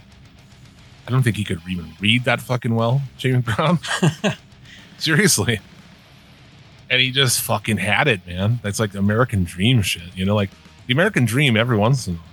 I 1.08 1.12
don't 1.12 1.24
think 1.24 1.36
he 1.36 1.44
could 1.44 1.62
even 1.68 1.92
read 2.00 2.26
that 2.26 2.40
fucking 2.40 2.76
well, 2.76 3.02
James 3.18 3.44
Brown. 3.44 3.80
Seriously. 5.00 5.60
And 6.90 7.00
he 7.02 7.12
just 7.12 7.42
fucking 7.42 7.78
had 7.78 8.08
it, 8.08 8.26
man. 8.26 8.60
That's 8.64 8.80
like 8.80 8.96
American 8.96 9.44
dream 9.44 9.82
shit. 9.82 10.16
You 10.16 10.26
know, 10.26 10.36
like 10.36 10.50
the 10.88 10.94
American 10.94 11.26
dream 11.26 11.56
every 11.56 11.78
once 11.78 12.08
in 12.08 12.16
a 12.16 12.18
while. 12.18 12.26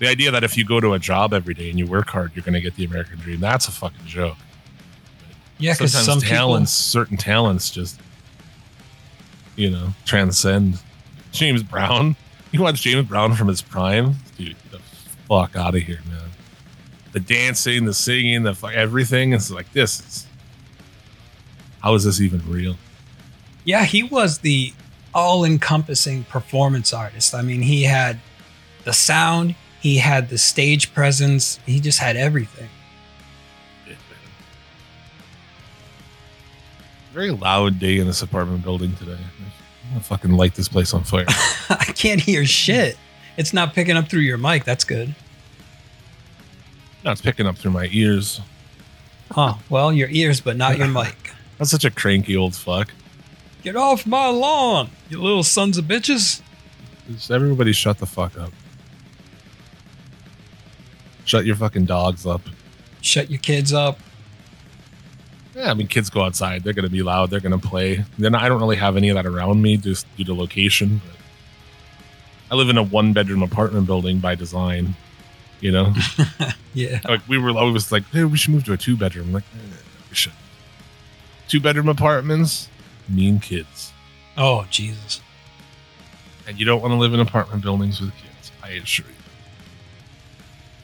The 0.00 0.08
idea 0.08 0.30
that 0.30 0.42
if 0.42 0.56
you 0.56 0.64
go 0.64 0.80
to 0.80 0.94
a 0.94 0.98
job 0.98 1.32
every 1.34 1.54
day 1.54 1.68
and 1.70 1.78
you 1.78 1.86
work 1.86 2.08
hard, 2.08 2.32
you're 2.34 2.42
going 2.42 2.54
to 2.54 2.60
get 2.60 2.74
the 2.74 2.84
American 2.84 3.18
dream. 3.18 3.38
That's 3.38 3.68
a 3.68 3.70
fucking 3.70 4.06
joke. 4.06 4.36
yeah, 5.58 5.74
because 5.74 5.92
some 5.92 6.20
talents, 6.20 6.72
certain 6.72 7.16
talents 7.18 7.70
just, 7.70 8.00
you 9.56 9.70
know, 9.70 9.90
transcend. 10.06 10.80
James 11.32 11.62
Brown. 11.62 12.16
You 12.52 12.62
watch 12.62 12.82
James 12.82 13.06
Brown 13.06 13.34
from 13.34 13.46
his 13.46 13.62
prime? 13.62 14.16
Dude, 14.36 14.48
get 14.48 14.72
the 14.72 14.78
fuck 15.28 15.54
out 15.54 15.76
of 15.76 15.82
here, 15.82 16.00
man. 16.08 16.30
The 17.12 17.20
dancing, 17.20 17.84
the 17.84 17.94
singing, 17.94 18.42
the 18.42 18.54
fuck, 18.56 18.72
everything. 18.72 19.32
It's 19.34 19.52
like, 19.52 19.72
this 19.72 20.00
is. 20.00 20.26
How 21.80 21.94
is 21.94 22.02
this 22.02 22.20
even 22.20 22.42
real? 22.50 22.74
Yeah, 23.64 23.84
he 23.84 24.02
was 24.02 24.38
the 24.38 24.72
all-encompassing 25.14 26.24
performance 26.24 26.92
artist. 26.92 27.34
I 27.34 27.42
mean, 27.42 27.62
he 27.62 27.82
had 27.82 28.20
the 28.84 28.92
sound, 28.92 29.54
he 29.80 29.98
had 29.98 30.28
the 30.28 30.38
stage 30.38 30.94
presence, 30.94 31.58
he 31.66 31.80
just 31.80 31.98
had 31.98 32.16
everything. 32.16 32.68
Very 37.12 37.30
loud 37.32 37.78
day 37.80 37.98
in 37.98 38.06
this 38.06 38.22
apartment 38.22 38.62
building 38.62 38.94
today. 38.94 39.12
I'm 39.84 39.90
gonna 39.90 40.00
fucking 40.00 40.30
light 40.32 40.54
this 40.54 40.68
place 40.68 40.94
on 40.94 41.02
fire. 41.02 41.24
I 41.68 41.84
can't 41.96 42.20
hear 42.20 42.44
shit. 42.46 42.96
It's 43.36 43.52
not 43.52 43.74
picking 43.74 43.96
up 43.96 44.08
through 44.08 44.20
your 44.20 44.38
mic. 44.38 44.64
That's 44.64 44.84
good. 44.84 45.14
no, 47.04 47.10
it's 47.10 47.20
picking 47.20 47.46
up 47.46 47.56
through 47.58 47.72
my 47.72 47.88
ears. 47.90 48.40
Huh. 49.32 49.54
Well, 49.68 49.92
your 49.92 50.08
ears, 50.10 50.40
but 50.40 50.56
not 50.56 50.78
your 50.78 50.86
mic. 51.02 51.32
That's 51.58 51.70
such 51.72 51.84
a 51.84 51.90
cranky 51.90 52.36
old 52.36 52.54
fuck. 52.54 52.92
Get 53.62 53.76
off 53.76 54.06
my 54.06 54.28
lawn, 54.28 54.90
you 55.10 55.20
little 55.20 55.42
sons 55.42 55.76
of 55.76 55.84
bitches. 55.84 56.40
Just 57.10 57.30
everybody 57.30 57.72
shut 57.72 57.98
the 57.98 58.06
fuck 58.06 58.38
up. 58.38 58.52
Shut 61.24 61.44
your 61.44 61.56
fucking 61.56 61.84
dogs 61.84 62.26
up. 62.26 62.40
Shut 63.02 63.30
your 63.30 63.38
kids 63.40 63.72
up. 63.72 63.98
Yeah, 65.54 65.70
I 65.70 65.74
mean, 65.74 65.88
kids 65.88 66.08
go 66.10 66.22
outside. 66.22 66.64
They're 66.64 66.72
going 66.72 66.84
to 66.86 66.90
be 66.90 67.02
loud. 67.02 67.30
They're 67.30 67.40
going 67.40 67.58
to 67.58 67.68
play. 67.68 68.04
Then 68.18 68.34
I 68.34 68.48
don't 68.48 68.60
really 68.60 68.76
have 68.76 68.96
any 68.96 69.10
of 69.10 69.16
that 69.16 69.26
around 69.26 69.60
me 69.60 69.76
just 69.76 70.06
due 70.16 70.24
to 70.24 70.34
location. 70.34 71.00
But 71.04 71.16
I 72.50 72.54
live 72.56 72.68
in 72.70 72.78
a 72.78 72.82
one 72.82 73.12
bedroom 73.12 73.42
apartment 73.42 73.86
building 73.86 74.20
by 74.20 74.34
design. 74.36 74.94
You 75.60 75.72
know, 75.72 75.92
Yeah. 76.74 77.00
like 77.06 77.20
we 77.28 77.36
were 77.36 77.50
always 77.50 77.92
like, 77.92 78.04
hey, 78.06 78.24
we 78.24 78.38
should 78.38 78.54
move 78.54 78.64
to 78.64 78.72
a 78.72 78.78
two 78.78 78.96
bedroom. 78.96 79.32
Like, 79.32 79.42
eh, 79.52 79.76
we 80.08 80.14
should. 80.16 80.32
Two 81.48 81.60
bedroom 81.60 81.88
apartments, 81.90 82.69
mean 83.10 83.40
kids. 83.40 83.92
Oh, 84.36 84.66
Jesus. 84.70 85.20
And 86.46 86.58
you 86.58 86.64
don't 86.64 86.80
want 86.80 86.92
to 86.92 86.96
live 86.96 87.14
in 87.14 87.20
apartment 87.20 87.62
buildings 87.62 88.00
with 88.00 88.12
kids. 88.16 88.52
I 88.62 88.70
assure 88.70 89.06
you. 89.06 89.14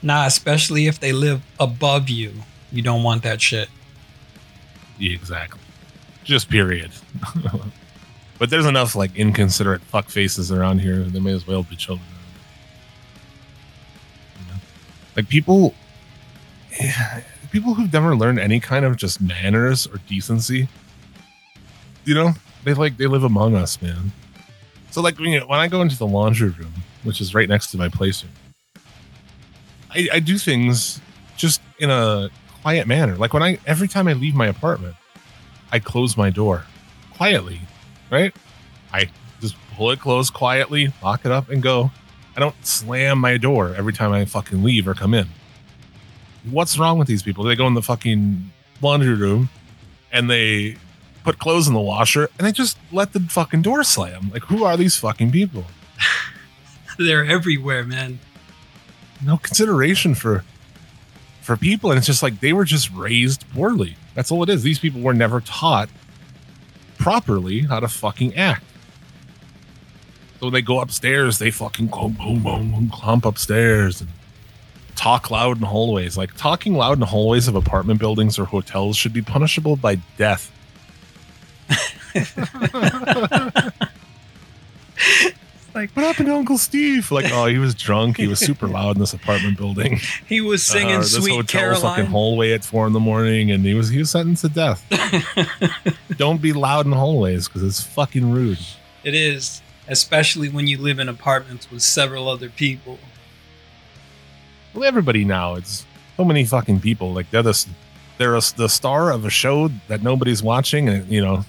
Nah, 0.03 0.27
especially 0.27 0.87
if 0.87 1.01
they 1.01 1.13
live 1.13 1.43
above 1.59 2.09
you. 2.09 2.33
You 2.71 2.83
don't 2.83 3.03
want 3.03 3.23
that 3.23 3.41
shit. 3.41 3.69
Yeah, 4.99 5.15
exactly. 5.15 5.61
Just 6.25 6.49
period. 6.49 6.91
but 8.39 8.51
there's 8.51 8.67
enough 8.67 8.95
like 8.95 9.15
inconsiderate 9.17 9.83
fuck 9.83 10.09
faces 10.09 10.53
around 10.53 10.81
here. 10.81 11.01
They 11.01 11.21
may 11.21 11.33
as 11.33 11.47
well 11.47 11.63
be 11.63 11.77
children. 11.77 12.07
You 14.41 14.53
know? 14.53 14.61
Like 15.17 15.29
people, 15.29 15.75
people 17.51 17.75
who've 17.75 17.93
never 17.93 18.15
learned 18.15 18.39
any 18.39 18.61
kind 18.61 18.85
of 18.85 18.97
just 18.97 19.21
manners 19.21 19.87
or 19.87 19.99
decency. 20.09 20.69
You 22.07 22.15
know, 22.15 22.33
they 22.63 22.73
like 22.73 22.97
they 22.97 23.09
live 23.09 23.25
among 23.25 23.57
us, 23.57 23.83
man. 23.83 24.13
So 24.93 25.03
like 25.03 25.19
when, 25.19 25.31
you, 25.31 25.41
when 25.41 25.59
I 25.59 25.67
go 25.67 25.83
into 25.83 25.99
the 25.99 26.07
laundry 26.07 26.51
room, 26.51 26.73
which 27.03 27.21
is 27.21 27.35
right 27.35 27.49
next 27.49 27.73
to 27.73 27.79
my 27.79 27.89
playroom, 27.89 28.31
I, 29.91 30.09
I 30.13 30.21
do 30.21 30.39
things 30.39 31.01
just 31.37 31.61
in 31.81 31.91
a 31.91 32.31
quiet 32.63 32.87
manner. 32.87 33.17
Like 33.17 33.35
when 33.35 33.43
I 33.43 33.59
every 33.67 33.89
time 33.89 34.07
I 34.07 34.13
leave 34.13 34.37
my 34.37 34.47
apartment, 34.47 34.95
I 35.73 35.81
close 35.81 36.17
my 36.17 36.31
door 36.31 36.65
quietly, 37.13 37.61
right? 38.09 38.33
I 38.93 39.11
just 39.41 39.57
pull 39.75 39.91
it 39.91 39.99
closed 39.99 40.33
quietly, 40.33 40.93
lock 41.03 41.27
it 41.27 41.33
up, 41.33 41.51
and 41.51 41.61
go. 41.61 41.91
I 42.37 42.41
don't 42.41 42.55
slam 42.65 43.19
my 43.19 43.37
door 43.37 43.75
every 43.77 43.95
time 43.95 44.13
I 44.13 44.27
fucking 44.27 44.63
leave 44.63 44.87
or 44.87 44.95
come 44.95 45.13
in. 45.13 45.27
What's 46.51 46.79
wrong 46.79 46.99
with 46.99 47.09
these 47.09 47.25
people? 47.25 47.43
They 47.43 47.57
go 47.57 47.67
in 47.67 47.75
the 47.75 47.83
fucking 47.83 48.53
laundry 48.81 49.15
room 49.15 49.49
and 50.13 50.31
they 50.31 50.77
put 51.27 51.41
clothes 51.41 51.67
in 51.67 51.75
the 51.75 51.81
washer 51.81 52.31
and 52.39 52.47
they 52.47 52.53
just 52.53 52.79
let 52.93 53.13
the 53.13 53.19
fucking 53.19 53.61
door 53.61 53.83
slam. 53.83 54.31
Like, 54.33 54.45
who 54.45 54.63
are 54.63 54.77
these 54.77 54.97
fucking 54.97 55.33
people? 55.33 55.65
They're 56.99 57.25
everywhere, 57.25 57.83
man. 57.85 58.21
no 59.25 59.37
consideration 59.37 60.15
for 60.15 60.45
for 61.43 61.57
people 61.57 61.91
and 61.91 61.99
it's 61.99 62.07
just 62.07 62.23
like 62.23 62.39
they 62.41 62.53
were 62.53 62.65
just 62.65 62.91
raised 62.93 63.45
poorly 63.55 63.97
that's 64.15 64.31
all 64.33 64.43
it 64.43 64.49
is 64.49 64.63
these 64.65 64.79
people 64.81 65.01
were 65.01 65.15
never 65.15 65.41
taught 65.41 65.89
properly 66.99 67.61
how 67.61 67.79
to 67.79 67.87
fucking 67.87 68.35
act 68.35 68.65
so 70.41 70.47
when 70.47 70.53
they 70.53 70.61
go 70.63 70.81
upstairs 70.81 71.39
they 71.39 71.51
fucking 71.53 71.87
boom 71.87 72.15
boom 72.15 72.43
boom 72.43 72.91
clump 72.93 73.25
upstairs 73.25 74.01
and 74.01 74.11
talk 74.97 75.31
loud 75.31 75.59
in 75.59 75.63
hallways 75.63 76.17
like 76.17 76.35
talking 76.37 76.75
loud 76.75 76.99
in 76.99 77.03
hallways 77.07 77.47
of 77.47 77.55
apartment 77.55 78.01
buildings 78.01 78.39
or 78.41 78.45
hotels 78.47 78.97
should 78.97 79.13
be 79.13 79.23
punishable 79.23 79.77
by 79.77 79.95
death 80.19 80.51
like 85.75 85.91
what 85.95 86.07
happened 86.07 86.27
to 86.27 86.35
uncle 86.35 86.57
steve 86.57 87.11
like 87.11 87.27
oh 87.33 87.47
he 87.47 87.59
was 87.59 87.75
drunk 87.75 88.17
he 88.17 88.27
was 88.27 88.39
super 88.39 88.67
loud 88.67 88.97
in 88.97 89.01
this 89.01 89.13
apartment 89.13 89.59
building 89.59 90.01
He 90.27 90.41
was 90.41 90.65
singing 90.65 90.97
uh, 90.97 91.03
Sweet 91.03 91.35
hotel 91.35 91.75
fucking 91.75 91.83
Caroline. 91.83 92.07
hallway 92.07 92.53
at 92.53 92.65
four 92.65 92.87
in 92.87 92.93
the 92.93 93.01
morning, 93.01 93.51
and 93.51 93.65
he 93.65 93.75
was 93.75 93.89
he 93.91 93.99
was 93.99 94.11
sentenced 94.11 94.43
to 94.43 94.49
death. 94.49 94.83
Don't 96.17 96.41
be 96.43 96.53
loud 96.53 96.87
in 96.87 96.93
hallways 96.93 97.47
because 97.47 97.63
it's 97.63 97.81
fucking 97.83 98.31
rude. 98.33 98.59
It 99.05 99.15
is, 99.15 99.63
especially 99.87 100.49
when 100.49 100.67
you 100.67 100.79
live 100.79 100.99
in 100.99 101.09
apartments 101.09 101.71
with 101.71 101.83
several 101.83 102.29
other 102.29 102.49
people. 102.49 102.99
Well, 104.75 104.85
everybody 104.85 105.25
now 105.25 105.55
it's 105.55 105.87
so 106.17 106.25
many 106.25 106.45
fucking 106.45 106.81
people. 106.81 107.13
Like 107.13 107.31
they're 107.31 107.43
the 107.43 107.67
they're 108.19 108.35
a, 108.35 108.43
the 108.57 108.69
star 108.69 109.13
of 109.13 109.25
a 109.25 109.31
show 109.31 109.69
that 109.89 110.03
nobody's 110.03 110.43
watching, 110.43 110.89
and 110.89 111.09
you 111.09 111.21
know 111.21 111.45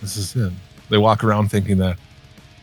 this 0.00 0.16
is 0.16 0.34
it. 0.36 0.52
They 0.88 0.98
walk 0.98 1.22
around 1.24 1.50
thinking 1.50 1.78
that 1.78 1.98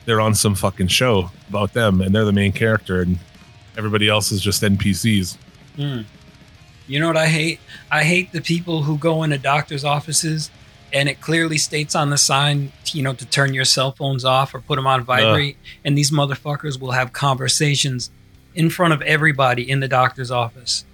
they're 0.06 0.22
on 0.22 0.36
some 0.36 0.56
fucking 0.56 0.88
show 0.88 1.32
about 1.50 1.74
them, 1.74 2.02
and 2.02 2.14
they're 2.14 2.26
the 2.26 2.32
main 2.32 2.52
character, 2.52 3.02
and 3.02 3.20
everybody 3.78 4.08
else 4.08 4.32
is 4.32 4.42
just 4.42 4.62
NPCs. 4.64 5.38
Mm. 5.78 6.06
You 6.88 7.00
know 7.00 7.08
what 7.08 7.18
I 7.18 7.28
hate? 7.28 7.60
I 7.92 8.04
hate 8.04 8.32
the 8.32 8.42
people 8.42 8.84
who 8.84 8.98
go 8.98 9.24
into 9.24 9.38
doctors' 9.38 9.84
offices 9.84 10.52
and 10.94 11.10
it 11.10 11.20
clearly 11.20 11.58
states 11.58 11.96
on 11.96 12.10
the 12.12 12.18
sign, 12.18 12.72
you 12.94 13.02
know, 13.02 13.14
to 13.14 13.26
turn 13.26 13.54
your 13.54 13.66
cell 13.66 13.92
phones 13.92 14.24
off 14.24 14.54
or 14.54 14.62
put 14.62 14.76
them 14.78 14.88
on 14.88 15.04
vibrate. 15.04 15.58
And 15.84 15.98
these 15.98 16.12
motherfuckers 16.12 16.80
will 16.80 16.92
have 16.92 17.12
conversations 17.12 18.12
in 18.54 18.70
front 18.70 18.94
of 18.94 19.02
everybody 19.02 19.70
in 19.70 19.80
the 19.82 19.88
doctor's 19.88 20.32
office. 20.32 20.86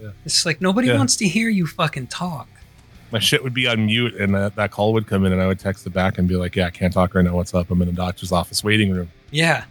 Yeah. 0.00 0.08
It's 0.24 0.44
like 0.44 0.60
nobody 0.60 0.88
Yeah. 0.88 0.96
wants 0.96 1.14
to 1.16 1.28
hear 1.28 1.48
you 1.48 1.66
fucking 1.66 2.08
talk. 2.08 2.48
My 3.12 3.18
shit 3.18 3.44
would 3.44 3.52
be 3.52 3.66
on 3.68 3.86
mute 3.86 4.14
and 4.14 4.34
that, 4.34 4.56
that 4.56 4.70
call 4.70 4.94
would 4.94 5.06
come 5.06 5.26
in 5.26 5.32
and 5.32 5.40
I 5.40 5.46
would 5.46 5.58
text 5.58 5.86
it 5.86 5.90
back 5.90 6.16
and 6.16 6.26
be 6.26 6.36
like, 6.36 6.56
yeah, 6.56 6.66
I 6.66 6.70
can't 6.70 6.92
talk 6.92 7.14
right 7.14 7.24
now. 7.24 7.36
What's 7.36 7.54
up? 7.54 7.70
I'm 7.70 7.80
in 7.82 7.88
a 7.88 7.92
doctor's 7.92 8.32
office 8.32 8.64
waiting 8.64 8.90
room. 8.90 9.10
Yeah. 9.30 9.64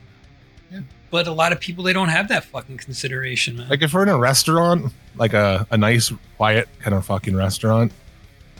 Yeah. 0.72 0.82
But 1.10 1.28
a 1.28 1.32
lot 1.32 1.52
of 1.52 1.60
people, 1.60 1.84
they 1.84 1.92
don't 1.92 2.10
have 2.10 2.28
that 2.28 2.46
fucking 2.46 2.78
consideration, 2.78 3.58
man. 3.58 3.68
Like 3.68 3.82
if 3.82 3.94
we're 3.94 4.04
in 4.04 4.10
a 4.10 4.18
restaurant, 4.18 4.94
like 5.16 5.34
a, 5.34 5.66
a 5.72 5.78
nice, 5.78 6.14
quiet 6.38 6.70
kind 6.80 6.96
of 6.96 7.04
fucking 7.06 7.36
restaurant 7.36 7.92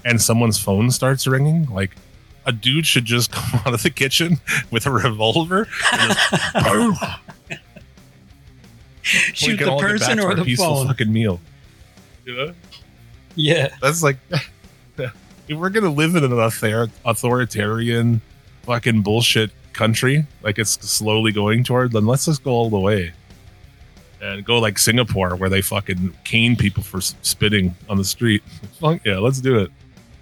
and 0.04 0.20
someone's 0.20 0.58
phone 0.58 0.90
starts 0.90 1.28
ringing, 1.28 1.68
like 1.68 1.96
a 2.48 2.52
dude 2.52 2.88
should 2.88 3.06
just 3.06 3.32
come 3.34 3.62
out 3.66 3.76
of 3.76 3.84
the 3.84 3.92
kitchen 3.92 4.40
with 4.72 4.88
a 4.88 4.92
revolver 4.92 5.68
and 5.94 6.12
just 6.12 6.34
Shoot 9.38 9.58
the 9.58 9.70
all 9.70 9.80
get 9.80 10.00
back 10.00 10.00
person 10.00 10.20
or 10.20 10.34
the 10.34 10.56
phone. 10.56 10.88
fucking 10.88 11.12
meal. 11.12 11.40
You 12.26 12.36
know? 12.36 12.54
Yeah. 13.36 13.76
That's 13.82 14.02
like 14.02 14.18
if 15.52 15.58
we're 15.58 15.70
gonna 15.70 15.90
live 15.90 16.16
in 16.16 16.24
an 16.24 16.32
author- 16.32 16.90
authoritarian 17.04 18.22
fucking 18.64 19.02
bullshit 19.02 19.52
country, 19.74 20.26
like 20.44 20.58
it's 20.58 20.72
slowly 20.90 21.34
going 21.34 21.64
toward, 21.66 21.92
then 21.92 22.06
let's 22.06 22.26
just 22.26 22.42
go 22.42 22.52
all 22.52 22.70
the 22.70 22.80
way 22.80 23.12
and 24.22 24.46
go 24.46 24.60
like 24.60 24.80
Singapore, 24.80 25.36
where 25.36 25.50
they 25.50 25.62
fucking 25.62 26.14
cane 26.24 26.56
people 26.56 26.82
for 26.84 27.02
spitting 27.02 27.76
on 27.90 27.98
the 27.98 28.06
street. 28.06 28.42
Fuck 28.80 29.06
yeah, 29.06 29.18
let's 29.18 29.42
do 29.42 29.60
it. 29.60 29.72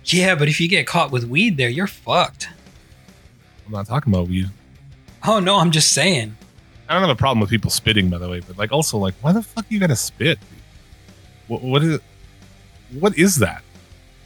Yeah, 0.05 0.34
but 0.34 0.47
if 0.47 0.59
you 0.59 0.67
get 0.67 0.88
caught 0.88 1.11
with 1.11 1.25
weed 1.25 1.57
there, 1.57 1.69
you're 1.69 1.86
fucked. 1.86 2.49
I'm 3.67 3.73
not 3.73 3.86
talking 3.86 4.11
about 4.11 4.30
weed. 4.30 4.49
Oh 5.27 5.39
no, 5.39 5.57
I'm 5.57 5.69
just 5.69 5.89
saying. 5.89 6.36
I 6.88 6.93
don't 6.93 7.01
have 7.01 7.11
a 7.11 7.15
problem 7.15 7.39
with 7.39 7.51
people 7.51 7.69
spitting, 7.69 8.09
by 8.09 8.17
the 8.17 8.27
way, 8.27 8.39
but 8.39 8.57
like 8.57 8.71
also 8.71 8.97
like, 8.97 9.13
why 9.21 9.32
the 9.32 9.43
fuck 9.43 9.65
you 9.69 9.80
gotta 9.80 9.95
spit? 9.95 10.39
What, 11.47 11.61
what 11.61 11.84
is 11.84 11.99
what 12.99 13.15
is 13.15 13.36
that? 13.36 13.61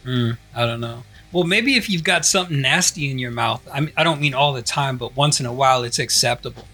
Mm, 0.06 0.38
I 0.56 0.66
don't 0.66 0.82
know. 0.82 1.04
Well, 1.32 1.46
maybe 1.46 1.76
if 1.76 1.90
you've 1.90 2.04
got 2.04 2.26
something 2.26 2.62
nasty 2.62 3.10
in 3.10 3.18
your 3.18 3.32
mouth, 3.32 3.68
I 3.72 3.80
mean, 3.80 3.92
I 3.98 4.04
don't 4.04 4.22
mean 4.22 4.36
all 4.36 4.54
the 4.54 4.62
time, 4.62 4.98
but 4.98 5.16
once 5.16 5.40
in 5.40 5.46
a 5.46 5.54
while, 5.54 5.84
it's 5.84 5.98
acceptable. 5.98 6.66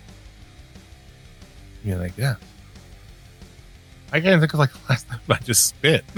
You're 1.83 1.97
like, 1.97 2.17
yeah. 2.17 2.35
I 4.11 4.19
can't 4.19 4.41
think 4.41 4.53
of 4.53 4.59
like 4.59 4.71
last 4.89 5.07
time 5.07 5.19
I 5.29 5.35
just 5.35 5.67
spit. 5.67 6.03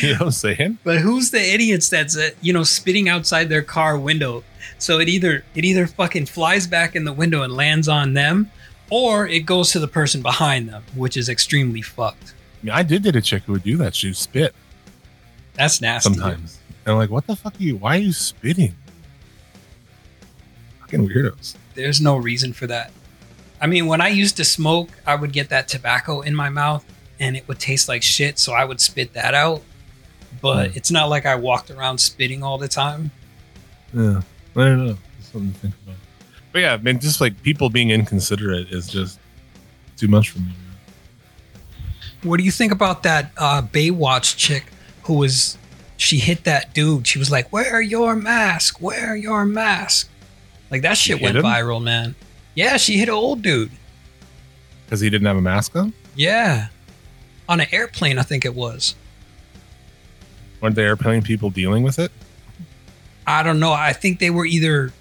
you 0.00 0.08
know 0.08 0.14
what 0.14 0.20
I'm 0.22 0.30
saying? 0.30 0.78
But 0.82 0.98
who's 1.00 1.30
the 1.30 1.42
idiots 1.42 1.88
that's 1.88 2.16
uh, 2.16 2.30
you 2.40 2.52
know 2.52 2.62
spitting 2.62 3.08
outside 3.08 3.48
their 3.48 3.62
car 3.62 3.98
window? 3.98 4.44
So 4.78 4.98
it 4.98 5.08
either 5.08 5.44
it 5.54 5.64
either 5.64 5.86
fucking 5.86 6.26
flies 6.26 6.66
back 6.66 6.96
in 6.96 7.04
the 7.04 7.12
window 7.12 7.42
and 7.42 7.52
lands 7.52 7.88
on 7.88 8.14
them, 8.14 8.50
or 8.88 9.26
it 9.26 9.40
goes 9.40 9.72
to 9.72 9.78
the 9.78 9.88
person 9.88 10.22
behind 10.22 10.68
them, 10.68 10.84
which 10.94 11.16
is 11.16 11.28
extremely 11.28 11.82
fucked. 11.82 12.34
I, 12.62 12.66
mean, 12.66 12.74
I 12.74 12.82
did 12.82 13.02
date 13.02 13.16
a 13.16 13.20
chick 13.20 13.42
who 13.42 13.52
would 13.52 13.64
do 13.64 13.76
that. 13.78 13.94
She 13.94 14.08
would 14.08 14.16
spit 14.16 14.54
That's 15.54 15.80
nasty. 15.80 16.12
sometimes. 16.12 16.58
And 16.84 16.92
I'm 16.92 16.98
like, 16.98 17.10
what 17.10 17.26
the 17.26 17.36
fuck 17.36 17.58
are 17.58 17.62
you? 17.62 17.76
Why 17.76 17.96
are 17.96 18.00
you 18.00 18.12
spitting? 18.12 18.74
Fucking 20.80 21.08
weirdos. 21.08 21.56
There's 21.74 22.00
no 22.00 22.16
reason 22.16 22.52
for 22.52 22.66
that. 22.66 22.90
I 23.60 23.66
mean, 23.66 23.86
when 23.86 24.00
I 24.00 24.08
used 24.08 24.36
to 24.38 24.44
smoke, 24.44 24.90
I 25.06 25.14
would 25.14 25.32
get 25.32 25.48
that 25.50 25.68
tobacco 25.68 26.20
in 26.20 26.34
my 26.34 26.48
mouth 26.48 26.84
and 27.20 27.36
it 27.36 27.46
would 27.46 27.60
taste 27.60 27.88
like 27.88 28.02
shit, 28.02 28.38
so 28.38 28.52
I 28.52 28.64
would 28.64 28.80
spit 28.80 29.12
that 29.12 29.34
out. 29.34 29.62
But 30.40 30.76
it's 30.76 30.90
not 30.90 31.08
like 31.08 31.24
I 31.24 31.36
walked 31.36 31.70
around 31.70 31.98
spitting 31.98 32.42
all 32.42 32.58
the 32.58 32.66
time. 32.66 33.12
Yeah. 33.94 34.22
I 34.56 34.64
don't 34.64 34.86
know. 34.86 34.98
It's 35.18 35.28
something 35.30 35.52
to 35.52 35.58
think 35.58 35.74
about. 35.84 35.96
But 36.52 36.58
yeah, 36.60 36.74
I 36.74 36.76
mean, 36.78 36.98
just 36.98 37.20
like 37.20 37.40
people 37.42 37.70
being 37.70 37.90
inconsiderate 37.90 38.70
is 38.70 38.88
just 38.88 39.20
too 39.96 40.08
much 40.08 40.30
for 40.30 40.40
me. 40.40 40.52
What 42.22 42.38
do 42.38 42.44
you 42.44 42.50
think 42.50 42.72
about 42.72 43.02
that 43.04 43.32
uh, 43.36 43.62
Baywatch 43.62 44.36
chick 44.36 44.66
who 45.04 45.14
was? 45.14 45.56
She 45.96 46.18
hit 46.18 46.44
that 46.44 46.74
dude. 46.74 47.06
She 47.06 47.18
was 47.18 47.30
like, 47.30 47.52
"Wear 47.52 47.80
your 47.80 48.16
mask. 48.16 48.80
Wear 48.80 49.14
your 49.16 49.44
mask." 49.44 50.08
Like 50.70 50.82
that 50.82 50.96
shit 50.96 51.20
went 51.20 51.36
him? 51.36 51.44
viral, 51.44 51.82
man. 51.82 52.14
Yeah, 52.54 52.76
she 52.76 52.96
hit 52.98 53.08
an 53.08 53.14
old 53.14 53.42
dude. 53.42 53.70
Because 54.86 55.00
he 55.00 55.08
didn't 55.10 55.26
have 55.26 55.36
a 55.36 55.40
mask 55.42 55.74
on? 55.76 55.92
Yeah, 56.16 56.68
on 57.48 57.60
an 57.60 57.66
airplane, 57.72 58.18
I 58.18 58.22
think 58.22 58.44
it 58.44 58.54
was. 58.54 58.94
Weren't 60.60 60.74
the 60.76 60.82
airplane 60.82 61.22
people 61.22 61.50
dealing 61.50 61.82
with 61.82 61.98
it? 61.98 62.12
I 63.26 63.42
don't 63.42 63.58
know. 63.60 63.72
I 63.72 63.92
think 63.92 64.18
they 64.18 64.30
were 64.30 64.44
either 64.46 64.92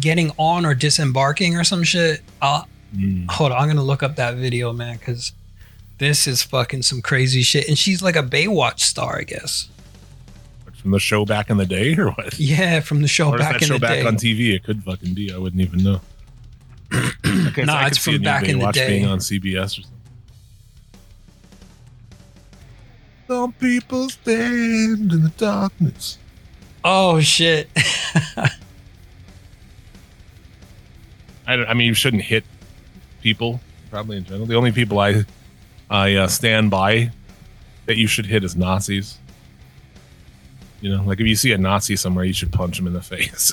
getting 0.00 0.32
on 0.38 0.64
or 0.66 0.74
disembarking 0.74 1.56
or 1.56 1.64
some 1.64 1.82
shit. 1.82 2.20
Uh, 2.40 2.64
Mm. 2.94 3.30
hold 3.30 3.52
on, 3.52 3.58
I'm 3.58 3.68
gonna 3.68 3.82
look 3.82 4.02
up 4.02 4.16
that 4.16 4.34
video, 4.34 4.70
man, 4.74 4.98
because 4.98 5.32
this 6.02 6.26
is 6.26 6.42
fucking 6.42 6.82
some 6.82 7.00
crazy 7.00 7.42
shit. 7.42 7.68
And 7.68 7.78
she's 7.78 8.02
like 8.02 8.16
a 8.16 8.22
Baywatch 8.22 8.80
star, 8.80 9.18
I 9.18 9.22
guess. 9.22 9.68
From 10.80 10.90
the 10.90 10.98
show 10.98 11.24
back 11.24 11.48
in 11.48 11.58
the 11.58 11.64
day 11.66 11.94
or 11.96 12.10
what? 12.10 12.38
Yeah, 12.40 12.80
from 12.80 13.02
the 13.02 13.08
show 13.08 13.28
or 13.30 13.36
is 13.36 13.40
back 13.42 13.52
that 13.52 13.62
in 13.62 13.68
show 13.68 13.74
the 13.74 13.80
back 13.80 14.00
day. 14.00 14.04
on 14.06 14.16
TV? 14.16 14.52
It 14.54 14.64
could 14.64 14.82
fucking 14.82 15.14
be. 15.14 15.32
I 15.32 15.38
wouldn't 15.38 15.62
even 15.62 15.82
know. 15.84 16.00
okay, 16.92 17.62
Nah, 17.64 17.74
I 17.76 17.86
it's 17.86 17.98
from 17.98 18.14
a 18.16 18.18
new 18.18 18.24
back 18.24 18.48
in 18.48 18.58
the 18.58 18.64
Baywatch 18.64 18.72
day. 18.74 18.88
being 18.88 19.06
on 19.06 19.18
CBS 19.18 19.78
or 19.78 19.82
something. 19.82 19.90
Some 23.28 23.52
people 23.54 24.08
stand 24.10 25.12
in 25.12 25.22
the 25.22 25.32
darkness. 25.36 26.18
oh 26.84 27.20
shit. 27.20 27.68
I, 31.46 31.56
don't- 31.56 31.68
I 31.68 31.74
mean, 31.74 31.86
you 31.86 31.94
shouldn't 31.94 32.22
hit 32.22 32.44
people. 33.22 33.60
Probably 33.90 34.16
in 34.16 34.24
general, 34.24 34.46
the 34.46 34.54
only 34.56 34.72
people 34.72 34.98
I 34.98 35.24
I 35.92 36.14
uh, 36.14 36.26
stand 36.26 36.70
by 36.70 37.10
that 37.84 37.98
you 37.98 38.06
should 38.06 38.24
hit 38.24 38.44
as 38.44 38.56
Nazis. 38.56 39.18
You 40.80 40.96
know, 40.96 41.04
like 41.04 41.20
if 41.20 41.26
you 41.26 41.36
see 41.36 41.52
a 41.52 41.58
Nazi 41.58 41.96
somewhere, 41.96 42.24
you 42.24 42.32
should 42.32 42.50
punch 42.50 42.78
him 42.78 42.86
in 42.86 42.94
the 42.94 43.02
face. 43.02 43.52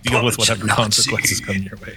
Deal 0.02 0.24
with 0.24 0.38
whatever 0.38 0.66
consequences 0.68 1.40
come 1.40 1.56
your 1.56 1.76
way. 1.78 1.96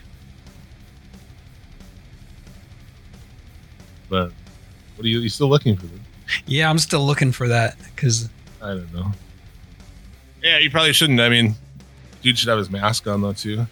But 4.10 4.32
what 4.96 5.06
are 5.06 5.10
you? 5.10 5.20
You 5.20 5.30
still 5.30 5.48
looking 5.48 5.78
for 5.78 5.86
them? 5.86 6.02
yeah, 6.48 6.70
I'm 6.70 6.80
still 6.80 7.06
looking 7.06 7.32
for 7.32 7.48
that 7.48 7.78
because 7.84 8.30
I 8.62 8.70
don't 8.70 8.94
know. 8.94 9.12
Yeah, 10.42 10.58
you 10.58 10.72
probably 10.72 10.94
shouldn't. 10.94 11.20
I 11.20 11.30
mean, 11.30 11.56
dude 12.24 12.38
should 12.38 12.50
have 12.50 12.58
his 12.58 12.72
mask 12.72 13.06
on 13.06 13.22
though 13.22 13.34
too. 13.34 13.68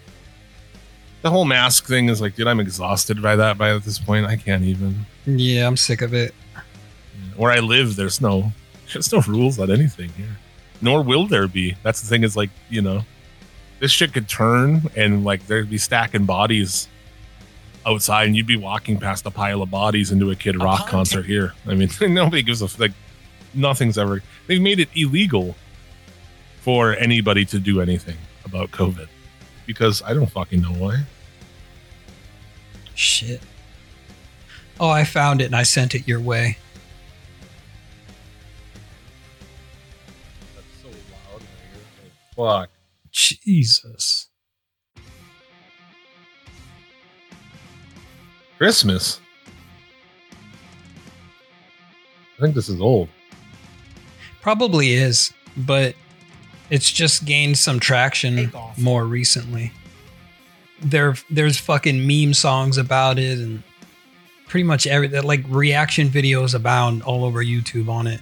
The 1.25 1.31
whole 1.31 1.45
mask 1.45 1.85
thing 1.85 2.09
is 2.09 2.21
like, 2.21 2.35
dude, 2.35 2.45
I'm 2.45 2.59
exhausted 2.59 3.19
by 3.19 3.35
that. 3.37 3.57
By 3.57 3.73
at 3.73 3.81
this 3.83 3.97
point, 3.97 4.27
I 4.27 4.35
can't 4.35 4.63
even. 4.63 5.07
yeah, 5.25 5.65
I'm 5.65 5.75
sick 5.75 6.03
of 6.03 6.13
it. 6.13 6.35
Where 7.35 7.51
I 7.51 7.61
live, 7.61 7.95
there's 7.95 8.21
no, 8.21 8.51
there's 8.93 9.11
no 9.11 9.21
rules 9.21 9.57
on 9.57 9.71
anything 9.71 10.09
here. 10.09 10.37
Nor 10.83 11.01
will 11.01 11.25
there 11.25 11.47
be. 11.47 11.77
That's 11.81 11.99
the 11.99 12.07
thing. 12.07 12.23
Is 12.23 12.37
like, 12.37 12.51
you 12.69 12.83
know, 12.83 13.01
this 13.79 13.89
shit 13.89 14.13
could 14.13 14.29
turn 14.29 14.83
and 14.95 15.23
like 15.23 15.47
there'd 15.47 15.67
be 15.67 15.79
stacking 15.79 16.25
bodies 16.25 16.87
outside, 17.87 18.27
and 18.27 18.35
you'd 18.35 18.45
be 18.45 18.57
walking 18.57 18.99
past 18.99 19.25
a 19.25 19.31
pile 19.31 19.63
of 19.63 19.71
bodies 19.71 20.11
into 20.11 20.29
a 20.29 20.35
Kid 20.35 20.61
Rock 20.61 20.87
concert 20.87 21.25
here. 21.25 21.53
I 21.65 21.73
mean, 21.73 21.89
nobody 22.01 22.43
gives 22.43 22.61
a 22.61 22.69
like. 22.79 22.91
Nothing's 23.55 23.97
ever. 23.97 24.21
They've 24.45 24.61
made 24.61 24.79
it 24.79 24.89
illegal 24.93 25.55
for 26.61 26.95
anybody 26.95 27.45
to 27.45 27.57
do 27.57 27.81
anything 27.81 28.17
about 28.45 28.69
COVID 28.69 29.07
because 29.65 30.03
I 30.03 30.13
don't 30.13 30.29
fucking 30.29 30.61
know 30.61 30.73
why. 30.73 31.03
Shit. 32.95 33.41
Oh, 34.79 34.89
I 34.89 35.03
found 35.03 35.41
it 35.41 35.45
and 35.45 35.55
I 35.55 35.63
sent 35.63 35.93
it 35.95 36.07
your 36.07 36.19
way. 36.19 36.57
That's 40.55 40.81
so 40.81 40.89
loud. 42.37 42.61
Fuck. 42.63 42.69
Jesus. 43.11 44.29
Christmas. 48.57 49.19
I 52.37 52.41
think 52.41 52.55
this 52.55 52.67
is 52.67 52.81
old. 52.81 53.09
Probably 54.41 54.93
is, 54.93 55.33
but 55.55 55.95
it's 56.69 56.91
just 56.91 57.25
gained 57.25 57.57
some 57.57 57.79
traction 57.79 58.51
more 58.77 59.05
recently. 59.05 59.71
There, 60.81 61.15
there's 61.29 61.57
fucking 61.57 62.05
meme 62.05 62.33
songs 62.33 62.77
about 62.77 63.17
it, 63.17 63.39
and 63.39 63.63
pretty 64.47 64.63
much 64.63 64.87
every 64.87 65.07
like 65.07 65.43
reaction 65.47 66.09
videos 66.09 66.53
abound 66.53 67.03
all 67.03 67.23
over 67.25 67.43
YouTube 67.43 67.89
on 67.89 68.07
it. 68.07 68.21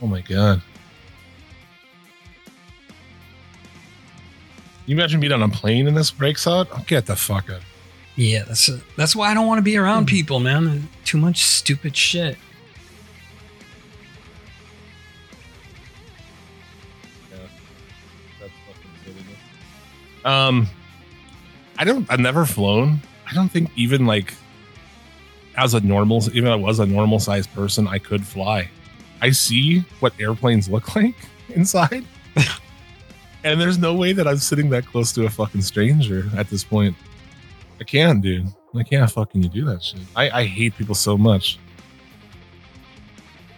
Oh 0.00 0.06
my 0.06 0.20
god. 0.20 0.62
You 4.86 4.96
imagine 4.96 5.20
being 5.20 5.32
on 5.32 5.42
a 5.42 5.48
plane 5.48 5.86
and 5.86 5.96
this 5.96 6.10
breaks 6.10 6.46
out? 6.46 6.68
Oh, 6.72 6.82
get 6.86 7.06
the 7.06 7.16
fuck 7.16 7.50
out. 7.50 7.60
Yeah, 8.16 8.44
that's 8.44 8.70
that's 8.96 9.14
why 9.14 9.30
I 9.30 9.34
don't 9.34 9.46
want 9.46 9.58
to 9.58 9.62
be 9.62 9.76
around 9.76 10.04
hmm. 10.04 10.16
people, 10.16 10.40
man. 10.40 10.88
Too 11.04 11.18
much 11.18 11.44
stupid 11.44 11.96
shit. 11.96 12.38
Um, 20.28 20.68
I 21.78 21.84
don't. 21.84 22.10
I've 22.10 22.20
never 22.20 22.44
flown. 22.44 23.00
I 23.30 23.34
don't 23.34 23.48
think 23.48 23.70
even 23.76 24.04
like 24.06 24.34
as 25.56 25.74
a 25.74 25.80
normal, 25.80 26.22
even 26.36 26.50
I 26.50 26.54
was 26.54 26.80
a 26.80 26.86
normal 26.86 27.18
sized 27.18 27.52
person, 27.54 27.88
I 27.88 27.98
could 27.98 28.24
fly. 28.26 28.68
I 29.20 29.30
see 29.30 29.80
what 30.00 30.12
airplanes 30.20 30.68
look 30.68 30.94
like 30.96 31.14
inside, 31.48 32.04
and 33.44 33.60
there's 33.60 33.78
no 33.78 33.94
way 33.94 34.12
that 34.12 34.28
I'm 34.28 34.36
sitting 34.36 34.68
that 34.70 34.86
close 34.86 35.12
to 35.12 35.24
a 35.24 35.30
fucking 35.30 35.62
stranger 35.62 36.26
at 36.36 36.50
this 36.50 36.62
point. 36.62 36.94
I 37.80 37.84
can't, 37.84 38.20
dude. 38.20 38.48
I 38.74 38.82
can't 38.82 39.10
fucking 39.10 39.40
do 39.42 39.64
that 39.64 39.82
shit. 39.82 40.00
I, 40.14 40.30
I 40.30 40.44
hate 40.44 40.76
people 40.76 40.94
so 40.94 41.16
much. 41.16 41.58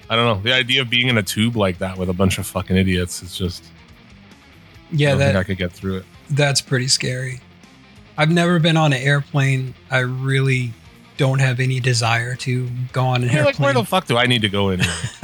I 0.09 0.16
don't 0.16 0.27
know. 0.27 0.43
The 0.43 0.53
idea 0.55 0.83
of 0.83 0.91
being 0.91 1.09
in 1.09 1.18
a 1.18 1.23
tube 1.23 1.57
like 1.57 1.79
that 1.79 1.97
with 1.97 2.11
a 2.11 2.12
bunch 2.12 2.39
of 2.39 2.47
fucking 2.47 2.77
idiots 2.77 3.23
is 3.23 3.37
just. 3.37 3.64
I 3.64 4.97
Yeah, 4.97 5.11
don't 5.11 5.18
think 5.21 5.37
I 5.37 5.45
could 5.45 5.59
get 5.59 5.73
through 5.73 5.99
it. 5.99 6.05
That's 6.31 6.61
pretty 6.61 6.89
scary. 6.89 7.41
I've 8.16 8.31
never 8.31 8.59
been 8.59 8.76
on 8.76 8.93
an 8.93 9.01
airplane. 9.01 9.74
I 9.91 10.01
really 10.01 10.72
don't 11.16 11.39
have 11.39 11.61
any 11.61 11.81
desire 11.81 12.35
to 12.37 12.68
go 12.93 13.05
on 13.05 13.22
an 13.22 13.31
You're 13.31 13.45
like, 13.45 13.59
where 13.59 13.74
the 13.74 13.85
fuck 13.85 14.07
do 14.07 14.16
I 14.16 14.26
need 14.26 14.43
to 14.43 14.49
go 14.49 14.70
anyway? 14.70 14.89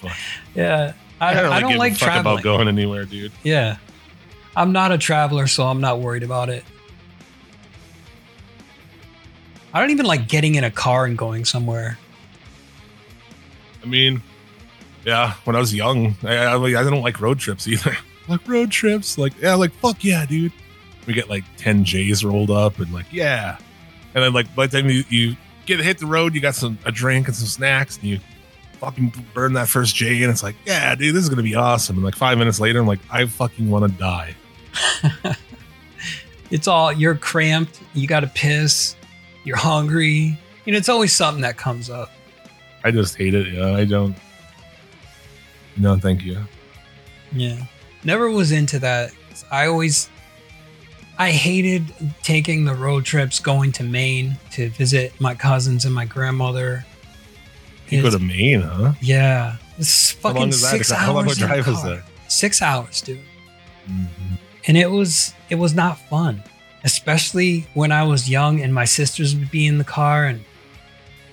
Who 0.00 0.08
yeah, 0.54 0.92
I, 1.20 1.30
I 1.30 1.34
don't, 1.34 1.42
really 1.42 1.54
I 1.54 1.60
don't 1.60 1.70
give 1.70 1.78
like 1.78 1.92
a 1.92 1.96
fuck 1.96 2.08
traveling. 2.08 2.34
about 2.34 2.42
going 2.42 2.68
anywhere, 2.68 3.04
dude. 3.04 3.32
Yeah. 3.42 3.76
I'm 4.56 4.72
not 4.72 4.92
a 4.92 4.98
traveler, 4.98 5.46
so 5.46 5.66
I'm 5.66 5.80
not 5.80 6.00
worried 6.00 6.22
about 6.22 6.48
it. 6.48 6.64
I 9.72 9.80
don't 9.80 9.90
even 9.90 10.06
like 10.06 10.28
getting 10.28 10.54
in 10.54 10.62
a 10.62 10.70
car 10.70 11.04
and 11.04 11.18
going 11.18 11.44
somewhere. 11.44 11.98
I 13.82 13.86
mean, 13.86 14.22
yeah, 15.04 15.34
when 15.44 15.56
I 15.56 15.58
was 15.58 15.74
young, 15.74 16.16
I, 16.22 16.36
I, 16.36 16.56
I 16.56 16.82
don't 16.84 17.02
like 17.02 17.20
road 17.20 17.38
trips 17.38 17.66
either. 17.66 17.96
like 18.28 18.46
road 18.48 18.70
trips, 18.70 19.18
like 19.18 19.32
yeah, 19.40 19.54
like 19.54 19.72
fuck 19.72 20.02
yeah, 20.04 20.26
dude. 20.26 20.52
We 21.06 21.14
get 21.14 21.28
like 21.28 21.44
ten 21.56 21.84
J's 21.84 22.24
rolled 22.24 22.50
up 22.50 22.78
and 22.78 22.92
like 22.92 23.12
yeah, 23.12 23.58
and 24.14 24.24
then 24.24 24.32
like 24.32 24.54
by 24.54 24.66
the 24.66 24.80
time 24.80 24.90
you, 24.90 25.04
you 25.08 25.36
get 25.66 25.80
hit 25.80 25.98
the 25.98 26.06
road, 26.06 26.34
you 26.34 26.40
got 26.40 26.54
some 26.54 26.78
a 26.84 26.92
drink 26.92 27.28
and 27.28 27.36
some 27.36 27.46
snacks, 27.46 27.96
and 27.96 28.04
you 28.04 28.20
fucking 28.74 29.12
burn 29.34 29.52
that 29.54 29.68
first 29.68 29.94
J, 29.94 30.22
and 30.22 30.30
it's 30.30 30.42
like 30.42 30.56
yeah, 30.66 30.94
dude, 30.94 31.14
this 31.14 31.22
is 31.22 31.28
gonna 31.28 31.42
be 31.42 31.54
awesome. 31.54 31.96
And 31.96 32.04
like 32.04 32.16
five 32.16 32.38
minutes 32.38 32.60
later, 32.60 32.80
I'm 32.80 32.86
like 32.86 33.00
I 33.10 33.26
fucking 33.26 33.68
want 33.68 33.90
to 33.90 33.98
die. 33.98 34.34
It's 36.50 36.68
all 36.68 36.92
you're 36.92 37.16
cramped, 37.16 37.80
you 37.94 38.06
got 38.06 38.20
to 38.20 38.26
piss, 38.28 38.94
you're 39.42 39.56
hungry. 39.56 40.38
You 40.64 40.72
know, 40.72 40.78
it's 40.78 40.88
always 40.88 41.12
something 41.12 41.42
that 41.42 41.56
comes 41.56 41.90
up. 41.90 42.12
I 42.84 42.92
just 42.92 43.16
hate 43.16 43.34
it. 43.34 43.52
Yeah, 43.52 43.74
I 43.74 43.84
don't. 43.84 44.16
No, 45.76 45.96
thank 45.96 46.22
you. 46.22 46.44
Yeah. 47.32 47.64
Never 48.04 48.30
was 48.30 48.52
into 48.52 48.78
that. 48.80 49.12
I 49.50 49.66
always 49.66 50.08
I 51.18 51.30
hated 51.30 51.84
taking 52.22 52.64
the 52.64 52.74
road 52.74 53.04
trips 53.04 53.38
going 53.40 53.72
to 53.72 53.82
Maine 53.84 54.36
to 54.52 54.68
visit 54.70 55.18
my 55.20 55.34
cousins 55.34 55.84
and 55.84 55.94
my 55.94 56.04
grandmother. 56.04 56.84
You 57.88 58.02
go 58.02 58.10
to 58.10 58.18
Maine, 58.18 58.62
huh? 58.62 58.92
yeah. 59.00 59.56
It's 59.78 60.12
How 60.14 60.18
fucking 60.20 60.40
long 60.40 60.48
is 60.50 60.62
that? 60.62 60.70
six 60.70 60.90
hours. 60.92 61.00
How 61.02 61.12
long 61.14 61.24
of 61.24 61.28
a 61.30 61.32
in 61.34 61.40
the 61.40 61.46
drive 61.46 61.68
is 61.68 61.76
car. 61.76 61.90
that? 61.96 62.02
Six 62.28 62.62
hours, 62.62 63.00
dude. 63.00 63.20
Mhm. 63.90 64.38
and 64.66 64.76
it 64.78 64.90
was 64.90 65.34
it 65.50 65.56
was 65.56 65.74
not 65.74 65.98
fun 66.08 66.42
especially 66.84 67.66
when 67.74 67.92
i 67.92 68.02
was 68.02 68.30
young 68.30 68.62
and 68.62 68.72
my 68.72 68.86
sisters 68.86 69.36
would 69.36 69.50
be 69.50 69.66
in 69.66 69.76
the 69.76 69.84
car 69.84 70.24
and 70.24 70.40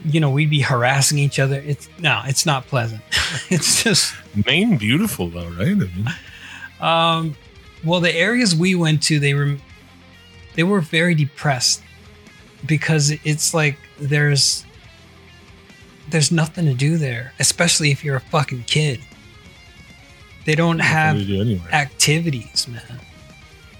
you 0.03 0.19
know 0.19 0.29
we'd 0.29 0.49
be 0.49 0.59
harassing 0.59 1.17
each 1.17 1.39
other 1.39 1.63
it's 1.65 1.87
no 1.99 2.21
it's 2.25 2.45
not 2.45 2.67
pleasant 2.67 2.99
it's 3.49 3.83
just 3.85 4.13
Maine, 4.45 4.75
beautiful 4.77 5.29
though, 5.29 5.47
right? 5.51 5.67
I 5.69 5.73
mean, 5.75 6.09
um 6.81 7.35
well 7.83 7.99
the 7.99 8.13
areas 8.15 8.55
we 8.55 8.75
went 8.75 9.01
to 9.03 9.19
they 9.19 9.33
were 9.33 9.57
they 10.55 10.63
were 10.63 10.81
very 10.81 11.15
depressed 11.15 11.81
because 12.65 13.11
it's 13.23 13.53
like 13.53 13.77
there's 13.99 14.65
there's 16.09 16.31
nothing 16.31 16.65
to 16.65 16.73
do 16.73 16.97
there 16.97 17.33
especially 17.39 17.91
if 17.91 18.03
you're 18.03 18.17
a 18.17 18.21
fucking 18.21 18.63
kid 18.63 18.99
they 20.45 20.55
don't 20.55 20.79
have 20.79 21.17
do 21.17 21.41
anyway? 21.41 21.69
activities, 21.71 22.67
man. 22.67 22.99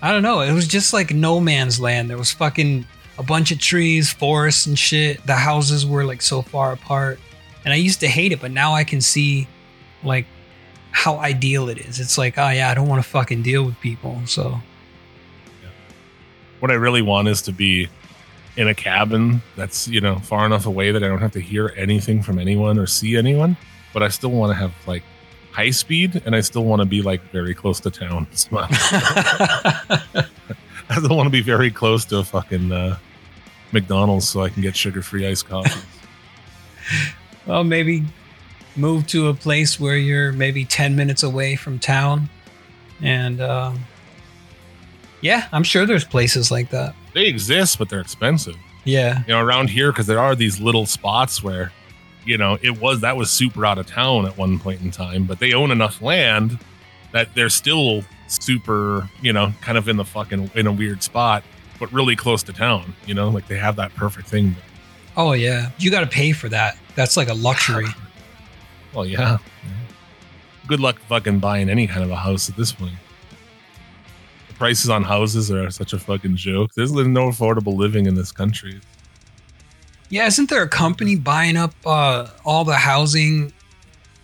I 0.02 0.12
don't 0.12 0.24
know. 0.24 0.42
It 0.42 0.54
was 0.54 0.68
just 0.68 0.94
like 0.94 1.14
no 1.14 1.40
man's 1.40 1.80
land. 1.80 2.10
There 2.10 2.18
was 2.18 2.32
fucking 2.32 2.86
a 3.18 3.24
bunch 3.24 3.52
of 3.52 3.60
trees, 3.60 4.12
forests, 4.12 4.66
and 4.66 4.78
shit. 4.78 5.26
The 5.26 5.36
houses 5.36 5.86
were 5.86 6.06
like 6.06 6.22
so 6.22 6.42
far 6.42 6.72
apart. 6.74 7.20
And 7.66 7.74
I 7.74 7.78
used 7.78 8.00
to 8.02 8.08
hate 8.08 8.32
it, 8.32 8.42
but 8.42 8.52
now 8.52 8.74
I 8.74 8.84
can 8.84 9.02
see 9.02 9.48
like 10.04 10.26
how 10.92 11.18
ideal 11.18 11.70
it 11.70 11.80
is. 11.80 12.00
It's 12.00 12.18
like, 12.18 12.38
oh 12.38 12.50
yeah, 12.50 12.70
I 12.70 12.74
don't 12.74 12.88
want 12.88 13.04
to 13.04 13.10
fucking 13.10 13.42
deal 13.42 13.66
with 13.66 13.80
people. 13.80 14.22
So 14.26 14.60
what 16.60 16.72
I 16.72 16.76
really 16.76 17.02
want 17.02 17.28
is 17.28 17.42
to 17.44 17.52
be 17.52 17.90
in 18.58 18.68
a 18.68 18.76
cabin 18.76 19.42
that's 19.56 19.88
you 19.88 20.02
know 20.02 20.20
far 20.20 20.46
enough 20.46 20.66
away 20.66 20.92
that 20.92 21.04
I 21.04 21.08
don't 21.08 21.22
have 21.22 21.32
to 21.34 21.40
hear 21.40 21.74
anything 21.78 22.22
from 22.22 22.38
anyone 22.38 22.78
or 22.78 22.86
see 22.86 23.18
anyone, 23.18 23.58
but 23.94 24.04
I 24.04 24.10
still 24.10 24.32
want 24.32 24.52
to 24.52 24.56
have 24.56 24.74
like 24.88 25.04
high 25.52 25.72
speed 25.72 26.22
and 26.26 26.36
I 26.36 26.42
still 26.42 26.64
want 26.64 26.82
to 26.82 26.86
be 26.86 27.02
like 27.02 27.22
very 27.32 27.54
close 27.54 27.80
to 27.82 27.90
town. 27.90 28.28
I 30.92 30.98
still 30.98 31.16
want 31.16 31.28
to 31.28 31.32
be 31.32 31.42
very 31.42 31.72
close 31.72 32.06
to 32.06 32.18
a 32.20 32.24
fucking 32.24 32.72
uh, 32.72 32.98
McDonald's 33.72 34.28
so 34.28 34.42
I 34.42 34.50
can 34.50 34.62
get 34.62 34.76
sugar 34.76 35.02
free 35.02 35.26
iced 35.26 35.48
coffee. 35.48 35.82
well, 37.48 37.64
maybe 37.64 38.04
move 38.76 39.08
to 39.08 39.28
a 39.28 39.34
place 39.34 39.80
where 39.80 39.98
you're 39.98 40.32
maybe 40.32 40.66
10 40.66 40.96
minutes 40.96 41.24
away 41.24 41.56
from 41.56 41.80
town. 41.80 42.30
And 43.02 43.42
um, 43.42 43.80
yeah, 45.22 45.48
I'm 45.52 45.64
sure 45.64 45.86
there's 45.86 46.06
places 46.06 46.52
like 46.52 46.70
that. 46.70 46.96
they 47.14 47.26
exist, 47.26 47.78
but 47.80 47.90
they're 47.90 48.02
expensive. 48.02 48.56
Yeah. 48.84 49.20
you 49.28 49.34
know 49.34 49.40
around 49.40 49.70
here 49.70 49.92
because 49.92 50.08
there 50.08 50.18
are 50.20 50.36
these 50.36 50.60
little 50.60 50.88
spots 50.88 51.44
where 51.44 51.72
you 52.26 52.36
know 52.36 52.58
it 52.64 52.82
was 52.82 53.02
that 53.02 53.16
was 53.16 53.30
super 53.30 53.64
out 53.64 53.78
of 53.78 53.86
town 53.86 54.26
at 54.26 54.36
one 54.40 54.58
point 54.58 54.82
in 54.82 54.90
time 54.90 55.26
but 55.26 55.38
they 55.38 55.54
own 55.54 55.70
enough 55.70 56.02
land 56.02 56.58
that 57.12 57.36
they're 57.36 57.50
still 57.50 58.04
super 58.28 59.08
you 59.22 59.34
know 59.34 59.54
kind 59.62 59.78
of 59.78 59.88
in 59.88 59.98
the 59.98 60.04
fucking 60.04 60.50
in 60.56 60.66
a 60.66 60.72
weird 60.72 61.04
spot 61.04 61.44
but 61.80 61.94
really 61.94 62.16
close 62.16 62.42
to 62.42 62.54
town 62.54 62.96
you 63.06 63.14
know 63.14 63.30
like 63.30 63.48
they 63.48 63.58
have 63.58 63.76
that 63.76 63.94
perfect 63.94 64.28
thing 64.28 64.56
Oh, 65.18 65.34
yeah. 65.34 65.70
You 65.78 65.92
got 65.92 66.00
to 66.00 66.08
pay 66.08 66.32
for 66.32 66.48
that. 66.50 66.78
That's 66.96 67.18
like 67.18 67.28
a 67.28 67.34
luxury. 67.34 67.86
well 68.94 69.06
yeah 69.06 69.38
good 70.68 70.80
luck 70.80 71.00
fucking 71.08 71.40
buying 71.40 71.70
any 71.70 71.88
kind 71.88 72.04
of 72.04 72.12
a 72.12 72.16
house 72.16 72.50
at 72.50 72.56
this 72.56 72.72
point 72.72 72.94
the 74.48 74.54
prices 74.56 74.90
on 74.90 75.04
houses 75.04 75.52
are 75.52 75.70
such 75.72 75.94
a 75.94 76.00
fucking 76.00 76.36
joke 76.36 76.72
there's 76.76 76.92
no 76.92 77.30
affordable 77.30 77.76
living 77.76 78.06
in 78.06 78.16
this 78.16 78.32
country 78.32 78.80
Yeah, 80.10 80.28
isn't 80.28 80.50
there 80.50 80.62
a 80.62 80.68
company 80.68 81.16
buying 81.16 81.56
up 81.56 81.74
uh, 81.86 82.28
all 82.44 82.66
the 82.66 82.76
housing? 82.76 83.54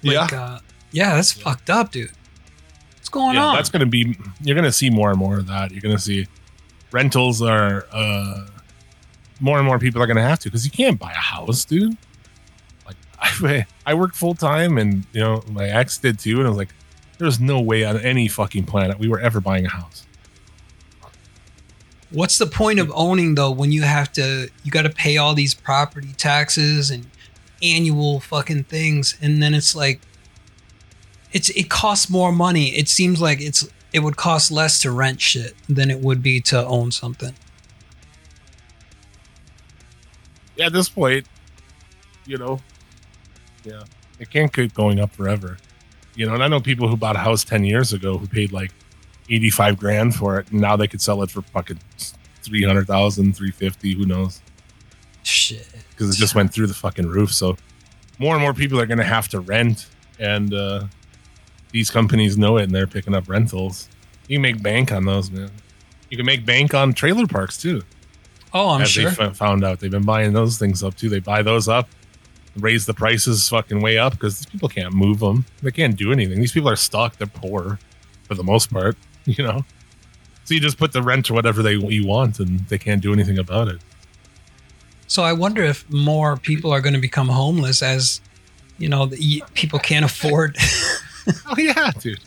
Like, 0.03 0.31
Yeah. 0.31 0.39
Uh, 0.39 0.59
yeah, 0.91 1.15
that's 1.15 1.31
fucked 1.31 1.69
up, 1.69 1.91
dude. 1.93 2.11
What's 2.95 3.07
going 3.09 3.35
yeah, 3.35 3.45
on? 3.45 3.55
that's 3.55 3.69
going 3.69 3.79
to 3.81 3.85
be. 3.85 4.17
You're 4.41 4.55
going 4.55 4.65
to 4.65 4.71
see 4.71 4.89
more 4.89 5.09
and 5.11 5.17
more 5.17 5.37
of 5.37 5.47
that. 5.47 5.71
You're 5.71 5.81
going 5.81 5.95
to 5.95 6.01
see 6.01 6.27
rentals 6.91 7.41
are 7.41 7.85
uh, 7.91 8.47
more 9.39 9.57
and 9.59 9.65
more 9.65 9.79
people 9.79 10.01
are 10.01 10.07
going 10.07 10.17
to 10.17 10.23
have 10.23 10.39
to 10.39 10.49
because 10.49 10.65
you 10.65 10.71
can't 10.71 10.99
buy 10.99 11.11
a 11.11 11.15
house, 11.15 11.63
dude. 11.63 11.95
I, 13.27 13.65
I 13.85 13.93
worked 13.93 14.15
full 14.15 14.35
time, 14.35 14.77
and 14.77 15.05
you 15.13 15.21
know 15.21 15.43
my 15.49 15.67
ex 15.67 15.97
did 15.97 16.19
too, 16.19 16.37
and 16.37 16.47
I 16.47 16.49
was 16.49 16.57
like, 16.57 16.73
there's 17.17 17.39
no 17.39 17.59
way 17.59 17.83
on 17.83 17.97
any 17.99 18.27
fucking 18.27 18.65
planet 18.65 18.99
we 18.99 19.07
were 19.07 19.19
ever 19.19 19.39
buying 19.39 19.65
a 19.65 19.69
house. 19.69 20.05
What's 22.09 22.37
the 22.37 22.45
point 22.45 22.79
of 22.79 22.91
owning 22.95 23.35
though 23.35 23.51
when 23.51 23.71
you 23.71 23.81
have 23.81 24.11
to 24.13 24.49
you 24.63 24.71
got 24.71 24.83
to 24.83 24.89
pay 24.89 25.17
all 25.17 25.33
these 25.33 25.53
property 25.53 26.13
taxes 26.15 26.89
and 26.89 27.07
annual 27.61 28.19
fucking 28.19 28.63
things 28.65 29.17
and 29.19 29.41
then 29.41 29.53
it's 29.53 29.75
like 29.75 29.99
it's 31.33 31.49
it 31.49 31.69
costs 31.69 32.09
more 32.09 32.31
money. 32.31 32.69
It 32.69 32.87
seems 32.87 33.19
like 33.19 33.41
it's 33.41 33.67
it 33.91 33.99
would 33.99 34.15
cost 34.15 34.51
less 34.51 34.79
to 34.81 34.91
rent 34.91 35.19
shit 35.19 35.53
than 35.67 35.91
it 35.91 35.99
would 35.99 36.21
be 36.21 36.39
to 36.41 36.65
own 36.65 36.91
something. 36.91 37.33
Yeah, 40.55 40.67
at 40.67 40.73
this 40.73 40.89
point, 40.89 41.27
you 42.25 42.37
know, 42.37 42.59
yeah, 43.67 43.83
it 44.19 44.29
can't 44.29 44.51
keep 44.53 44.73
going 44.73 44.99
up 44.99 45.11
forever. 45.11 45.57
You 46.15 46.25
know, 46.25 46.33
and 46.33 46.43
I 46.43 46.47
know 46.47 46.59
people 46.59 46.87
who 46.87 46.97
bought 46.97 47.15
a 47.15 47.19
house 47.19 47.43
ten 47.43 47.63
years 47.63 47.93
ago 47.93 48.17
who 48.17 48.27
paid 48.27 48.51
like 48.51 48.71
eighty 49.29 49.49
five 49.49 49.77
grand 49.77 50.15
for 50.15 50.39
it, 50.39 50.51
and 50.51 50.61
now 50.61 50.75
they 50.75 50.87
could 50.87 51.01
sell 51.01 51.21
it 51.23 51.29
for 51.31 51.41
fucking 51.41 51.79
300,000, 52.47 53.35
350, 53.35 53.93
who 53.93 54.05
knows? 54.05 54.41
Shit. 55.23 55.67
Because 55.89 56.15
it 56.15 56.17
just 56.17 56.33
went 56.33 56.53
through 56.53 56.67
the 56.67 56.73
fucking 56.73 57.05
roof. 57.07 57.33
So 57.33 57.57
more 58.19 58.33
and 58.33 58.41
more 58.41 58.53
people 58.53 58.79
are 58.79 58.85
going 58.85 58.99
to 58.99 59.03
have 59.03 59.27
to 59.29 59.39
rent, 59.39 59.87
and 60.19 60.53
uh, 60.53 60.85
these 61.71 61.89
companies 61.89 62.37
know 62.37 62.57
it, 62.57 62.63
and 62.63 62.73
they're 62.73 62.87
picking 62.87 63.13
up 63.13 63.27
rentals. 63.27 63.89
You 64.27 64.37
can 64.37 64.41
make 64.41 64.63
bank 64.63 64.91
on 64.91 65.05
those, 65.05 65.29
man. 65.29 65.51
You 66.09 66.17
can 66.17 66.25
make 66.25 66.45
bank 66.45 66.73
on 66.73 66.93
trailer 66.93 67.27
parks 67.27 67.57
too. 67.57 67.83
Oh, 68.53 68.69
I'm 68.69 68.81
as 68.81 68.89
sure. 68.89 69.09
they 69.11 69.25
f- 69.25 69.35
found 69.35 69.63
out, 69.63 69.79
they've 69.79 69.91
been 69.91 70.05
buying 70.05 70.33
those 70.33 70.57
things 70.57 70.83
up 70.83 70.95
too. 70.95 71.09
They 71.09 71.19
buy 71.19 71.41
those 71.41 71.67
up, 71.67 71.89
raise 72.57 72.85
the 72.85 72.93
prices 72.93 73.47
fucking 73.49 73.81
way 73.81 73.97
up 73.97 74.13
because 74.13 74.39
these 74.39 74.45
people 74.45 74.69
can't 74.69 74.93
move 74.93 75.19
them. 75.19 75.45
They 75.61 75.71
can't 75.71 75.95
do 75.95 76.11
anything. 76.11 76.39
These 76.39 76.51
people 76.51 76.69
are 76.69 76.75
stuck. 76.75 77.17
They're 77.17 77.27
poor 77.27 77.79
for 78.23 78.35
the 78.35 78.43
most 78.43 78.71
part, 78.71 78.95
you 79.25 79.43
know. 79.43 79.63
So 80.45 80.53
you 80.53 80.59
just 80.59 80.77
put 80.77 80.93
the 80.93 81.01
rent 81.03 81.29
or 81.29 81.33
whatever 81.33 81.61
they 81.61 81.73
you 81.75 82.07
want, 82.07 82.39
and 82.39 82.59
they 82.69 82.77
can't 82.77 83.01
do 83.01 83.11
anything 83.13 83.37
about 83.37 83.67
it. 83.67 83.79
So 85.07 85.23
I 85.23 85.33
wonder 85.33 85.63
if 85.63 85.89
more 85.89 86.37
people 86.37 86.71
are 86.71 86.81
going 86.81 86.93
to 86.93 86.99
become 86.99 87.29
homeless 87.29 87.81
as 87.81 88.21
you 88.77 88.89
know 88.89 89.05
the, 89.05 89.43
people 89.53 89.79
can't 89.79 90.05
afford. 90.05 90.57
Oh 91.45 91.55
yeah, 91.57 91.91
dude. 91.99 92.21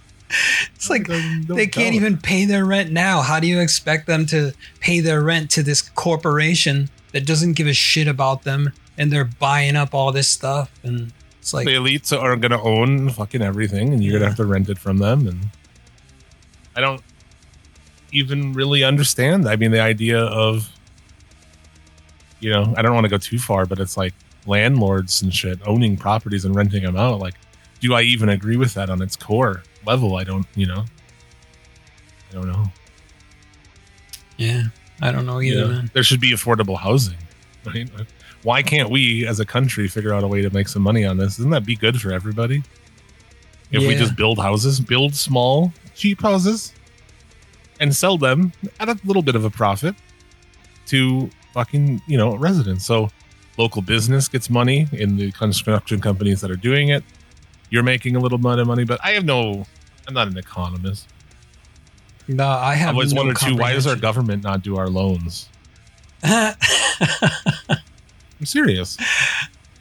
it's 0.75 0.91
like 0.91 1.07
Don't- 1.09 1.47
don't 1.47 1.57
they 1.57 1.67
can't 1.67 1.95
even 1.95 2.19
pay 2.19 2.45
their 2.45 2.67
rent 2.67 2.93
now. 2.93 3.23
How 3.23 3.41
do 3.41 3.47
you 3.47 3.59
expect 3.59 4.07
them 4.07 4.27
to 4.27 4.53
pay 4.81 5.01
their 5.01 5.23
rent 5.23 5.51
to 5.53 5.63
this 5.63 5.81
corporation 5.81 6.91
that 7.13 7.25
doesn't 7.25 7.55
give 7.55 7.67
a 7.67 7.73
shit 7.73 8.07
about 8.07 8.43
them 8.43 8.75
and 9.01 9.11
they're 9.11 9.25
buying 9.25 9.75
up 9.75 9.95
all 9.95 10.13
this 10.13 10.29
stuff? 10.29 10.71
And 10.85 11.13
it's 11.41 11.53
like, 11.53 11.67
the 11.67 11.75
elites 11.75 12.17
are 12.17 12.37
going 12.37 12.53
to 12.53 12.61
own 12.61 13.09
fucking 13.11 13.43
everything, 13.43 13.93
and 13.93 14.05
you're 14.05 14.13
going 14.13 14.23
to 14.23 14.29
have 14.29 14.37
to 14.37 14.45
rent 14.45 14.69
it 14.69 14.79
from 14.79 14.99
them. 14.99 15.27
And 15.27 15.49
I 16.77 16.81
don't 16.81 17.03
even 18.13 18.53
really 18.53 18.85
understand. 18.85 19.49
I 19.49 19.57
mean, 19.57 19.73
the 19.73 19.81
idea 19.81 20.21
of 20.21 20.71
you 22.41 22.51
know, 22.51 22.75
I 22.77 22.83
don't 22.83 22.95
want 22.95 23.05
to 23.05 23.11
go 23.11 23.19
too 23.19 23.39
far, 23.39 23.67
but 23.67 23.79
it's 23.79 23.97
like 23.97 24.15
landlords 24.47 25.23
and 25.23 25.33
shit 25.33 25.61
owning 25.67 25.97
properties 25.97 26.45
and 26.45 26.55
renting 26.55 26.83
them 26.83 26.97
out. 26.97 27.21
Like, 27.21 27.35
do 27.81 27.95
I 27.95 28.03
even 28.03 28.29
agree 28.29 28.57
with 28.57 28.75
that 28.75 28.91
on 28.91 29.01
its 29.03 29.15
core 29.15 29.63
level? 29.87 30.17
I 30.17 30.25
don't, 30.25 30.47
you 30.55 30.67
know, 30.67 30.85
I 32.31 32.35
don't 32.35 32.49
know. 32.49 32.65
Yeah, 34.39 34.65
I 35.03 35.13
don't 35.13 35.27
know 35.27 35.41
either, 35.41 35.61
know, 35.61 35.69
man. 35.69 35.91
there 35.93 36.03
should 36.03 36.21
be 36.21 36.33
affordable 36.33 36.79
housing, 36.79 37.19
right? 37.67 37.91
Why 38.43 38.63
can't 38.63 38.91
we 38.91 39.27
as 39.27 39.39
a 39.41 39.45
country 39.45 39.87
figure 39.89 40.15
out 40.15 40.25
a 40.25 40.29
way 40.29 40.41
to 40.43 40.51
make 40.51 40.69
some 40.69 40.83
money 40.83 41.05
on 41.05 41.19
this? 41.19 41.37
Doesn't 41.37 41.51
that 41.51 41.67
be 41.67 41.77
good 41.77 42.01
for 42.01 42.11
everybody? 42.13 42.63
If 43.71 43.87
we 43.87 43.95
just 43.95 44.17
build 44.17 44.39
houses, 44.39 44.81
build 44.81 45.15
small, 45.15 45.73
cheap 45.95 46.23
houses, 46.23 46.73
and 47.79 47.95
sell 47.95 48.19
them 48.19 48.53
at 48.81 48.89
a 48.89 48.99
little 49.05 49.23
bit 49.23 49.37
of 49.37 49.45
a 49.45 49.51
profit 49.51 49.95
to 50.87 51.31
fucking, 51.53 52.03
you 52.07 52.19
know, 52.19 52.35
residents. 52.37 52.85
So 52.85 53.11
local 53.57 53.83
business 53.83 54.27
gets 54.29 54.51
money 54.51 54.89
in 54.93 55.17
the 55.17 55.31
construction 55.33 56.01
companies 56.01 56.41
that 56.41 56.51
are 56.51 56.57
doing 56.57 56.89
it. 56.89 57.05
You're 57.71 57.85
making 57.85 58.17
a 58.17 58.21
little 58.21 58.39
bit 58.39 58.59
of 58.59 58.67
money, 58.67 58.85
but 58.85 58.99
I 59.05 59.13
have 59.13 59.25
no, 59.25 59.65
I'm 60.09 60.15
not 60.15 60.27
an 60.27 60.37
economist. 60.37 61.07
No, 62.27 62.47
I 62.47 62.73
I 62.73 62.75
have 62.75 62.95
always 62.95 63.13
no 63.13 63.23
wondered 63.23 63.39
too, 63.39 63.57
why 63.57 63.73
does 63.73 63.87
our 63.87 63.97
government 63.97 64.43
not 64.43 64.63
do 64.63 64.77
our 64.77 64.89
loans? 64.89 65.49
I'm 68.41 68.47
serious. 68.47 68.97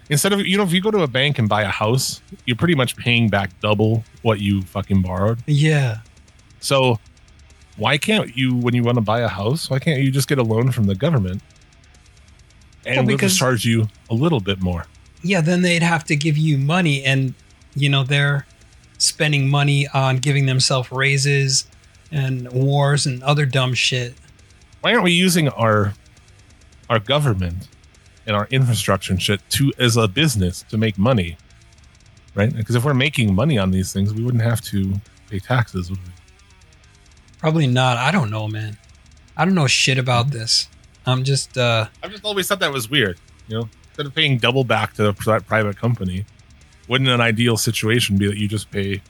Instead 0.09 0.33
of 0.33 0.45
you 0.45 0.57
know, 0.57 0.63
if 0.63 0.73
you 0.73 0.81
go 0.81 0.91
to 0.91 0.99
a 1.03 1.07
bank 1.07 1.39
and 1.39 1.47
buy 1.47 1.61
a 1.63 1.69
house, 1.69 2.21
you're 2.45 2.57
pretty 2.57 2.75
much 2.75 2.95
paying 2.97 3.29
back 3.29 3.57
double 3.61 4.03
what 4.21 4.39
you 4.39 4.61
fucking 4.63 5.01
borrowed. 5.01 5.39
yeah, 5.47 5.99
So 6.59 6.99
why 7.77 7.97
can't 7.97 8.35
you, 8.35 8.55
when 8.55 8.73
you 8.73 8.83
want 8.83 8.95
to 8.95 9.01
buy 9.01 9.21
a 9.21 9.27
house, 9.29 9.69
why 9.69 9.79
can't 9.79 10.01
you 10.01 10.11
just 10.11 10.27
get 10.27 10.37
a 10.37 10.43
loan 10.43 10.71
from 10.71 10.85
the 10.87 10.95
government 10.95 11.41
and 12.85 12.97
Well, 12.97 13.05
we'll 13.05 13.15
because- 13.17 13.31
just 13.31 13.39
charge 13.39 13.63
you 13.65 13.87
a 14.09 14.13
little 14.13 14.39
bit 14.41 14.59
more? 14.61 14.85
yeah. 15.23 15.41
Then 15.41 15.61
they'd 15.61 15.83
have 15.83 16.03
to 16.05 16.15
give 16.15 16.37
you 16.37 16.57
money, 16.57 17.03
and 17.03 17.33
you 17.75 17.87
know 17.89 18.03
they're 18.03 18.45
spending 18.97 19.47
money 19.49 19.87
on 19.93 20.17
giving 20.17 20.45
themselves 20.47 20.91
raises 20.91 21.65
and 22.11 22.51
wars 22.51 23.05
and 23.05 23.21
other 23.23 23.45
dumb 23.45 23.73
shit. 23.73 24.15
Why 24.81 24.91
aren't 24.91 25.03
we 25.03 25.11
using 25.11 25.47
our 25.49 25.93
our 26.89 26.99
government 26.99 27.67
and 28.29 28.37
our 28.37 28.47
infrastructure 28.51 29.11
and 29.11 29.21
shit 29.21 29.41
to 29.49 29.73
as 29.77 29.97
a 29.97 30.07
business 30.07 30.63
to 30.69 30.77
make 30.77 30.97
money? 30.97 31.35
Right? 32.35 32.55
Because 32.55 32.75
if 32.75 32.85
we're 32.85 32.93
making 32.93 33.33
money 33.33 33.57
on 33.57 33.71
these 33.71 33.91
things, 33.91 34.13
we 34.13 34.23
wouldn't 34.23 34.43
have 34.43 34.61
to 34.61 34.93
pay 35.29 35.39
taxes, 35.39 35.89
would 35.89 35.99
we? 35.99 36.11
Probably 37.39 37.67
not. 37.67 37.97
I 37.97 38.11
don't 38.11 38.29
know, 38.29 38.47
man. 38.47 38.77
I 39.35 39.45
don't 39.45 39.55
know 39.55 39.67
shit 39.67 39.97
about 39.97 40.29
this. 40.29 40.69
I'm 41.05 41.23
just 41.23 41.57
uh 41.57 41.87
I've 42.03 42.11
just 42.11 42.23
always 42.23 42.47
thought 42.47 42.59
that 42.59 42.71
was 42.71 42.89
weird. 42.89 43.19
You 43.47 43.59
know, 43.59 43.69
instead 43.89 44.05
of 44.05 44.13
paying 44.13 44.37
double 44.37 44.63
back 44.63 44.93
to 44.93 45.07
a 45.07 45.13
private 45.13 45.75
company, 45.77 46.25
wouldn't 46.87 47.09
an 47.09 47.21
ideal 47.21 47.57
situation 47.57 48.17
be 48.17 48.27
that 48.27 48.37
you 48.37 48.47
just 48.47 48.69
pay 48.69 49.01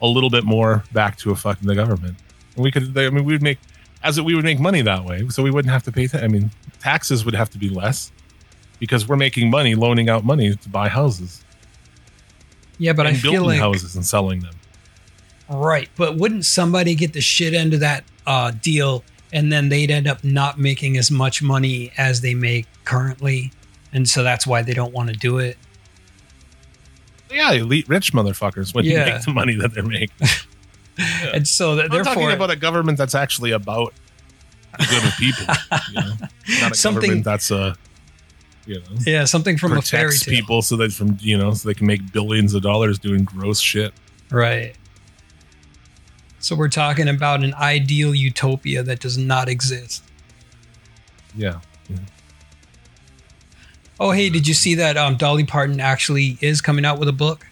a 0.00 0.06
little 0.06 0.30
bit 0.30 0.44
more 0.44 0.84
back 0.92 1.18
to 1.18 1.30
a 1.32 1.36
fucking 1.36 1.68
the 1.68 1.74
government? 1.74 2.16
And 2.54 2.64
we 2.64 2.70
could, 2.70 2.96
I 2.96 3.10
mean, 3.10 3.24
we 3.24 3.34
would 3.34 3.42
make 3.42 3.58
as 4.02 4.16
it, 4.16 4.24
we 4.24 4.34
would 4.34 4.44
make 4.44 4.60
money 4.60 4.80
that 4.82 5.04
way, 5.04 5.28
so 5.28 5.42
we 5.42 5.50
wouldn't 5.50 5.72
have 5.72 5.82
to 5.82 5.92
pay. 5.92 6.06
Ta- 6.06 6.18
I 6.18 6.28
mean, 6.28 6.50
taxes 6.80 7.24
would 7.24 7.34
have 7.34 7.50
to 7.50 7.58
be 7.58 7.68
less 7.68 8.10
because 8.78 9.06
we're 9.08 9.16
making 9.16 9.50
money 9.50 9.74
loaning 9.74 10.08
out 10.08 10.24
money 10.24 10.54
to 10.54 10.68
buy 10.68 10.88
houses 10.88 11.40
yeah, 12.78 12.92
but 12.92 13.06
I 13.06 13.14
feel 13.14 13.30
building 13.32 13.50
like 13.50 13.60
houses 13.60 13.94
and 13.94 14.04
selling 14.04 14.40
them. 14.40 14.54
right. 15.48 15.88
But 15.96 16.16
wouldn't 16.16 16.44
somebody 16.44 16.96
get 16.96 17.12
the 17.12 17.20
shit 17.20 17.54
end 17.54 17.72
of 17.72 17.80
that 17.80 18.02
uh 18.26 18.50
deal 18.50 19.04
and 19.32 19.52
then 19.52 19.68
they'd 19.68 19.90
end 19.92 20.08
up 20.08 20.24
not 20.24 20.58
making 20.58 20.96
as 20.96 21.08
much 21.10 21.40
money 21.40 21.92
as 21.96 22.20
they 22.20 22.34
make 22.34 22.66
currently, 22.84 23.52
and 23.92 24.08
so 24.08 24.22
that's 24.24 24.44
why 24.46 24.62
they 24.62 24.74
don't 24.74 24.92
want 24.92 25.08
to 25.10 25.14
do 25.14 25.38
it. 25.38 25.56
Yeah, 27.30 27.52
elite 27.52 27.88
rich 27.88 28.12
motherfuckers 28.12 28.74
when 28.74 28.84
Yeah. 28.84 29.06
you 29.06 29.12
make 29.12 29.22
the 29.24 29.32
money 29.32 29.54
that 29.54 29.72
they're 29.74 29.82
making. 29.84 30.10
Yeah. 30.20 30.28
And 31.34 31.46
so 31.48 31.74
that 31.76 31.92
I'm 31.92 32.04
talking 32.04 32.30
about 32.30 32.50
a 32.50 32.56
government 32.56 32.98
that's 32.98 33.14
actually 33.16 33.50
about 33.50 33.92
the 34.78 34.86
good 34.86 35.04
of 35.04 35.12
people. 35.18 35.54
You 35.90 35.94
know? 35.94 36.14
Not 36.60 36.72
a 36.72 36.74
Something- 36.76 37.00
government 37.02 37.24
that's 37.24 37.50
a 37.50 37.76
you 38.66 38.76
know 38.76 38.96
yeah, 39.06 39.24
something 39.24 39.58
from 39.58 39.72
a 39.76 39.82
fairy 39.82 40.16
tale. 40.16 40.34
people 40.34 40.62
so 40.62 40.76
that 40.76 40.92
from 40.92 41.18
you 41.20 41.36
know 41.36 41.52
so 41.52 41.68
they 41.68 41.74
can 41.74 41.86
make 41.86 42.12
billions 42.12 42.54
of 42.54 42.62
dollars 42.62 42.98
doing 42.98 43.24
gross 43.24 43.60
shit. 43.60 43.92
Right. 44.30 44.74
So 46.38 46.54
we're 46.54 46.68
talking 46.68 47.08
about 47.08 47.42
an 47.42 47.54
ideal 47.54 48.14
utopia 48.14 48.82
that 48.82 49.00
does 49.00 49.16
not 49.16 49.48
exist. 49.48 50.02
Yeah. 51.34 51.60
Oh, 54.00 54.10
hey, 54.10 54.28
did 54.28 54.46
you 54.46 54.54
see 54.54 54.74
that 54.74 54.96
um, 54.96 55.16
Dolly 55.16 55.44
Parton 55.44 55.80
actually 55.80 56.36
is 56.40 56.60
coming 56.60 56.84
out 56.84 56.98
with 56.98 57.08
a 57.08 57.12
book? 57.12 57.46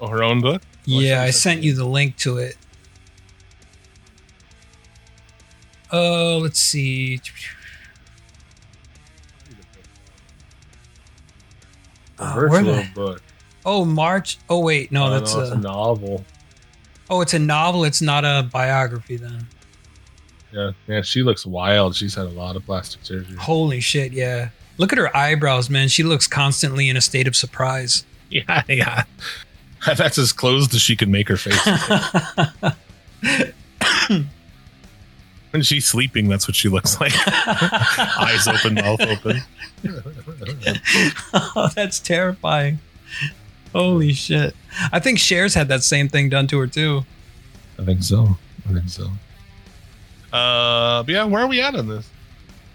Oh, 0.00 0.08
her 0.08 0.22
own 0.22 0.40
book. 0.40 0.62
Yeah, 0.84 1.22
I 1.22 1.30
sent 1.30 1.62
you 1.62 1.74
the 1.74 1.86
link 1.86 2.16
to 2.18 2.38
it. 2.38 2.56
Oh, 5.92 6.40
let's 6.42 6.58
see. 6.58 7.20
Uh, 12.22 12.34
virtual 12.34 12.82
book. 12.94 13.22
Oh, 13.64 13.84
March. 13.84 14.38
Oh, 14.48 14.60
wait, 14.60 14.90
no, 14.92 15.06
Oh, 15.06 15.10
that's 15.10 15.34
no, 15.34 15.40
a, 15.40 15.52
a 15.52 15.56
novel. 15.56 16.24
Oh, 17.10 17.20
it's 17.20 17.34
a 17.34 17.38
novel. 17.38 17.84
It's 17.84 18.02
not 18.02 18.24
a 18.24 18.48
biography. 18.50 19.16
Then. 19.16 19.46
Yeah, 20.52 20.72
man, 20.88 21.02
she 21.02 21.22
looks 21.22 21.46
wild. 21.46 21.94
She's 21.96 22.14
had 22.14 22.26
a 22.26 22.30
lot 22.30 22.56
of 22.56 22.64
plastic 22.66 23.04
surgery. 23.04 23.36
Holy 23.36 23.80
shit! 23.80 24.12
Yeah. 24.12 24.50
Look 24.78 24.92
at 24.92 24.98
her 24.98 25.14
eyebrows, 25.16 25.68
man. 25.70 25.88
She 25.88 26.02
looks 26.02 26.26
constantly 26.26 26.88
in 26.88 26.96
a 26.96 27.00
state 27.00 27.26
of 27.28 27.36
surprise. 27.36 28.04
Yeah, 28.30 28.62
yeah. 28.66 29.04
That's 29.86 30.16
as 30.16 30.32
closed 30.32 30.74
as 30.74 30.80
she 30.80 30.96
can 30.96 31.10
make 31.10 31.28
her 31.28 31.36
face. 31.36 31.60
when 35.52 35.62
she's 35.62 35.86
sleeping, 35.86 36.28
that's 36.28 36.46
what 36.48 36.54
she 36.56 36.68
looks 36.68 37.00
like. 37.00 37.12
Eyes 38.18 38.46
open, 38.48 38.74
mouth 38.74 39.00
open. 39.00 39.40
oh, 41.34 41.70
that's 41.74 41.98
terrifying. 42.00 42.78
Holy 43.72 44.12
shit. 44.12 44.54
I 44.92 44.98
think 44.98 45.18
Cher's 45.18 45.54
had 45.54 45.68
that 45.68 45.82
same 45.82 46.08
thing 46.08 46.28
done 46.28 46.46
to 46.48 46.58
her 46.58 46.66
too. 46.66 47.04
I 47.78 47.84
think 47.84 48.02
so. 48.02 48.36
I 48.68 48.72
think 48.74 48.88
so. 48.88 49.08
Uh, 50.32 51.02
but 51.02 51.12
yeah, 51.12 51.24
where 51.24 51.42
are 51.42 51.46
we 51.46 51.60
at 51.60 51.74
on 51.74 51.88
this? 51.88 52.08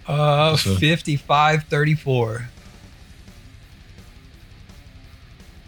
Uh 0.06 0.56
So- 0.56 0.74
55 0.76 1.64
34. 1.64 2.48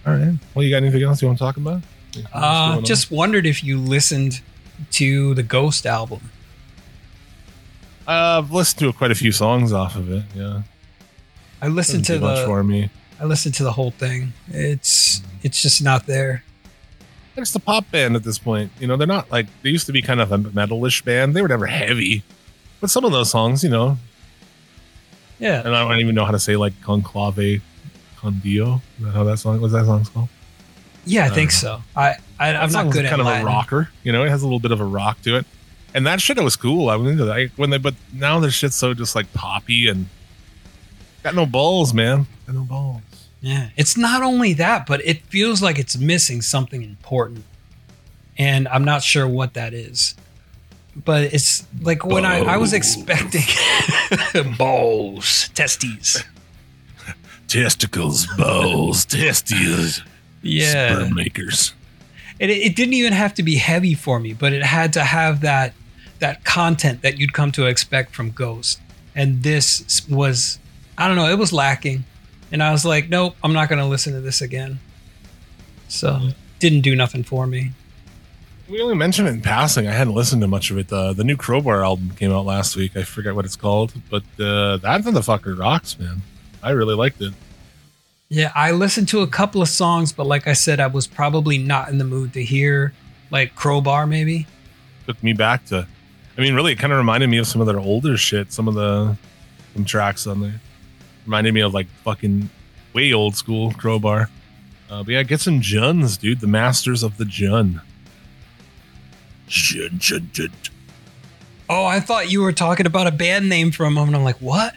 All 0.07 0.15
right. 0.15 0.33
Well, 0.55 0.65
you 0.65 0.71
got 0.71 0.79
anything 0.79 1.03
else 1.03 1.21
you 1.21 1.29
want 1.29 1.39
to 1.39 1.45
talk 1.45 1.57
about? 1.57 1.83
Anything 2.15 2.27
Uh 2.33 2.67
going 2.69 2.79
on? 2.79 2.85
just 2.85 3.11
wondered 3.11 3.47
if 3.47 3.63
you 3.63 3.79
listened 3.79 4.41
to 4.93 5.35
the 5.35 5.43
Ghost 5.43 5.85
album. 5.87 6.31
Uh, 8.11 8.39
I've 8.43 8.51
listened 8.51 8.81
to 8.81 8.93
quite 8.93 9.11
a 9.13 9.15
few 9.15 9.31
songs 9.31 9.73
off 9.73 9.95
of 9.95 10.11
it. 10.11 10.25
Yeah, 10.35 10.63
I 11.63 11.69
listened 11.69 12.05
Doesn't 12.05 12.15
to 12.17 12.21
do 12.21 12.27
much 12.27 12.39
the 12.41 12.45
for 12.47 12.65
me. 12.65 12.91
I 13.21 13.25
listened 13.25 13.55
to 13.57 13.63
the 13.63 13.73
whole 13.73 13.93
thing. 13.93 14.33
It's 14.49 15.23
it's 15.43 15.63
just 15.63 15.83
not 15.83 16.07
there. 16.07 16.43
It's 17.37 17.53
the 17.53 17.61
pop 17.61 17.89
band 17.93 18.17
at 18.17 18.25
this 18.25 18.39
point. 18.39 18.73
You 18.81 18.87
know, 18.89 18.97
they're 18.97 19.07
not 19.07 19.31
like 19.31 19.47
they 19.63 19.71
used 19.71 19.87
to 19.87 19.93
be 19.93 20.03
kind 20.03 20.21
of 20.21 20.33
a 20.33 20.39
metalish 20.39 21.05
band. 21.05 21.35
They 21.37 21.43
were 21.43 21.49
never 21.49 21.67
heavy, 21.67 22.25
but 22.81 22.91
some 22.91 23.05
of 23.05 23.13
those 23.13 23.31
songs, 23.31 23.63
you 23.63 23.71
know, 23.71 23.97
Yeah. 25.39 25.61
and 25.65 25.75
I 25.77 25.87
don't 25.89 26.01
even 26.01 26.15
know 26.17 26.25
how 26.25 26.33
to 26.33 26.39
say 26.41 26.57
like 26.57 26.73
conclave, 26.83 27.63
condio. 28.19 28.81
Is 28.99 29.05
that 29.05 29.13
how 29.13 29.23
that 29.25 29.39
song? 29.39 29.61
was? 29.61 29.71
that 29.73 29.87
song's 29.87 30.09
called? 30.09 30.29
Yeah, 31.07 31.27
I 31.27 31.29
Uh, 31.29 31.35
think 31.35 31.51
so. 31.53 31.83
I, 31.97 32.17
I 32.41 32.55
I'm 32.57 32.73
not 32.73 32.91
good 32.91 33.05
at 33.05 33.11
kind 33.11 33.21
of 33.21 33.27
Latin. 33.29 33.43
a 33.47 33.47
rocker. 33.47 33.89
You 34.03 34.11
know, 34.13 34.25
it 34.25 34.29
has 34.31 34.43
a 34.43 34.47
little 34.47 34.61
bit 34.61 34.73
of 34.73 34.81
a 34.81 34.85
rock 34.85 35.23
to 35.23 35.37
it, 35.37 35.47
and 35.95 36.07
that 36.07 36.21
shit 36.21 36.39
was 36.43 36.57
cool. 36.57 36.89
I 36.91 36.97
was 36.97 37.11
into 37.11 37.25
that 37.25 37.37
I, 37.37 37.47
when 37.57 37.71
they, 37.71 37.79
but 37.79 37.95
now 38.13 38.39
their 38.41 38.51
shit's 38.51 38.77
so 38.77 38.95
just 38.95 39.15
like 39.15 39.33
poppy 39.33 39.89
and 39.89 40.09
got 41.23 41.35
no 41.35 41.47
balls, 41.47 41.93
man. 41.95 42.27
Got 42.47 42.55
no 42.57 42.63
balls. 42.65 43.01
Yeah. 43.41 43.71
It's 43.77 43.97
not 43.97 44.23
only 44.23 44.53
that, 44.55 44.87
but 44.87 45.05
it 45.05 45.23
feels 45.27 45.63
like 45.63 45.79
it's 45.79 45.97
missing 45.97 46.43
something 46.43 46.83
important. 46.83 47.45
And 48.39 48.69
I'm 48.69 48.85
not 48.85 49.03
sure 49.03 49.27
what 49.27 49.55
that 49.55 49.73
is. 49.75 50.15
But 50.97 51.33
it's 51.33 51.67
like 51.81 52.05
when 52.05 52.25
I, 52.25 52.41
I 52.41 52.57
was 52.57 52.73
expecting 52.73 53.43
balls, 54.59 55.49
testes. 55.55 56.25
Testicles, 57.49 58.27
balls, 58.39 59.05
testes, 59.05 60.03
Yeah. 60.43 60.95
sperm 60.97 61.15
makers. 61.15 61.75
It, 62.41 62.51
it 62.51 62.75
didn't 62.75 62.95
even 62.95 63.13
have 63.13 63.35
to 63.35 63.45
be 63.45 63.57
heavy 63.57 63.95
for 63.95 64.19
me, 64.19 64.33
but 64.33 64.53
it 64.53 64.65
had 64.65 64.93
to 64.95 65.05
have 65.05 65.43
that 65.43 65.75
that 66.19 66.45
content 66.45 67.03
that 67.03 67.19
you'd 67.19 67.33
come 67.33 67.53
to 67.53 67.67
expect 67.67 68.15
from 68.15 68.31
Ghost. 68.31 68.81
And 69.15 69.43
this 69.43 70.07
was, 70.09 70.59
I 70.99 71.07
don't 71.07 71.17
know, 71.17 71.29
it 71.29 71.39
was 71.39 71.53
lacking. 71.53 72.05
And 72.53 72.63
I 72.63 72.73
was 72.73 72.85
like, 72.85 73.09
nope, 73.09 73.37
I'm 73.43 73.53
not 73.53 73.69
going 73.69 73.79
to 73.79 73.87
listen 73.87 74.13
to 74.13 74.21
this 74.21 74.43
again. 74.43 74.81
So 75.89 76.31
didn't 76.59 76.83
do 76.83 76.95
nothing 76.95 77.25
for 77.25 77.47
me. 77.47 77.71
We 78.69 78.83
only 78.83 78.97
mentioned 78.97 79.29
it 79.29 79.33
in 79.33 79.41
passing. 79.41 79.89
I 79.89 79.93
hadn't 79.93 80.15
listened 80.15 80.43
to 80.43 80.49
much 80.49 80.71
of 80.71 80.79
it. 80.79 80.89
The 80.89 81.25
new 81.25 81.37
Crowbar 81.37 81.83
album 81.83 82.11
came 82.11 82.33
out 82.33 82.45
last 82.45 82.77
week. 82.77 82.97
I 82.97 83.03
forget 83.03 83.35
what 83.35 83.45
it's 83.45 83.57
called, 83.57 83.95
but 84.11 84.23
uh, 84.39 84.77
that 84.77 85.03
motherfucker 85.03 85.59
rocks, 85.59 85.99
man. 85.99 86.23
I 86.63 86.71
really 86.71 86.95
liked 86.95 87.21
it. 87.23 87.33
Yeah, 88.33 88.53
I 88.55 88.71
listened 88.71 89.09
to 89.09 89.23
a 89.23 89.27
couple 89.27 89.61
of 89.61 89.69
songs, 89.69 90.13
but 90.13 90.25
like 90.25 90.47
I 90.47 90.53
said, 90.53 90.79
I 90.79 90.87
was 90.87 91.09
probably 91.09 91.59
not 91.59 91.89
in 91.89 91.99
the 91.99 92.05
mood 92.05 92.33
to 92.35 92.45
hear 92.45 92.93
like 93.33 93.57
Crowbar, 93.57 94.07
maybe. 94.07 94.47
Took 95.09 95.21
me 95.21 95.33
back 95.33 95.65
to, 95.67 95.85
I 96.39 96.41
mean, 96.41 96.55
really, 96.55 96.71
it 96.73 96.79
kind 96.79 96.93
of 96.93 96.99
reminded 96.99 97.29
me 97.29 97.39
of 97.39 97.49
some 97.49 97.61
of 97.61 97.67
their 97.67 97.81
older 97.81 98.17
shit. 98.17 98.53
Some 98.53 98.69
of 98.69 98.75
the 98.75 99.17
some 99.75 99.85
tracks 99.85 100.29
on 100.29 100.41
there 100.41 100.61
reminded 101.27 101.53
me 101.55 101.61
of 101.61 101.75
like 101.75 101.89
fucking 102.05 102.49
way 102.95 103.13
old 103.13 103.35
school 103.35 103.73
Crowbar. 103.73 104.31
Uh, 104.89 105.03
but 105.03 105.09
yeah, 105.09 105.25
get 105.25 105.41
some 105.41 105.61
Juns, 105.61 106.17
dude. 106.17 106.39
The 106.39 106.47
masters 106.47 107.03
of 107.03 107.17
the 107.17 107.25
Jun. 107.25 107.83
Jun, 109.49 109.99
Jun, 109.99 110.31
Jun. 110.33 110.53
Oh, 111.69 111.85
I 111.85 111.99
thought 111.99 112.31
you 112.31 112.43
were 112.43 112.53
talking 112.53 112.87
about 112.87 113.09
a 113.09 113.13
band 113.13 113.49
name 113.49 113.73
for 113.73 113.87
a 113.87 113.91
moment. 113.91 114.17
I'm 114.17 114.23
like, 114.23 114.41
what? 114.41 114.77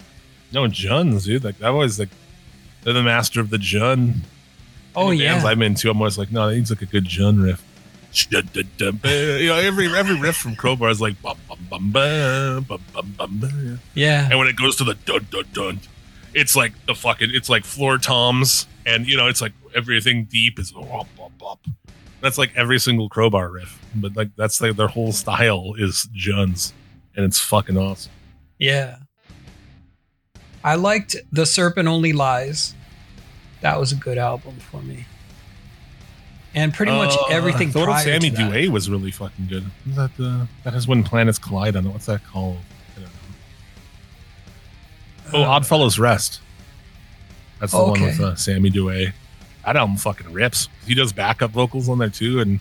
No, 0.51 0.68
Juns, 0.68 1.26
dude. 1.26 1.43
Like 1.43 1.60
that 1.60 1.70
was 1.70 1.99
like 1.99 2.10
they're 2.84 2.94
the 2.94 3.04
master 3.04 3.40
of 3.40 3.50
the 3.50 3.58
Jun. 3.58 4.22
Oh 4.96 5.10
Any 5.10 5.20
bands 5.20 5.44
yeah. 5.44 5.50
I'm 5.50 5.62
into. 5.62 5.90
I'm 5.90 5.98
always 5.98 6.18
like, 6.18 6.32
no, 6.32 6.48
that 6.48 6.56
needs 6.56 6.70
like 6.70 6.82
a 6.82 6.86
good 6.86 7.06
Jun 7.06 7.42
riff. 7.42 7.64
You 9.42 9.48
know, 9.48 9.56
every 9.56 9.88
every 9.96 10.20
riff 10.20 10.36
from 10.38 10.56
Crowbar 10.56 10.90
is 10.90 11.02
like 11.02 11.20
bum 11.22 11.38
bum 11.48 11.60
bum 11.70 11.92
bum 11.92 12.64
bum 12.64 12.82
bum 12.94 13.14
bum. 13.18 13.38
bum. 13.40 13.80
yeah. 13.96 14.30
And 14.30 14.38
when 14.38 14.48
it 14.48 14.56
goes 14.56 14.76
to 14.78 14.84
the 14.84 14.94
dun 14.94 15.28
dun 15.32 15.46
dun, 15.52 15.80
it's 16.34 16.56
like 16.56 16.74
the 16.86 16.94
fucking 16.94 17.30
it's 17.34 17.50
like 17.50 17.66
floor 17.66 17.98
toms, 17.98 18.68
and 18.86 19.08
you 19.08 19.18
know, 19.18 19.28
it's 19.28 19.42
like 19.42 19.54
everything 19.76 20.26
deep 20.26 20.60
is. 20.60 20.74
That's 22.22 22.38
like 22.38 22.52
every 22.56 22.80
single 22.80 23.10
Crowbar 23.10 23.50
riff, 23.50 23.80
but 23.96 24.16
like 24.16 24.30
that's 24.36 24.62
like 24.62 24.76
their 24.76 24.88
whole 24.88 25.12
style 25.12 25.74
is 25.78 26.08
Juns, 26.16 26.72
and 27.16 27.26
it's 27.26 27.40
fucking 27.40 27.78
awesome. 27.78 28.12
Yeah. 28.60 28.98
I 30.64 30.76
liked 30.76 31.16
The 31.32 31.45
Serpent 31.45 31.88
Only 31.88 32.14
Lies. 32.14 32.74
That 33.61 33.80
was 33.80 33.91
a 33.91 33.95
good 33.95 34.18
album 34.18 34.57
for 34.59 34.82
me. 34.82 35.05
And 36.55 36.74
pretty 36.74 36.91
much 36.91 37.11
Uh, 37.14 37.26
everything 37.30 37.72
The 37.72 37.80
little 37.80 37.93
prior 37.93 38.03
Sammy. 38.20 38.30
Duet 38.30 38.70
was 38.70 38.89
really 38.89 39.11
fucking 39.11 39.47
good. 39.47 39.66
Is 39.89 39.95
that 39.95 40.11
uh, 40.20 40.45
that 40.64 40.74
has 40.74 40.88
when 40.88 41.03
planets 41.03 41.39
collide 41.39 41.76
on 41.76 41.86
it? 41.88 41.89
What's 41.89 42.05
that 42.05 42.24
called? 42.26 42.57
I 42.95 42.99
don't 43.01 43.09
know. 45.34 45.39
Oh, 45.39 45.43
Uh, 45.43 45.47
Oddfellows 45.55 45.97
Rest. 45.97 46.41
That's 47.59 47.72
the 47.72 47.84
one 47.84 48.01
with 48.01 48.20
uh, 48.20 48.36
Sammy 48.36 48.70
Duet. 48.70 49.14
That 49.66 49.78
album 49.78 49.95
fucking 49.97 50.32
rips. 50.34 50.68
He 50.86 50.93
does 50.93 51.14
backup 51.14 51.51
vocals 51.51 51.88
on 51.89 51.97
there 51.97 52.09
too, 52.09 52.39
and 52.41 52.59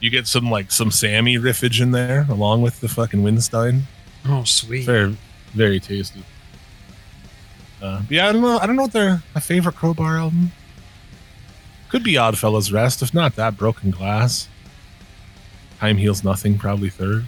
you 0.00 0.10
get 0.10 0.26
some 0.26 0.50
like 0.50 0.70
some 0.70 0.90
Sammy 0.90 1.36
riffage 1.38 1.80
in 1.80 1.90
there 1.90 2.26
along 2.28 2.62
with 2.62 2.80
the 2.80 2.88
fucking 2.88 3.22
Windstein. 3.22 3.82
Oh, 4.26 4.44
sweet. 4.44 4.84
Very, 4.84 5.16
very 5.54 5.80
tasty. 5.80 6.22
Uh, 7.82 8.00
yeah, 8.08 8.28
I 8.28 8.32
don't 8.32 8.42
know. 8.42 8.58
I 8.58 8.66
don't 8.66 8.76
know 8.76 8.82
what 8.82 8.92
their 8.92 9.22
my 9.34 9.40
favorite 9.40 9.74
Crowbar 9.74 10.16
album. 10.16 10.52
Could 11.88 12.04
be 12.04 12.16
Oddfellows 12.16 12.70
Rest. 12.70 13.02
If 13.02 13.12
not 13.12 13.34
that, 13.36 13.56
Broken 13.56 13.90
Glass. 13.90 14.48
Time 15.80 15.96
Heals 15.96 16.22
Nothing, 16.22 16.56
probably 16.56 16.90
third. 16.90 17.26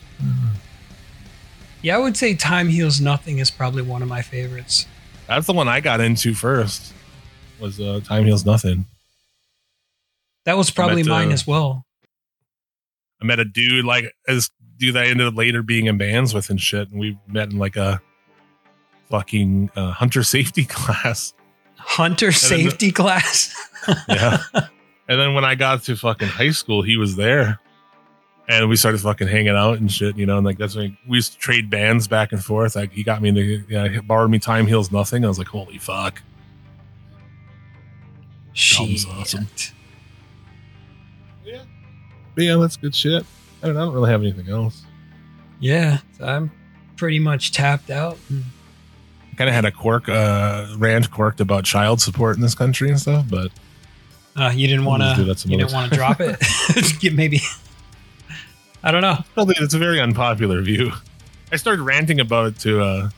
Yeah, 1.82 1.96
I 1.96 1.98
would 1.98 2.16
say 2.16 2.34
Time 2.34 2.68
Heals 2.68 3.00
Nothing 3.00 3.40
is 3.40 3.50
probably 3.50 3.82
one 3.82 4.00
of 4.00 4.08
my 4.08 4.22
favorites. 4.22 4.86
That's 5.26 5.46
the 5.46 5.52
one 5.52 5.66
I 5.66 5.80
got 5.80 6.00
into 6.00 6.34
first. 6.34 6.92
Was 7.60 7.80
uh, 7.80 8.00
Time 8.04 8.24
Heals 8.24 8.46
Nothing. 8.46 8.86
That 10.44 10.56
was 10.56 10.70
probably 10.70 11.02
mine 11.02 11.30
uh, 11.30 11.34
as 11.34 11.46
well. 11.46 11.84
I 13.20 13.24
met 13.24 13.40
a 13.40 13.44
dude 13.44 13.84
like 13.84 14.12
as 14.28 14.50
dude 14.76 14.94
that 14.94 15.04
I 15.04 15.08
ended 15.08 15.26
up 15.26 15.34
later 15.34 15.62
being 15.62 15.86
in 15.86 15.98
bands 15.98 16.32
with 16.32 16.48
and 16.48 16.60
shit, 16.60 16.90
and 16.90 17.00
we 17.00 17.18
met 17.26 17.50
in 17.50 17.58
like 17.58 17.76
a 17.76 18.00
fucking 19.14 19.70
uh, 19.76 19.92
hunter 19.92 20.22
safety 20.24 20.64
class. 20.68 21.34
Hunter 21.76 22.26
the- 22.26 22.32
safety 22.32 22.90
class. 22.92 23.54
Yeah. 24.08 24.38
and 25.08 25.20
then 25.20 25.34
when 25.34 25.44
I 25.44 25.56
got 25.56 25.82
to 25.84 25.94
fucking 25.94 26.28
high 26.28 26.52
school, 26.52 26.80
he 26.80 26.96
was 26.96 27.16
there. 27.16 27.60
And 28.48 28.70
we 28.70 28.76
started 28.76 28.98
fucking 29.02 29.28
hanging 29.28 29.54
out 29.54 29.76
and 29.78 29.92
shit, 29.92 30.16
you 30.16 30.24
know, 30.24 30.38
and 30.38 30.46
like 30.46 30.56
that's 30.56 30.74
when 30.74 30.96
we 31.06 31.18
used 31.18 31.32
to 31.34 31.38
trade 31.38 31.68
bands 31.68 32.08
back 32.08 32.32
and 32.32 32.42
forth. 32.42 32.76
Like 32.76 32.92
he 32.92 33.02
got 33.02 33.20
me 33.20 33.28
into, 33.28 33.62
yeah, 33.68 33.88
he 33.88 33.98
borrowed 34.00 34.30
me 34.30 34.38
Time 34.38 34.66
Heals 34.66 34.90
Nothing. 34.90 35.22
I 35.22 35.28
was 35.28 35.36
like, 35.36 35.48
holy 35.48 35.76
fuck. 35.76 36.22
Shit. 38.54 39.04
Awesome. 39.10 39.48
But 42.34 42.42
yeah, 42.44 42.56
that's 42.56 42.76
good 42.78 42.94
shit. 42.94 43.24
I 43.62 43.66
don't, 43.68 43.76
I 43.76 43.80
don't 43.80 43.92
really 43.94 44.10
have 44.10 44.22
anything 44.22 44.48
else. 44.48 44.82
Yeah, 45.60 45.98
I'm 46.20 46.50
pretty 46.96 47.18
much 47.18 47.52
tapped 47.52 47.90
out. 47.90 48.16
Kind 49.36 49.48
of 49.48 49.54
had 49.54 49.64
a 49.64 49.70
quirk, 49.72 50.08
uh, 50.08 50.66
rant 50.78 51.10
quirked 51.10 51.40
about 51.40 51.64
child 51.64 52.00
support 52.00 52.36
in 52.36 52.42
this 52.42 52.54
country 52.54 52.88
and 52.90 53.00
stuff, 53.00 53.26
but 53.28 53.50
Uh, 54.36 54.52
you 54.54 54.66
didn't 54.66 54.84
want 54.84 55.02
to. 55.02 55.22
You 55.48 55.56
didn't 55.58 55.72
want 55.72 55.90
to 55.90 55.96
drop 55.96 56.20
it. 56.20 56.36
Maybe. 57.14 57.40
I 58.82 58.90
don't 58.90 59.00
know. 59.02 59.18
probably 59.34 59.54
it's 59.58 59.74
a 59.74 59.78
very 59.78 60.00
unpopular 60.00 60.60
view. 60.62 60.92
I 61.52 61.56
started 61.56 61.82
ranting 61.82 62.20
about 62.20 62.46
it 62.48 62.58
to 62.60 62.82
uh 62.82 63.10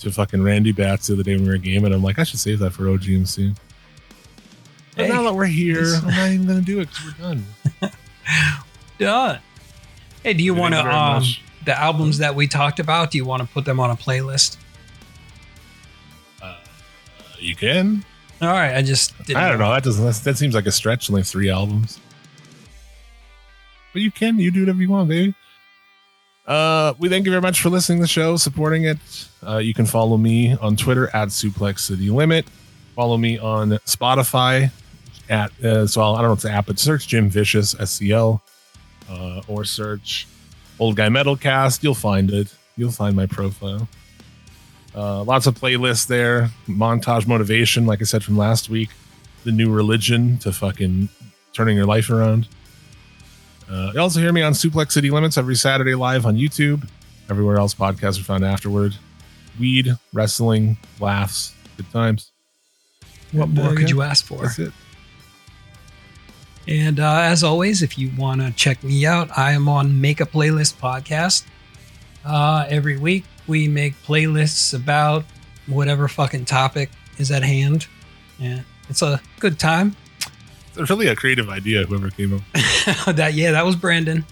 to 0.00 0.10
fucking 0.10 0.42
Randy 0.42 0.72
Bats 0.72 1.06
the 1.06 1.14
other 1.14 1.22
day 1.22 1.34
when 1.36 1.44
we 1.44 1.50
were 1.50 1.56
gaming. 1.58 1.92
I'm 1.92 2.02
like, 2.02 2.18
I 2.18 2.24
should 2.24 2.40
save 2.40 2.58
that 2.58 2.72
for 2.72 2.84
OGMC. 2.84 3.56
But 4.96 5.04
Hey, 5.06 5.12
now 5.12 5.22
that 5.22 5.34
we're 5.34 5.44
here, 5.46 5.94
I'm 5.96 6.06
not 6.08 6.30
even 6.30 6.46
gonna 6.46 6.60
do 6.62 6.80
it 6.80 6.88
because 6.88 7.04
we're 7.04 7.28
done. 7.28 7.44
Done. 8.98 9.38
Hey, 10.22 10.32
do 10.34 10.42
you 10.42 10.54
want 10.54 10.74
to 10.74 10.80
um 10.80 11.18
much. 11.22 11.42
the 11.64 11.78
albums 11.78 12.18
that 12.18 12.34
we 12.34 12.46
talked 12.48 12.80
about? 12.80 13.10
Do 13.10 13.18
you 13.18 13.24
want 13.24 13.42
to 13.42 13.48
put 13.48 13.64
them 13.64 13.78
on 13.78 13.90
a 13.90 13.96
playlist? 13.96 14.56
You 17.46 17.54
can. 17.54 18.04
All 18.42 18.48
right, 18.48 18.74
I 18.74 18.82
just 18.82 19.16
didn't 19.24 19.36
I 19.36 19.48
don't 19.48 19.60
know. 19.60 19.72
That 19.72 19.84
doesn't. 19.84 20.24
That, 20.24 20.36
seems 20.36 20.52
like 20.52 20.66
a 20.66 20.72
stretch. 20.72 21.08
Only 21.08 21.22
three 21.22 21.48
albums. 21.48 22.00
But 23.92 24.02
you 24.02 24.10
can. 24.10 24.38
You 24.40 24.50
do 24.50 24.60
whatever 24.60 24.82
you 24.82 24.90
want, 24.90 25.08
baby. 25.08 25.34
Uh, 26.44 26.94
we 26.98 27.08
thank 27.08 27.24
you 27.24 27.30
very 27.30 27.40
much 27.40 27.60
for 27.60 27.70
listening 27.70 27.98
to 27.98 28.02
the 28.02 28.08
show, 28.08 28.36
supporting 28.36 28.84
it. 28.84 28.98
Uh, 29.46 29.58
you 29.58 29.72
can 29.72 29.86
follow 29.86 30.16
me 30.16 30.56
on 30.56 30.76
Twitter 30.76 31.08
at 31.14 31.28
Suplex 31.28 31.80
City 31.80 32.10
Limit. 32.10 32.46
Follow 32.96 33.16
me 33.16 33.38
on 33.38 33.70
Spotify 33.86 34.72
at 35.28 35.52
uh, 35.64 35.86
so 35.86 36.02
I 36.02 36.16
don't 36.16 36.26
know 36.26 36.32
if 36.32 36.38
it's 36.38 36.44
an 36.46 36.52
app, 36.52 36.66
but 36.66 36.80
search 36.80 37.06
Jim 37.06 37.30
Vicious 37.30 37.74
SCL 37.74 38.40
uh, 39.08 39.42
or 39.46 39.64
search 39.64 40.26
Old 40.80 40.96
Guy 40.96 41.08
Metalcast. 41.08 41.82
You'll 41.82 41.94
find 41.94 42.30
it. 42.30 42.52
You'll 42.76 42.90
find 42.90 43.14
my 43.14 43.26
profile. 43.26 43.88
Uh, 44.96 45.22
lots 45.24 45.46
of 45.46 45.54
playlists 45.54 46.06
there. 46.06 46.50
Montage 46.66 47.26
motivation, 47.26 47.84
like 47.84 48.00
I 48.00 48.04
said 48.04 48.24
from 48.24 48.36
last 48.36 48.70
week. 48.70 48.90
The 49.44 49.52
new 49.52 49.70
religion 49.70 50.38
to 50.38 50.52
fucking 50.52 51.08
turning 51.52 51.76
your 51.76 51.86
life 51.86 52.10
around. 52.10 52.48
Uh, 53.70 53.92
you 53.94 54.00
also 54.00 54.20
hear 54.20 54.32
me 54.32 54.42
on 54.42 54.52
Suplex 54.52 54.92
City 54.92 55.10
Limits 55.10 55.36
every 55.36 55.54
Saturday 55.54 55.94
live 55.94 56.24
on 56.24 56.36
YouTube. 56.36 56.88
Everywhere 57.28 57.56
else 57.56 57.74
podcasts 57.74 58.18
are 58.20 58.24
found 58.24 58.44
afterward. 58.44 58.94
Weed, 59.58 59.96
wrestling, 60.12 60.78
laughs, 61.00 61.54
good 61.76 61.90
times. 61.90 62.30
What 63.32 63.48
And, 63.48 63.58
uh, 63.58 63.62
more 63.62 63.70
could 63.72 63.82
yeah, 63.82 63.96
you 63.96 64.02
ask 64.02 64.24
for? 64.24 64.42
That's 64.42 64.58
it. 64.58 64.72
And 66.68 66.98
uh, 66.98 67.20
as 67.20 67.44
always, 67.44 67.82
if 67.82 67.98
you 67.98 68.10
want 68.16 68.40
to 68.40 68.50
check 68.52 68.82
me 68.82 69.06
out, 69.06 69.36
I 69.36 69.52
am 69.52 69.68
on 69.68 70.00
Make 70.00 70.20
a 70.20 70.26
Playlist 70.26 70.76
podcast. 70.76 71.44
Uh, 72.24 72.66
every 72.68 72.96
week, 72.96 73.24
we 73.46 73.68
make 73.68 73.94
playlists 74.04 74.74
about 74.74 75.24
whatever 75.66 76.08
fucking 76.08 76.44
topic 76.44 76.90
is 77.18 77.30
at 77.30 77.42
hand. 77.42 77.86
Yeah, 78.38 78.60
it's 78.88 79.02
a 79.02 79.20
good 79.40 79.58
time. 79.58 79.96
It's 80.76 80.90
really 80.90 81.06
a 81.06 81.16
creative 81.16 81.48
idea, 81.48 81.84
whoever 81.84 82.10
came 82.10 82.34
up. 82.34 82.42
that 83.16 83.32
yeah, 83.34 83.52
that 83.52 83.64
was 83.64 83.76
Brandon. 83.76 84.24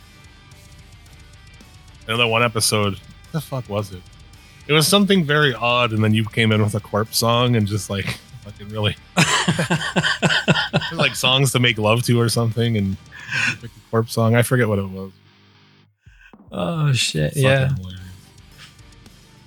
Another 2.06 2.26
one 2.26 2.42
episode. 2.42 2.94
What 2.94 3.32
the 3.32 3.40
fuck 3.40 3.68
was 3.68 3.92
it? 3.92 4.02
It 4.66 4.72
was 4.72 4.86
something 4.86 5.24
very 5.24 5.54
odd, 5.54 5.92
and 5.92 6.04
then 6.04 6.14
you 6.14 6.24
came 6.24 6.52
in 6.52 6.62
with 6.62 6.74
a 6.74 6.80
corpse 6.80 7.18
song 7.18 7.56
and 7.56 7.66
just 7.66 7.88
like 7.88 8.04
fucking 8.44 8.68
really 8.68 8.96
like 10.92 11.14
songs 11.14 11.52
to 11.52 11.60
make 11.60 11.78
love 11.78 12.02
to 12.04 12.20
or 12.20 12.28
something, 12.28 12.76
and 12.76 12.96
picked 13.60 13.76
a 13.76 13.80
corpse 13.90 14.12
song. 14.12 14.34
I 14.34 14.42
forget 14.42 14.68
what 14.68 14.78
it 14.78 14.88
was. 14.88 15.12
oh 16.52 16.92
shit! 16.92 17.36
Yeah, 17.36 17.74
hilarious. 17.74 18.00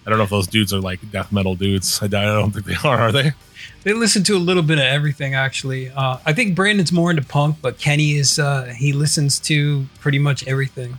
I 0.07 0.09
don't 0.09 0.19
know 0.19 0.23
if 0.23 0.29
those 0.29 0.47
dudes 0.47 0.73
are 0.73 0.79
like 0.79 1.11
death 1.11 1.33
metal 1.33 1.53
dudes. 1.55 2.01
I, 2.01 2.05
I 2.05 2.07
don't 2.07 2.51
think 2.51 2.65
they 2.65 2.75
are. 2.87 2.97
Are 2.97 3.11
they? 3.11 3.33
they 3.83 3.91
listen 3.91 4.23
to 4.23 4.37
a 4.37 4.39
little 4.39 4.63
bit 4.63 4.77
of 4.77 4.85
everything. 4.85 5.35
Actually, 5.35 5.89
uh, 5.89 6.19
I 6.25 6.31
think 6.31 6.55
Brandon's 6.55 6.93
more 6.93 7.09
into 7.09 7.23
punk, 7.23 7.57
but 7.61 7.77
Kenny 7.77 8.13
is 8.13 8.39
uh, 8.39 8.73
he 8.77 8.93
listens 8.93 9.37
to 9.41 9.85
pretty 9.99 10.17
much 10.17 10.47
everything. 10.47 10.97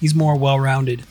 He's 0.00 0.12
more 0.12 0.36
well-rounded. 0.36 1.04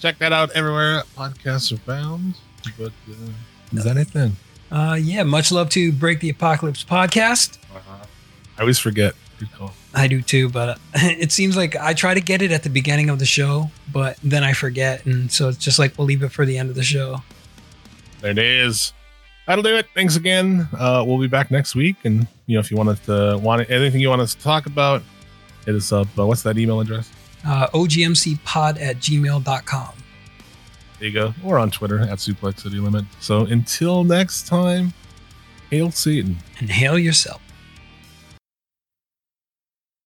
Check 0.00 0.18
that 0.18 0.32
out 0.32 0.50
everywhere 0.56 1.04
podcasts 1.16 1.72
are 1.72 1.76
found. 1.76 2.34
But 2.76 2.90
uh, 3.08 3.14
is 3.74 3.84
that 3.84 3.96
it 3.96 4.12
then? 4.12 4.34
Uh, 4.72 4.98
yeah, 5.00 5.22
much 5.22 5.52
love 5.52 5.70
to 5.70 5.92
Break 5.92 6.18
the 6.18 6.30
Apocalypse 6.30 6.82
podcast. 6.82 7.58
I 8.58 8.60
always 8.60 8.80
forget 8.80 9.14
Good 9.38 9.52
call. 9.52 9.72
I 9.94 10.08
do 10.08 10.22
too, 10.22 10.48
but 10.48 10.78
it 10.94 11.32
seems 11.32 11.56
like 11.56 11.76
I 11.76 11.92
try 11.94 12.14
to 12.14 12.20
get 12.20 12.42
it 12.42 12.52
at 12.52 12.62
the 12.62 12.70
beginning 12.70 13.10
of 13.10 13.18
the 13.18 13.26
show, 13.26 13.70
but 13.92 14.16
then 14.22 14.44
I 14.44 14.52
forget, 14.52 15.04
and 15.06 15.30
so 15.30 15.48
it's 15.48 15.58
just 15.58 15.78
like 15.78 15.96
we'll 15.98 16.06
leave 16.06 16.22
it 16.22 16.32
for 16.32 16.46
the 16.46 16.58
end 16.58 16.70
of 16.70 16.74
the 16.74 16.82
show. 16.82 17.22
There 18.20 18.30
it 18.30 18.38
is. 18.38 18.92
That'll 19.46 19.62
do 19.62 19.76
it. 19.76 19.86
Thanks 19.94 20.16
again. 20.16 20.68
Uh, 20.76 21.04
we'll 21.06 21.20
be 21.20 21.28
back 21.28 21.50
next 21.50 21.74
week, 21.74 21.96
and 22.04 22.26
you 22.46 22.54
know 22.54 22.60
if 22.60 22.70
you 22.70 22.76
want 22.76 23.02
to 23.04 23.38
want 23.38 23.68
anything 23.70 24.00
you 24.00 24.08
want 24.08 24.22
us 24.22 24.34
to 24.34 24.42
talk 24.42 24.66
about, 24.66 25.02
hit 25.64 25.74
us 25.74 25.92
up. 25.92 26.08
Uh, 26.18 26.26
what's 26.26 26.42
that 26.42 26.58
email 26.58 26.80
address? 26.80 27.10
Uh, 27.44 27.68
ogmcpod 27.68 28.80
at 28.80 28.96
gmail.com. 28.96 29.92
There 30.98 31.08
you 31.08 31.14
go. 31.14 31.34
Or 31.44 31.58
on 31.58 31.70
Twitter 31.70 32.00
at 32.00 32.18
Suplex 32.18 32.60
City 32.60 32.78
Limit. 32.78 33.04
So 33.20 33.44
until 33.44 34.02
next 34.02 34.46
time, 34.46 34.94
hail 35.70 35.90
Satan. 35.90 36.38
And 36.58 36.70
hail 36.70 36.98
yourself. 36.98 37.42